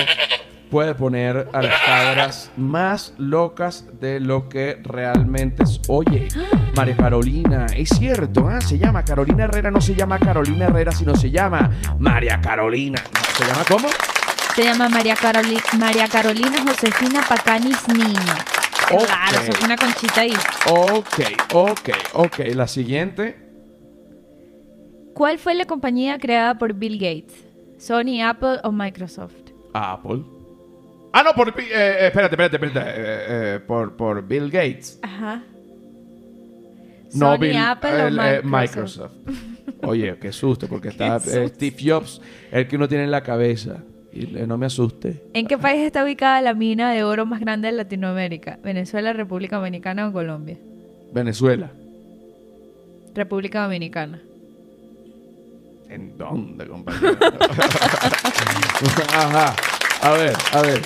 puede 0.71 0.95
poner 0.95 1.49
a 1.53 1.63
las 1.63 1.81
cabras 1.87 2.51
más 2.57 3.15
locas 3.19 3.87
de 4.01 4.21
lo 4.21 4.49
que 4.49 4.81
realmente 4.83 5.63
es. 5.63 5.81
Oye, 5.89 6.29
María 6.79 6.97
Carolina, 6.97 7.67
es 7.77 7.89
cierto, 7.91 8.49
¿ah? 8.49 8.61
se 8.61 8.79
llama 8.79 9.05
Carolina 9.05 9.45
Herrera, 9.45 9.71
no 9.71 9.81
se 9.81 9.95
llama 9.95 10.19
Carolina 10.19 10.67
Herrera, 10.67 10.93
sino 10.93 11.15
se 11.17 11.31
llama 11.31 11.71
María 11.99 12.41
Carolina. 12.41 13.03
¿Se 13.37 13.45
llama 13.45 13.65
cómo? 13.69 13.89
Se 14.55 14.63
llama 14.65 14.89
María, 14.89 15.15
Caroli- 15.17 15.63
María 15.79 16.07
Carolina 16.09 16.53
Josefina 16.67 17.21
Pacanis 17.29 17.87
Niño. 17.89 18.33
Ok. 18.93 19.05
Claro, 19.07 19.39
eso 19.43 19.65
una 19.65 19.77
conchita 19.77 20.21
ahí. 20.23 20.33
Ok, 20.71 21.21
ok, 21.53 21.89
ok. 22.15 22.39
La 22.55 22.67
siguiente. 22.69 23.37
¿Cuál 25.15 25.39
fue 25.39 25.55
la 25.55 25.65
compañía 25.65 26.19
creada 26.19 26.59
por 26.59 26.73
Bill 26.75 26.95
Gates? 26.99 27.45
¿Sony, 27.79 28.23
Apple 28.25 28.59
o 28.65 28.71
Microsoft? 28.73 29.35
Apple. 29.75 30.23
Ah, 31.13 31.23
no, 31.25 31.33
por... 31.35 31.49
Eh, 31.49 31.53
eh, 31.71 32.07
espérate, 32.07 32.35
espérate, 32.35 32.57
espérate. 32.57 32.91
eh, 32.91 32.95
eh, 33.57 33.61
por, 33.67 33.97
por 33.97 34.23
Bill 34.27 34.51
Gates. 34.51 34.99
Ajá. 35.03 35.43
No, 37.15 37.35
Sony, 37.35 37.39
Bill, 37.39 37.57
Apple 37.57 38.07
el, 38.09 38.19
eh, 38.19 38.41
Microsoft. 38.43 39.13
Microsoft. 39.25 39.83
Oye, 39.83 40.17
qué 40.21 40.33
susto, 40.33 40.69
porque 40.69 40.89
está 40.91 41.17
eh, 41.17 41.49
Steve 41.49 41.77
Jobs, 41.83 42.21
el 42.51 42.67
que 42.69 42.77
uno 42.77 42.89
tiene 42.89 43.05
en 43.05 43.11
la 43.11 43.23
cabeza. 43.23 43.83
Y 44.13 44.37
eh, 44.37 44.47
no 44.47 44.57
me 44.57 44.67
asuste. 44.67 45.23
¿En 45.35 45.47
qué 45.47 45.59
país 45.59 45.83
está 45.83 46.03
ubicada 46.03 46.41
la 46.41 46.55
mina 46.55 46.93
de 46.93 47.05
oro 47.05 47.27
más 47.27 47.41
grande 47.41 47.69
de 47.69 47.77
Latinoamérica? 47.77 48.59
¿Venezuela, 48.63 49.13
República 49.13 49.57
Dominicana 49.57 50.09
o 50.09 50.13
Colombia? 50.13 50.57
Venezuela. 51.13 51.71
República 53.15 53.63
Dominicana. 53.63 54.23
¿En 55.89 56.17
dónde, 56.17 56.67
compañero? 56.67 57.17
Ajá. 59.15 59.55
A 60.03 60.13
ver, 60.13 60.33
a 60.53 60.63
ver. 60.63 60.83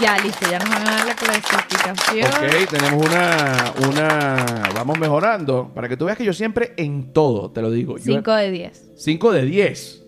Ya, 0.00 0.18
listo, 0.18 0.50
ya 0.50 0.58
nos 0.58 0.68
van 0.68 0.82
a 0.88 0.90
dar 0.96 1.06
la 1.06 1.14
clasificación. 1.14 2.26
Ok, 2.26 2.68
tenemos 2.70 3.06
una, 3.06 3.72
una... 3.88 4.62
Vamos 4.74 4.98
mejorando. 4.98 5.70
Para 5.74 5.88
que 5.88 5.96
tú 5.96 6.06
veas 6.06 6.18
que 6.18 6.24
yo 6.24 6.32
siempre 6.32 6.72
en 6.76 7.12
todo, 7.12 7.50
te 7.52 7.62
lo 7.62 7.70
digo. 7.70 7.96
yo- 7.98 8.14
5 8.14 8.32
de 8.34 8.50
10. 8.50 8.92
5 8.96 9.32
de 9.32 9.42
10. 9.44 9.98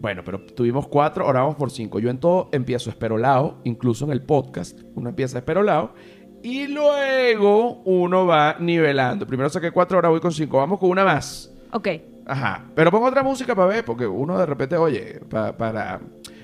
Bueno, 0.00 0.22
pero 0.24 0.40
tuvimos 0.40 0.86
4, 0.88 1.24
ahora 1.24 1.40
vamos 1.40 1.56
por 1.56 1.70
5. 1.70 1.98
Yo 2.00 2.10
en 2.10 2.18
todo 2.18 2.48
empiezo 2.52 2.90
esperolado, 2.90 3.60
incluso 3.64 4.04
en 4.04 4.12
el 4.12 4.22
podcast, 4.22 4.78
uno 4.94 5.08
empieza 5.10 5.38
esperolado. 5.38 5.94
Y 6.42 6.66
luego 6.68 7.82
uno 7.84 8.26
va 8.26 8.56
nivelando. 8.60 9.26
Primero 9.26 9.48
saqué 9.48 9.70
4, 9.70 9.96
ahora 9.96 10.08
voy 10.10 10.20
con 10.20 10.32
5. 10.32 10.56
Vamos 10.56 10.78
con 10.78 10.90
una 10.90 11.04
más. 11.04 11.50
Ok. 11.72 11.88
Ajá. 12.26 12.64
Pero 12.74 12.90
pongo 12.90 13.06
otra 13.06 13.22
música 13.22 13.54
para 13.54 13.68
ver, 13.68 13.84
porque 13.84 14.06
uno 14.06 14.38
de 14.38 14.46
repente, 14.46 14.76
oye, 14.76 15.18
pa- 15.30 15.56
para, 15.56 15.98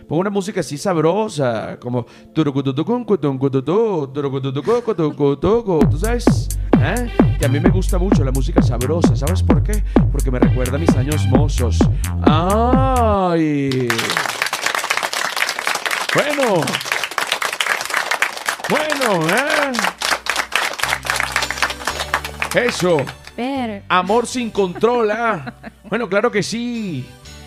Pon 0.09 0.19
una 0.19 0.31
música 0.31 0.61
así 0.61 0.77
sabrosa, 0.77 1.79
como 1.81 2.07
¿tú 5.91 5.99
sabes? 5.99 6.49
¿Eh? 6.79 7.11
Que 7.39 7.47
a 7.47 7.49
mí 7.49 7.59
me 7.59 7.71
gusta 7.71 7.97
mucho 7.99 8.23
la 8.23 8.31
música 8.31 8.61
sabrosa, 8.61 9.17
¿sabes 9.17 9.43
por 9.43 9.63
qué? 9.63 9.83
Porque 10.13 10.31
me 10.31 10.39
recuerda 10.39 10.77
a 10.77 10.79
mis 10.79 10.95
años 10.97 11.27
mozos. 11.29 11.79
¡Ay! 12.23 13.89
Bueno. 16.15 16.61
Bueno, 18.69 19.29
¿eh? 19.29 19.73
Eso. 22.67 22.99
Amor 23.89 24.27
sin 24.27 24.51
control, 24.51 25.11
¿ah? 25.11 25.55
Bueno, 25.89 26.09
claro 26.09 26.31
que 26.31 26.43
sí. 26.43 27.07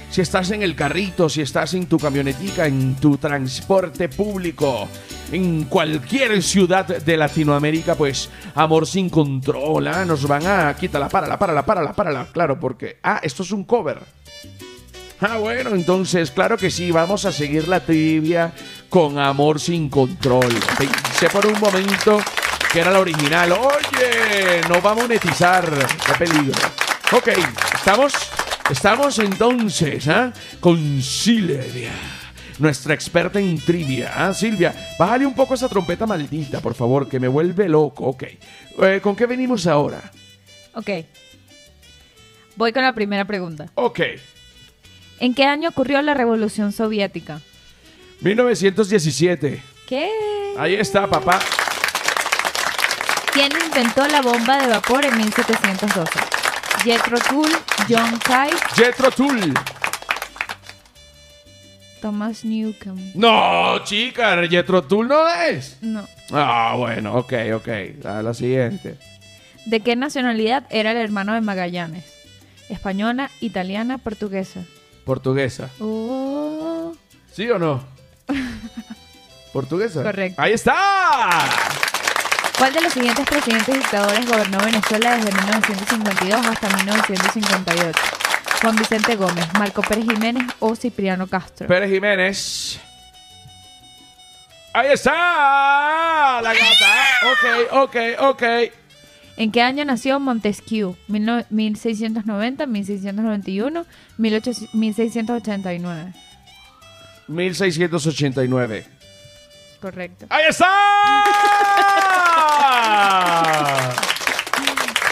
Si 0.10 0.22
estás 0.22 0.52
en 0.52 0.64
el 0.64 0.76
carrito, 0.76 1.30
si 1.30 1.42
estás 1.42 1.74
en 1.74 1.86
tu 1.86 2.00
camionetica, 2.00 2.66
en 2.66 2.96
tu 2.96 3.18
transporte 3.18 4.10
público, 4.10 4.88
en 5.32 5.66
cualquier 5.66 6.42
ciudad 6.42 6.86
de 6.86 7.18
Latinoamérica, 7.18 7.96
pues 7.96 8.30
amor 8.56 8.88
sin 8.88 9.10
control, 9.10 9.88
¿ah? 9.88 10.06
Nos 10.06 10.28
van 10.28 10.48
a... 10.48 10.76
Quítala, 10.76 11.10
párala, 11.10 11.38
párala, 11.38 11.66
párala, 11.66 11.94
párala. 11.94 12.28
Claro, 12.32 12.60
porque... 12.60 12.98
Ah, 13.04 13.20
esto 13.22 13.44
es 13.44 13.52
un 13.52 13.64
cover. 13.64 14.00
Ah, 15.20 15.38
bueno, 15.38 15.72
entonces, 15.72 16.32
claro 16.32 16.58
que 16.58 16.70
sí, 16.70 16.92
vamos 16.92 17.26
a 17.26 17.32
seguir 17.32 17.68
la 17.68 17.80
trivia 17.80 18.54
con 18.90 19.18
Amor 19.18 19.60
sin 19.60 19.90
control. 19.90 20.54
Pensé 20.78 21.30
por 21.30 21.46
un 21.46 21.60
momento 21.60 22.20
que 22.72 22.80
era 22.80 22.92
la 22.92 23.00
original. 23.00 23.52
Oye, 23.52 24.62
nos 24.70 24.86
va 24.86 24.92
a 24.92 24.96
monetizar. 24.96 25.70
Qué 26.06 26.14
peligro. 26.26 26.60
Ok, 27.12 27.30
estamos, 27.74 28.14
estamos 28.70 29.20
entonces 29.20 30.08
¿ah? 30.08 30.34
con 30.60 31.02
Silvia, 31.02 31.92
nuestra 32.60 32.94
experta 32.94 33.40
en 33.40 33.60
trivia. 33.60 34.14
¿ah? 34.16 34.34
Silvia, 34.34 34.74
bájale 35.00 35.26
un 35.26 35.34
poco 35.34 35.54
esa 35.54 35.70
trompeta 35.70 36.06
maldita, 36.06 36.60
por 36.62 36.74
favor, 36.76 37.08
que 37.08 37.20
me 37.20 37.28
vuelve 37.28 37.68
loco. 37.70 38.06
Ok, 38.06 38.24
Eh, 38.80 39.00
¿con 39.02 39.16
qué 39.16 39.26
venimos 39.26 39.66
ahora? 39.68 40.02
ok. 40.74 40.90
Voy 42.56 42.74
con 42.74 42.82
la 42.84 42.94
primera 42.94 43.26
pregunta. 43.26 43.68
Ok, 43.76 44.00
¿En 45.20 45.34
qué 45.34 45.46
año 45.46 45.70
ocurrió 45.70 46.02
la 46.04 46.14
Revolución 46.14 46.72
Soviética? 46.72 47.42
1917. 48.22 49.62
¿Qué? 49.88 50.10
Ahí 50.60 50.76
está, 50.76 51.08
papá. 51.08 51.40
¿Quién 53.34 53.52
inventó 53.66 54.08
la 54.08 54.22
bomba 54.22 54.58
de 54.62 54.68
vapor 54.68 55.06
en 55.06 55.18
1712? 55.18 56.20
Jethro 56.88 57.18
Tull, 57.20 57.50
John 57.90 58.18
Kite, 58.20 58.56
Jethro 58.74 59.12
Tull. 59.12 59.54
Thomas 62.02 62.46
Newcomb. 62.46 63.12
No, 63.14 63.84
chica, 63.84 64.38
Jethro 64.48 64.82
Tull 64.84 65.06
no 65.10 65.28
es. 65.28 65.80
No. 65.82 66.08
Ah, 66.32 66.76
bueno, 66.78 67.16
ok, 67.16 67.34
ok. 67.56 67.68
La, 68.04 68.24
la 68.24 68.34
siguiente. 68.34 68.98
¿De 69.66 69.82
qué 69.82 69.98
nacionalidad 69.98 70.66
era 70.70 70.92
el 70.92 70.98
hermano 70.98 71.34
de 71.34 71.42
Magallanes? 71.42 72.06
Española, 72.70 73.32
italiana, 73.42 73.98
portuguesa. 73.98 74.64
Portuguesa. 75.04 75.70
Oh. 75.82 76.94
¿Sí 77.34 77.50
o 77.50 77.60
no? 77.60 77.84
¿Portuguesa? 79.52 80.04
Correcto. 80.04 80.42
¡Ahí 80.42 80.54
está! 80.54 80.78
¿Cuál 82.58 82.74
de 82.74 82.82
los 82.82 82.92
siguientes 82.94 83.26
presidentes 83.26 83.76
dictadores 83.76 84.26
gobernó 84.26 84.58
Venezuela 84.60 85.16
desde 85.18 85.32
1952 85.32 86.48
hasta 86.48 86.76
1958? 86.78 88.00
Juan 88.62 88.76
Vicente 88.76 89.16
Gómez, 89.16 89.46
Marco 89.60 89.82
Pérez 89.84 90.06
Jiménez 90.06 90.44
o 90.60 90.76
Cipriano 90.76 91.28
Castro. 91.28 91.68
Pérez 91.68 91.92
Jiménez. 91.92 92.80
¡Ahí 94.74 94.88
está! 94.92 95.12
La 96.42 96.54
gata. 96.54 96.96
Ok, 97.32 97.74
ok, 97.84 97.96
ok. 98.30 98.44
¿En 99.38 99.52
qué 99.52 99.62
año 99.62 99.86
nació 99.86 100.20
Montesquieu? 100.20 100.96
¿19- 101.08 101.46
¿1690, 101.52 102.66
1691, 102.68 103.86
1800 104.18 104.74
1689? 104.74 106.14
1689. 107.28 108.86
Correcto. 109.80 110.26
¡Ahí 110.30 110.46
está! 110.50 110.68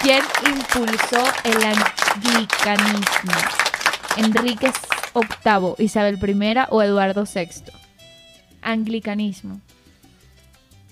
¿Quién 0.02 0.24
impulsó 0.46 1.24
el 1.44 1.64
anglicanismo? 1.64 3.34
¿Enrique 4.18 4.72
VIII, 5.14 5.76
Isabel 5.80 6.20
I 6.22 6.58
o 6.70 6.82
Eduardo 6.82 7.26
VI? 7.26 7.72
Anglicanismo. 8.62 9.62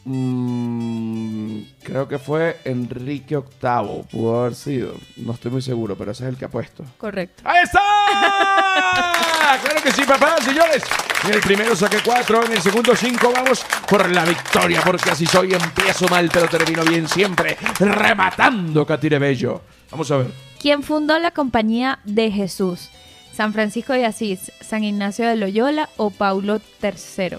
Mm, 0.06 1.62
creo 1.82 2.08
que 2.08 2.20
fue 2.20 2.60
Enrique 2.66 3.38
VIII. 3.38 4.04
Pudo 4.12 4.42
haber 4.42 4.56
sido. 4.56 4.96
No 5.18 5.34
estoy 5.34 5.52
muy 5.52 5.62
seguro, 5.62 5.98
pero 5.98 6.12
ese 6.12 6.24
es 6.24 6.30
el 6.30 6.38
que 6.38 6.46
ha 6.46 6.50
puesto. 6.50 6.84
Correcto. 6.98 7.44
¡Ahí 7.46 7.64
está! 7.64 7.80
¡Claro 9.64 9.82
que 9.82 9.92
sí, 9.92 10.04
papá, 10.04 10.36
señores! 10.42 10.84
En 11.24 11.34
el 11.34 11.40
primero 11.40 11.76
saqué 11.76 11.98
cuatro, 12.04 12.44
en 12.44 12.52
el 12.52 12.62
segundo 12.62 12.96
cinco. 12.96 13.32
Vamos 13.34 13.66
por 13.88 14.10
la 14.10 14.26
victoria, 14.26 14.82
porque 14.84 15.12
así 15.12 15.26
soy. 15.26 15.54
Empiezo 15.54 16.08
mal, 16.10 16.30
pero 16.34 16.48
termino 16.48 16.84
bien 16.84 17.08
siempre. 17.08 17.58
Rematando, 17.80 18.86
Catire 18.86 19.20
Bello. 19.20 19.62
Vamos 19.90 20.12
a 20.12 20.18
ver. 20.18 20.32
¿Quién 20.60 20.84
fundó 20.84 21.18
la 21.20 21.32
Compañía 21.32 22.00
de 22.04 22.30
Jesús? 22.32 22.90
¿San 23.34 23.54
Francisco 23.54 23.94
de 23.94 24.06
Asís, 24.06 24.52
San 24.62 24.84
Ignacio 24.84 25.28
de 25.28 25.36
Loyola 25.36 25.90
o 25.98 26.10
Paulo 26.10 26.60
III? 26.82 27.38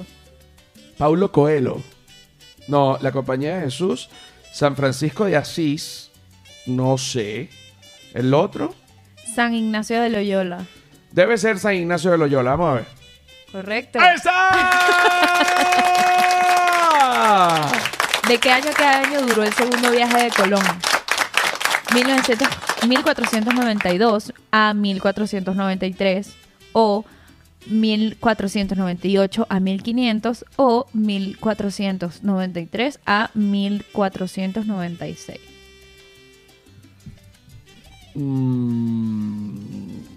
Paulo 0.98 1.30
Coelho. 1.30 1.93
No, 2.68 2.98
la 3.00 3.12
Compañía 3.12 3.56
de 3.56 3.62
Jesús. 3.62 4.08
San 4.52 4.76
Francisco 4.76 5.24
de 5.24 5.36
Asís. 5.36 6.10
No 6.66 6.96
sé. 6.98 7.50
¿El 8.14 8.32
otro? 8.34 8.74
San 9.34 9.54
Ignacio 9.54 10.00
de 10.00 10.10
Loyola. 10.10 10.64
Debe 11.10 11.36
ser 11.38 11.58
San 11.58 11.74
Ignacio 11.74 12.10
de 12.12 12.18
Loyola. 12.18 12.52
Vamos 12.52 12.70
a 12.70 12.74
ver. 12.74 12.86
Correcto. 13.52 13.98
¡Ahí 14.00 14.14
está! 14.16 14.50
¿De 18.28 18.38
qué 18.38 18.50
año 18.50 18.70
a 18.70 18.74
qué 18.74 18.84
año 18.84 19.20
duró 19.22 19.42
el 19.44 19.52
segundo 19.52 19.90
viaje 19.90 20.24
de 20.24 20.30
Colón? 20.30 20.62
1900 21.94 22.48
1492 22.86 24.32
a 24.50 24.74
1493 24.74 26.34
o 26.72 27.04
1498 27.66 29.46
a 29.48 29.60
1500 29.60 30.44
o 30.56 30.86
1493 30.92 33.00
a 33.06 33.30
1496. 33.34 35.38
Mm, 38.14 39.58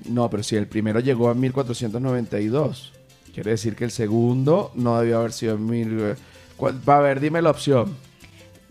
no, 0.09 0.29
pero 0.29 0.43
si 0.43 0.55
el 0.55 0.67
primero 0.67 0.99
llegó 0.99 1.29
a 1.29 1.33
1492, 1.33 2.91
quiere 3.33 3.51
decir 3.51 3.75
que 3.75 3.85
el 3.85 3.91
segundo 3.91 4.71
no 4.75 4.99
debió 4.99 5.19
haber 5.19 5.33
sido 5.33 5.55
en 5.55 5.65
mil... 5.65 6.15
¿Cuál- 6.57 6.79
Va 6.87 6.97
a 6.97 7.01
ver, 7.01 7.19
dime 7.19 7.41
la 7.41 7.51
opción. 7.51 7.95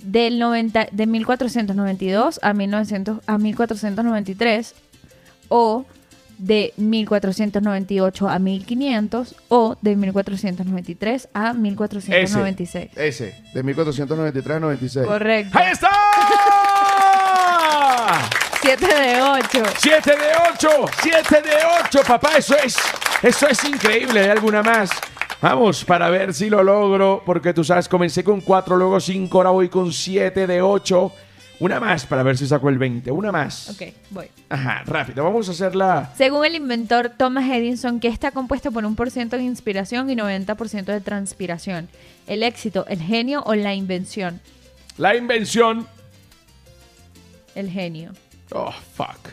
Del 0.02 0.38
90, 0.38 0.88
de 0.92 1.06
1492 1.06 2.40
a, 2.42 2.52
1900, 2.52 3.18
a 3.26 3.38
1493 3.38 4.74
o 5.48 5.84
de 6.38 6.72
1498 6.76 8.28
a 8.28 8.38
1500 8.38 9.34
o 9.48 9.76
de 9.80 9.96
1493 9.96 11.28
a 11.34 11.52
1496. 11.52 12.90
Ese, 12.96 13.34
de 13.54 13.62
1493 13.62 14.56
a 14.56 14.60
96. 14.60 15.06
Correcto. 15.06 15.58
¡Ahí 15.58 15.72
está! 15.72 15.90
7 18.62 18.86
de 18.86 19.22
8. 19.22 19.62
7 19.78 20.10
de 20.10 20.16
8, 20.54 20.68
7 21.02 21.42
de 21.42 21.56
8, 21.84 22.00
papá, 22.06 22.36
eso 22.36 22.56
es, 22.56 22.76
eso 23.22 23.46
es 23.46 23.62
increíble, 23.64 24.20
¿hay 24.20 24.30
alguna 24.30 24.62
más? 24.62 24.90
Vamos, 25.40 25.84
para 25.84 26.10
ver 26.10 26.34
si 26.34 26.50
lo 26.50 26.62
logro, 26.62 27.22
porque 27.24 27.52
tú 27.52 27.62
sabes, 27.62 27.88
comencé 27.88 28.24
con 28.24 28.40
4, 28.40 28.76
luego 28.76 28.98
5, 28.98 29.38
ahora 29.38 29.50
voy 29.50 29.68
con 29.68 29.92
7 29.92 30.46
de 30.46 30.62
8. 30.62 31.12
Una 31.58 31.80
más 31.80 32.04
para 32.04 32.22
ver 32.22 32.36
si 32.36 32.46
saco 32.46 32.68
el 32.68 32.76
20, 32.76 33.10
una 33.10 33.32
más. 33.32 33.70
Ok, 33.70 33.94
voy. 34.10 34.26
Ajá, 34.50 34.82
rápido, 34.84 35.24
vamos 35.24 35.48
a 35.48 35.52
hacerla. 35.52 36.12
Según 36.16 36.44
el 36.44 36.54
inventor 36.54 37.12
Thomas 37.16 37.50
Edison, 37.50 37.98
que 37.98 38.08
está 38.08 38.30
compuesto 38.30 38.72
por 38.72 38.84
un 38.84 38.94
por 38.94 39.10
ciento 39.10 39.36
de 39.36 39.44
inspiración 39.44 40.10
y 40.10 40.16
90% 40.16 40.84
de 40.84 41.00
transpiración. 41.00 41.88
El 42.26 42.42
éxito, 42.42 42.84
el 42.88 43.00
genio 43.00 43.42
o 43.46 43.54
la 43.54 43.74
invención. 43.74 44.40
La 44.98 45.16
invención. 45.16 45.86
El 47.54 47.70
genio. 47.70 48.12
Oh, 48.52 48.72
fuck. 48.94 49.30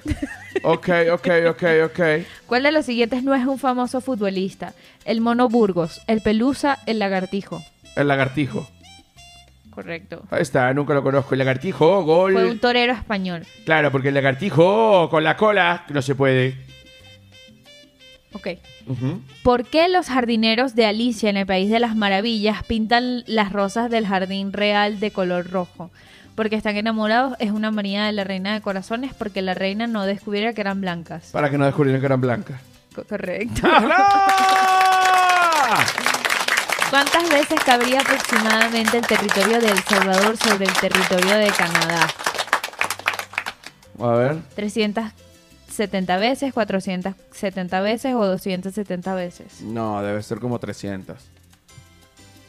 Ok, 0.63 0.89
ok, 1.11 1.27
ok, 1.49 1.63
ok. 1.85 1.99
¿Cuál 2.47 2.63
de 2.63 2.71
los 2.71 2.85
siguientes 2.85 3.23
no 3.23 3.35
es 3.35 3.45
un 3.45 3.59
famoso 3.59 3.99
futbolista? 3.99 4.73
El 5.03 5.19
mono 5.19 5.49
Burgos, 5.49 6.01
el 6.07 6.21
pelusa, 6.21 6.79
el 6.85 6.99
lagartijo. 6.99 7.61
El 7.97 8.07
lagartijo. 8.07 8.67
Correcto. 9.73 10.23
Ahí 10.29 10.41
está, 10.41 10.73
nunca 10.73 10.93
lo 10.93 11.03
conozco. 11.03 11.33
El 11.33 11.39
lagartijo, 11.39 12.03
gol. 12.03 12.33
Fue 12.33 12.49
un 12.49 12.59
torero 12.59 12.93
español. 12.93 13.45
Claro, 13.65 13.91
porque 13.91 14.09
el 14.09 14.13
lagartijo 14.13 15.09
con 15.09 15.23
la 15.23 15.35
cola 15.35 15.85
no 15.89 16.01
se 16.01 16.15
puede. 16.15 16.55
Ok. 18.33 18.47
¿Por 19.43 19.65
qué 19.65 19.87
los 19.89 20.07
jardineros 20.07 20.75
de 20.75 20.85
Alicia 20.85 21.29
en 21.29 21.37
el 21.37 21.45
País 21.45 21.69
de 21.69 21.79
las 21.79 21.95
Maravillas 21.95 22.63
pintan 22.63 23.23
las 23.27 23.51
rosas 23.53 23.89
del 23.89 24.07
jardín 24.07 24.51
real 24.53 24.99
de 24.99 25.11
color 25.11 25.49
rojo? 25.49 25.91
Porque 26.35 26.55
están 26.55 26.75
enamorados, 26.77 27.35
es 27.39 27.51
una 27.51 27.69
manía 27.69 28.05
de 28.05 28.11
la 28.11 28.23
reina 28.23 28.53
de 28.55 28.61
corazones, 28.61 29.13
porque 29.13 29.41
la 29.43 29.53
reina 29.53 29.85
no 29.87 30.03
descubriera 30.05 30.53
que 30.53 30.61
eran 30.61 30.81
blancas. 30.81 31.29
Para 31.31 31.49
que 31.51 31.57
no 31.59 31.65
descubrieran 31.65 32.01
que 32.01 32.05
eran 32.07 32.21
blancas. 32.21 32.59
Co- 32.95 33.03
correcto. 33.03 33.61
¿Cuántas 36.93 37.27
veces 37.27 37.59
cabría 37.65 38.01
aproximadamente 38.01 38.99
el 38.99 39.07
territorio 39.07 39.59
de 39.59 39.67
El 39.67 39.79
Salvador 39.79 40.37
sobre 40.37 40.65
el 40.65 40.73
territorio 40.73 41.37
de 41.37 41.47
Canadá? 41.47 42.07
A 43.99 44.07
ver. 44.09 44.37
370 44.53 46.17
veces, 46.17 46.53
470 46.53 47.81
veces 47.81 48.13
o 48.13 48.23
270 48.23 49.15
veces. 49.15 49.61
No, 49.61 50.03
debe 50.03 50.21
ser 50.21 50.37
como 50.37 50.59
300. 50.59 51.17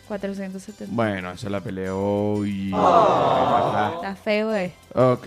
470. 0.08 0.94
Bueno, 0.94 1.38
se 1.38 1.48
la 1.48 1.62
peleó 1.62 2.44
y... 2.44 2.66
Está 2.66 4.14
feo 4.22 4.54
eh. 4.54 4.74
Ok. 4.94 5.26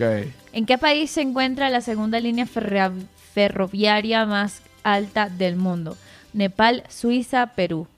¿En 0.52 0.64
qué 0.64 0.78
país 0.78 1.10
se 1.10 1.22
encuentra 1.22 1.70
la 1.70 1.80
segunda 1.80 2.20
línea 2.20 2.46
ferroviaria 2.46 4.26
más 4.26 4.62
alta 4.84 5.28
del 5.28 5.56
mundo? 5.56 5.96
Nepal, 6.32 6.84
Suiza, 6.88 7.48
Perú. 7.56 7.88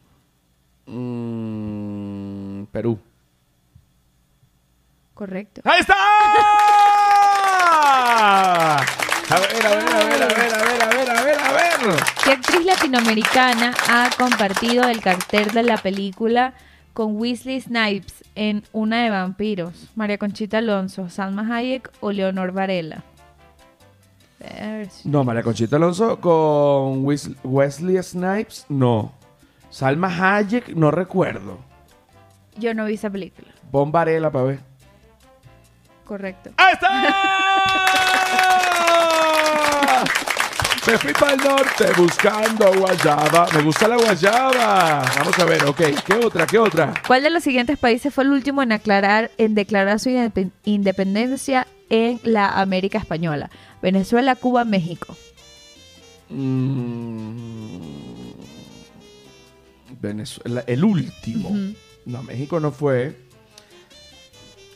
Mm, 0.90 2.64
Perú. 2.72 2.98
Correcto. 5.14 5.60
¡Ahí 5.64 5.80
está! 5.80 5.94
A 8.72 9.38
ver, 9.38 9.66
a 9.66 9.70
ver, 9.70 9.88
a 9.88 10.04
ver, 10.04 10.22
a 10.22 10.26
ver, 10.26 10.52
a 10.52 10.58
ver, 10.58 10.82
a 10.82 10.88
ver, 10.88 11.10
a 11.10 11.22
ver, 11.22 11.38
a 11.38 11.52
ver. 11.52 12.02
¿Qué 12.24 12.32
actriz 12.32 12.64
latinoamericana 12.64 13.74
ha 13.88 14.10
compartido 14.18 14.88
el 14.88 15.00
cartel 15.00 15.52
de 15.52 15.62
la 15.62 15.76
película 15.76 16.54
con 16.92 17.16
Wesley 17.16 17.60
Snipes 17.60 18.24
en 18.34 18.64
Una 18.72 19.04
de 19.04 19.10
vampiros? 19.10 19.90
María 19.94 20.18
Conchita 20.18 20.58
Alonso, 20.58 21.08
Salma 21.08 21.46
Hayek 21.54 21.90
o 22.00 22.10
Leonor 22.10 22.52
Varela. 22.52 23.04
No, 25.04 25.22
María 25.22 25.42
Conchita 25.42 25.76
Alonso 25.76 26.18
con 26.20 27.04
Wesley 27.04 28.02
Snipes, 28.02 28.66
no. 28.68 29.12
Salma 29.70 30.08
Hayek, 30.08 30.68
no 30.74 30.90
recuerdo. 30.90 31.58
Yo 32.56 32.74
no 32.74 32.84
vi 32.86 32.94
esa 32.94 33.10
película. 33.10 33.48
Pon 33.70 33.92
Varela 33.92 34.30
para 34.30 34.44
ver. 34.44 34.58
Correcto. 36.04 36.50
¡Ahí 36.56 36.72
está! 36.74 36.90
Me 40.86 40.98
fui 40.98 41.12
para 41.12 41.34
el 41.34 41.40
norte 41.44 41.86
buscando 41.96 42.72
guayaba. 42.74 43.46
Me 43.54 43.62
gusta 43.62 43.86
la 43.86 43.96
guayaba. 43.96 45.04
Vamos 45.18 45.38
a 45.38 45.44
ver, 45.44 45.64
ok. 45.66 45.80
¿Qué 46.04 46.14
otra? 46.14 46.46
¿Qué 46.46 46.58
otra? 46.58 46.94
¿Cuál 47.06 47.22
de 47.22 47.30
los 47.30 47.44
siguientes 47.44 47.78
países 47.78 48.12
fue 48.12 48.24
el 48.24 48.30
último 48.30 48.60
en 48.62 48.72
aclarar, 48.72 49.30
en 49.38 49.54
declarar 49.54 50.00
su 50.00 50.08
indep- 50.08 50.50
independencia 50.64 51.68
en 51.90 52.18
la 52.24 52.48
América 52.60 52.98
Española? 52.98 53.50
Venezuela, 53.82 54.34
Cuba, 54.34 54.64
México. 54.64 55.14
Mm, 56.30 57.36
Venezuela, 60.00 60.64
el 60.66 60.84
último. 60.84 61.50
No, 62.06 62.22
México 62.22 62.58
no 62.60 62.72
fue. 62.72 63.16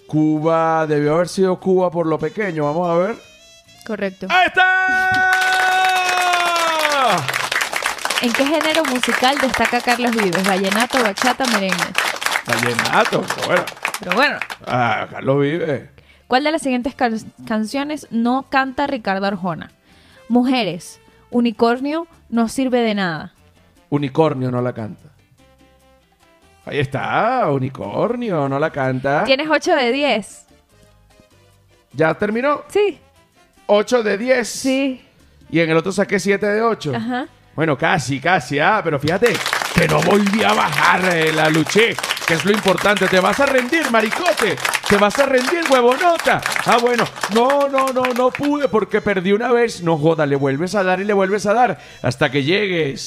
Cuba, 0.06 0.86
debió 0.86 1.14
haber 1.14 1.28
sido 1.28 1.58
Cuba 1.58 1.90
por 1.90 2.06
lo 2.06 2.18
pequeño. 2.18 2.64
Vamos 2.64 2.88
a 2.90 2.94
ver. 2.94 3.16
Correcto. 3.86 4.26
¡Ahí 4.30 4.46
está! 4.46 4.80
¿En 8.22 8.32
qué 8.32 8.46
género 8.46 8.84
musical 8.84 9.36
destaca 9.40 9.80
Carlos 9.80 10.12
Vives? 10.12 10.46
Vallenato, 10.46 11.02
bachata, 11.02 11.44
merengue. 11.46 11.76
Vallenato, 12.46 13.22
bueno. 13.46 13.64
Pero 14.00 14.14
bueno. 14.16 14.38
Ah, 14.66 15.06
Carlos 15.10 15.40
vive. 15.40 15.90
¿Cuál 16.26 16.44
de 16.44 16.52
las 16.52 16.62
siguientes 16.62 16.94
can- 16.94 17.32
canciones 17.46 18.06
no 18.10 18.46
canta 18.48 18.86
Ricardo 18.86 19.26
Arjona? 19.26 19.70
Mujeres. 20.28 21.00
Unicornio 21.30 22.06
no 22.30 22.48
sirve 22.48 22.80
de 22.80 22.94
nada. 22.94 23.34
Unicornio 23.90 24.50
no 24.50 24.62
la 24.62 24.72
canta. 24.72 25.10
Ahí 26.66 26.78
está, 26.78 27.50
Unicornio 27.50 28.48
no 28.48 28.58
la 28.58 28.70
canta. 28.70 29.24
Tienes 29.24 29.48
8 29.50 29.76
de 29.76 29.92
10. 29.92 30.46
¿Ya 31.92 32.14
terminó? 32.14 32.62
Sí, 32.68 32.98
8 33.66 34.02
de 34.02 34.18
10. 34.18 34.48
sí. 34.48 35.04
Y 35.50 35.60
en 35.60 35.70
el 35.70 35.76
otro 35.76 35.92
saqué 35.92 36.18
7 36.18 36.44
de 36.46 36.62
8. 36.62 36.92
Ajá. 36.96 37.26
Bueno, 37.54 37.78
casi, 37.78 38.18
casi. 38.18 38.58
Ah, 38.58 38.80
pero 38.82 38.98
fíjate 38.98 39.34
que 39.74 39.86
no 39.86 40.00
volví 40.00 40.42
a 40.42 40.52
bajar, 40.52 41.14
eh, 41.14 41.32
la 41.32 41.48
luché. 41.48 41.94
Que 42.26 42.34
es 42.34 42.44
lo 42.44 42.50
importante. 42.50 43.06
Te 43.06 43.20
vas 43.20 43.38
a 43.38 43.46
rendir, 43.46 43.88
maricote. 43.90 44.56
Te 44.88 44.96
vas 44.96 45.16
a 45.18 45.26
rendir, 45.26 45.60
huevonota. 45.70 46.40
Ah, 46.64 46.78
bueno. 46.80 47.04
No, 47.34 47.68
no, 47.68 47.88
no, 47.92 48.02
no 48.16 48.30
pude 48.30 48.68
porque 48.68 49.00
perdí 49.00 49.32
una 49.32 49.52
vez. 49.52 49.82
No 49.82 49.96
joda, 49.98 50.26
le 50.26 50.34
vuelves 50.34 50.74
a 50.74 50.82
dar 50.82 51.00
y 51.00 51.04
le 51.04 51.12
vuelves 51.12 51.46
a 51.46 51.52
dar 51.52 51.78
hasta 52.02 52.30
que 52.30 52.42
llegues 52.42 53.06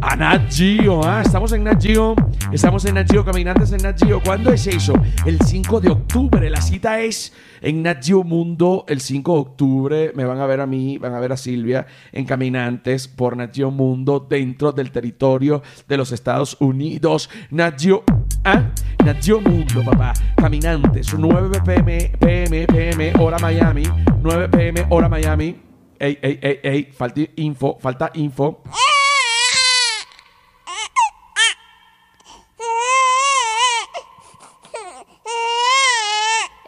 a 0.00 0.16
Nat 0.16 0.50
Geo. 0.50 1.04
Ah, 1.04 1.22
estamos 1.24 1.52
en 1.52 1.64
Nat 1.64 1.82
Geo. 1.82 2.14
Estamos 2.52 2.84
en 2.84 2.94
Nat 2.94 3.10
Geo, 3.10 3.24
caminantes 3.24 3.72
en 3.72 3.82
Nat 3.82 3.98
Geo. 4.02 4.20
¿Cuándo 4.22 4.52
es 4.52 4.66
eso? 4.66 4.94
El 5.24 5.40
5 5.40 5.80
de 5.80 5.90
octubre. 5.90 6.48
La 6.50 6.60
cita 6.60 7.00
es 7.00 7.32
en 7.60 7.82
Nat 7.82 8.04
Geo 8.04 8.22
Mundo 8.22 8.84
el 8.88 9.00
5 9.00 9.32
de 9.32 9.38
octubre. 9.40 10.12
Me 10.14 10.24
van 10.24 10.38
a 10.38 10.46
ver 10.46 10.60
a 10.60 10.66
mí, 10.66 10.98
van 10.98 11.14
a 11.14 11.20
ver 11.20 11.32
a 11.32 11.36
Silvia 11.36 11.86
en 12.12 12.24
Caminantes 12.24 13.08
por 13.08 13.36
Nat 13.36 13.54
Geo 13.54 13.70
Mundo 13.70 14.26
dentro 14.28 14.72
del 14.72 14.90
territorio 14.90 15.62
de 15.88 15.96
los 15.96 16.12
Estados 16.12 16.56
Unidos. 16.60 17.30
Nat 17.50 17.80
Geo... 17.80 18.04
¿Ah? 18.44 18.70
Nat 19.04 19.26
Mundo, 19.28 19.82
papá. 19.84 20.12
Caminantes, 20.36 21.14
9 21.14 21.60
pm, 21.64 22.12
pm, 22.18 22.66
pm, 22.66 23.12
hora 23.18 23.38
Miami. 23.38 23.82
9 24.22 24.48
pm, 24.48 24.86
hora 24.90 25.08
Miami. 25.08 25.56
Ey, 25.98 26.18
ey, 26.20 26.38
ey, 26.42 26.60
ey, 26.62 26.84
falta 26.92 27.22
info, 27.36 27.78
falta 27.80 28.10
info. 28.14 28.62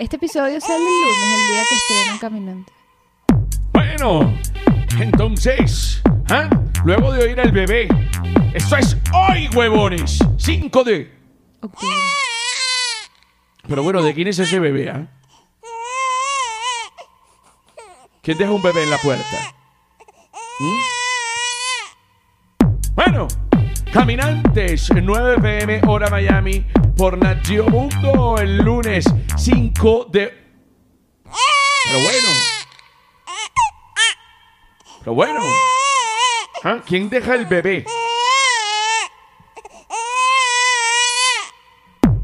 Este 0.09 0.17
episodio 0.17 0.59
sale 0.59 0.79
el 0.79 0.85
lunes, 0.85 1.19
el 1.35 1.49
día 1.53 1.63
que 1.69 1.75
estrenan 1.75 2.19
Caminante. 2.19 2.73
Bueno, 3.75 4.35
entonces, 4.99 6.01
¿ah? 6.31 6.49
luego 6.83 7.13
de 7.13 7.25
oír 7.25 7.39
al 7.39 7.53
bebé, 7.53 7.89
esto 8.55 8.79
es 8.79 8.97
hoy, 9.13 9.51
huevones, 9.55 10.19
5 10.39 10.85
de... 10.85 11.13
Octubre. 11.61 11.95
Pero 13.69 13.83
bueno, 13.83 14.03
¿de 14.03 14.15
quién 14.15 14.29
es 14.29 14.39
ese 14.39 14.59
bebé, 14.59 14.89
ah? 14.89 15.07
¿Quién 18.23 18.39
deja 18.39 18.51
un 18.51 18.63
bebé 18.63 18.85
en 18.85 18.91
la 18.91 18.97
puerta? 18.97 19.55
¿Mm? 20.59 20.79
Bueno, 22.95 23.29
caminantes, 23.93 24.91
9 24.95 25.36
pm, 25.41 25.80
hora 25.86 26.11
Miami, 26.11 26.66
por 26.97 27.16
Nat 27.18 27.47
el 27.49 28.59
lunes 28.59 29.05
5 29.36 30.07
de... 30.11 30.32
Pero 31.84 32.01
bueno. 32.01 32.28
Pero 35.01 35.14
bueno. 35.14 35.41
¿Ah? 36.64 36.78
¿Quién 36.86 37.09
deja 37.09 37.34
el 37.34 37.47
bebé? 37.47 37.84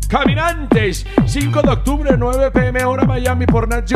Caminantes, 0.09 1.07
5 1.27 1.63
de 1.63 1.71
octubre, 1.71 2.11
9 2.17 2.51
pm, 2.51 2.85
hora 2.85 3.05
Miami 3.05 3.47
por 3.47 3.69
Nat 3.69 3.91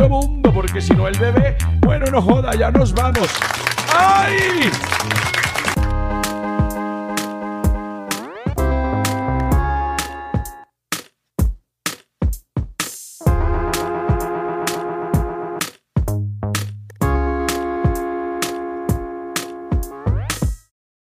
porque 0.53 0.81
si 0.81 0.93
no 0.95 1.07
el 1.07 1.19
bebé, 1.19 1.57
bueno, 1.81 2.07
no 2.07 2.21
joda, 2.21 2.55
ya 2.55 2.71
nos 2.71 2.93
vamos. 2.93 3.29
¡Ay! 3.95 4.71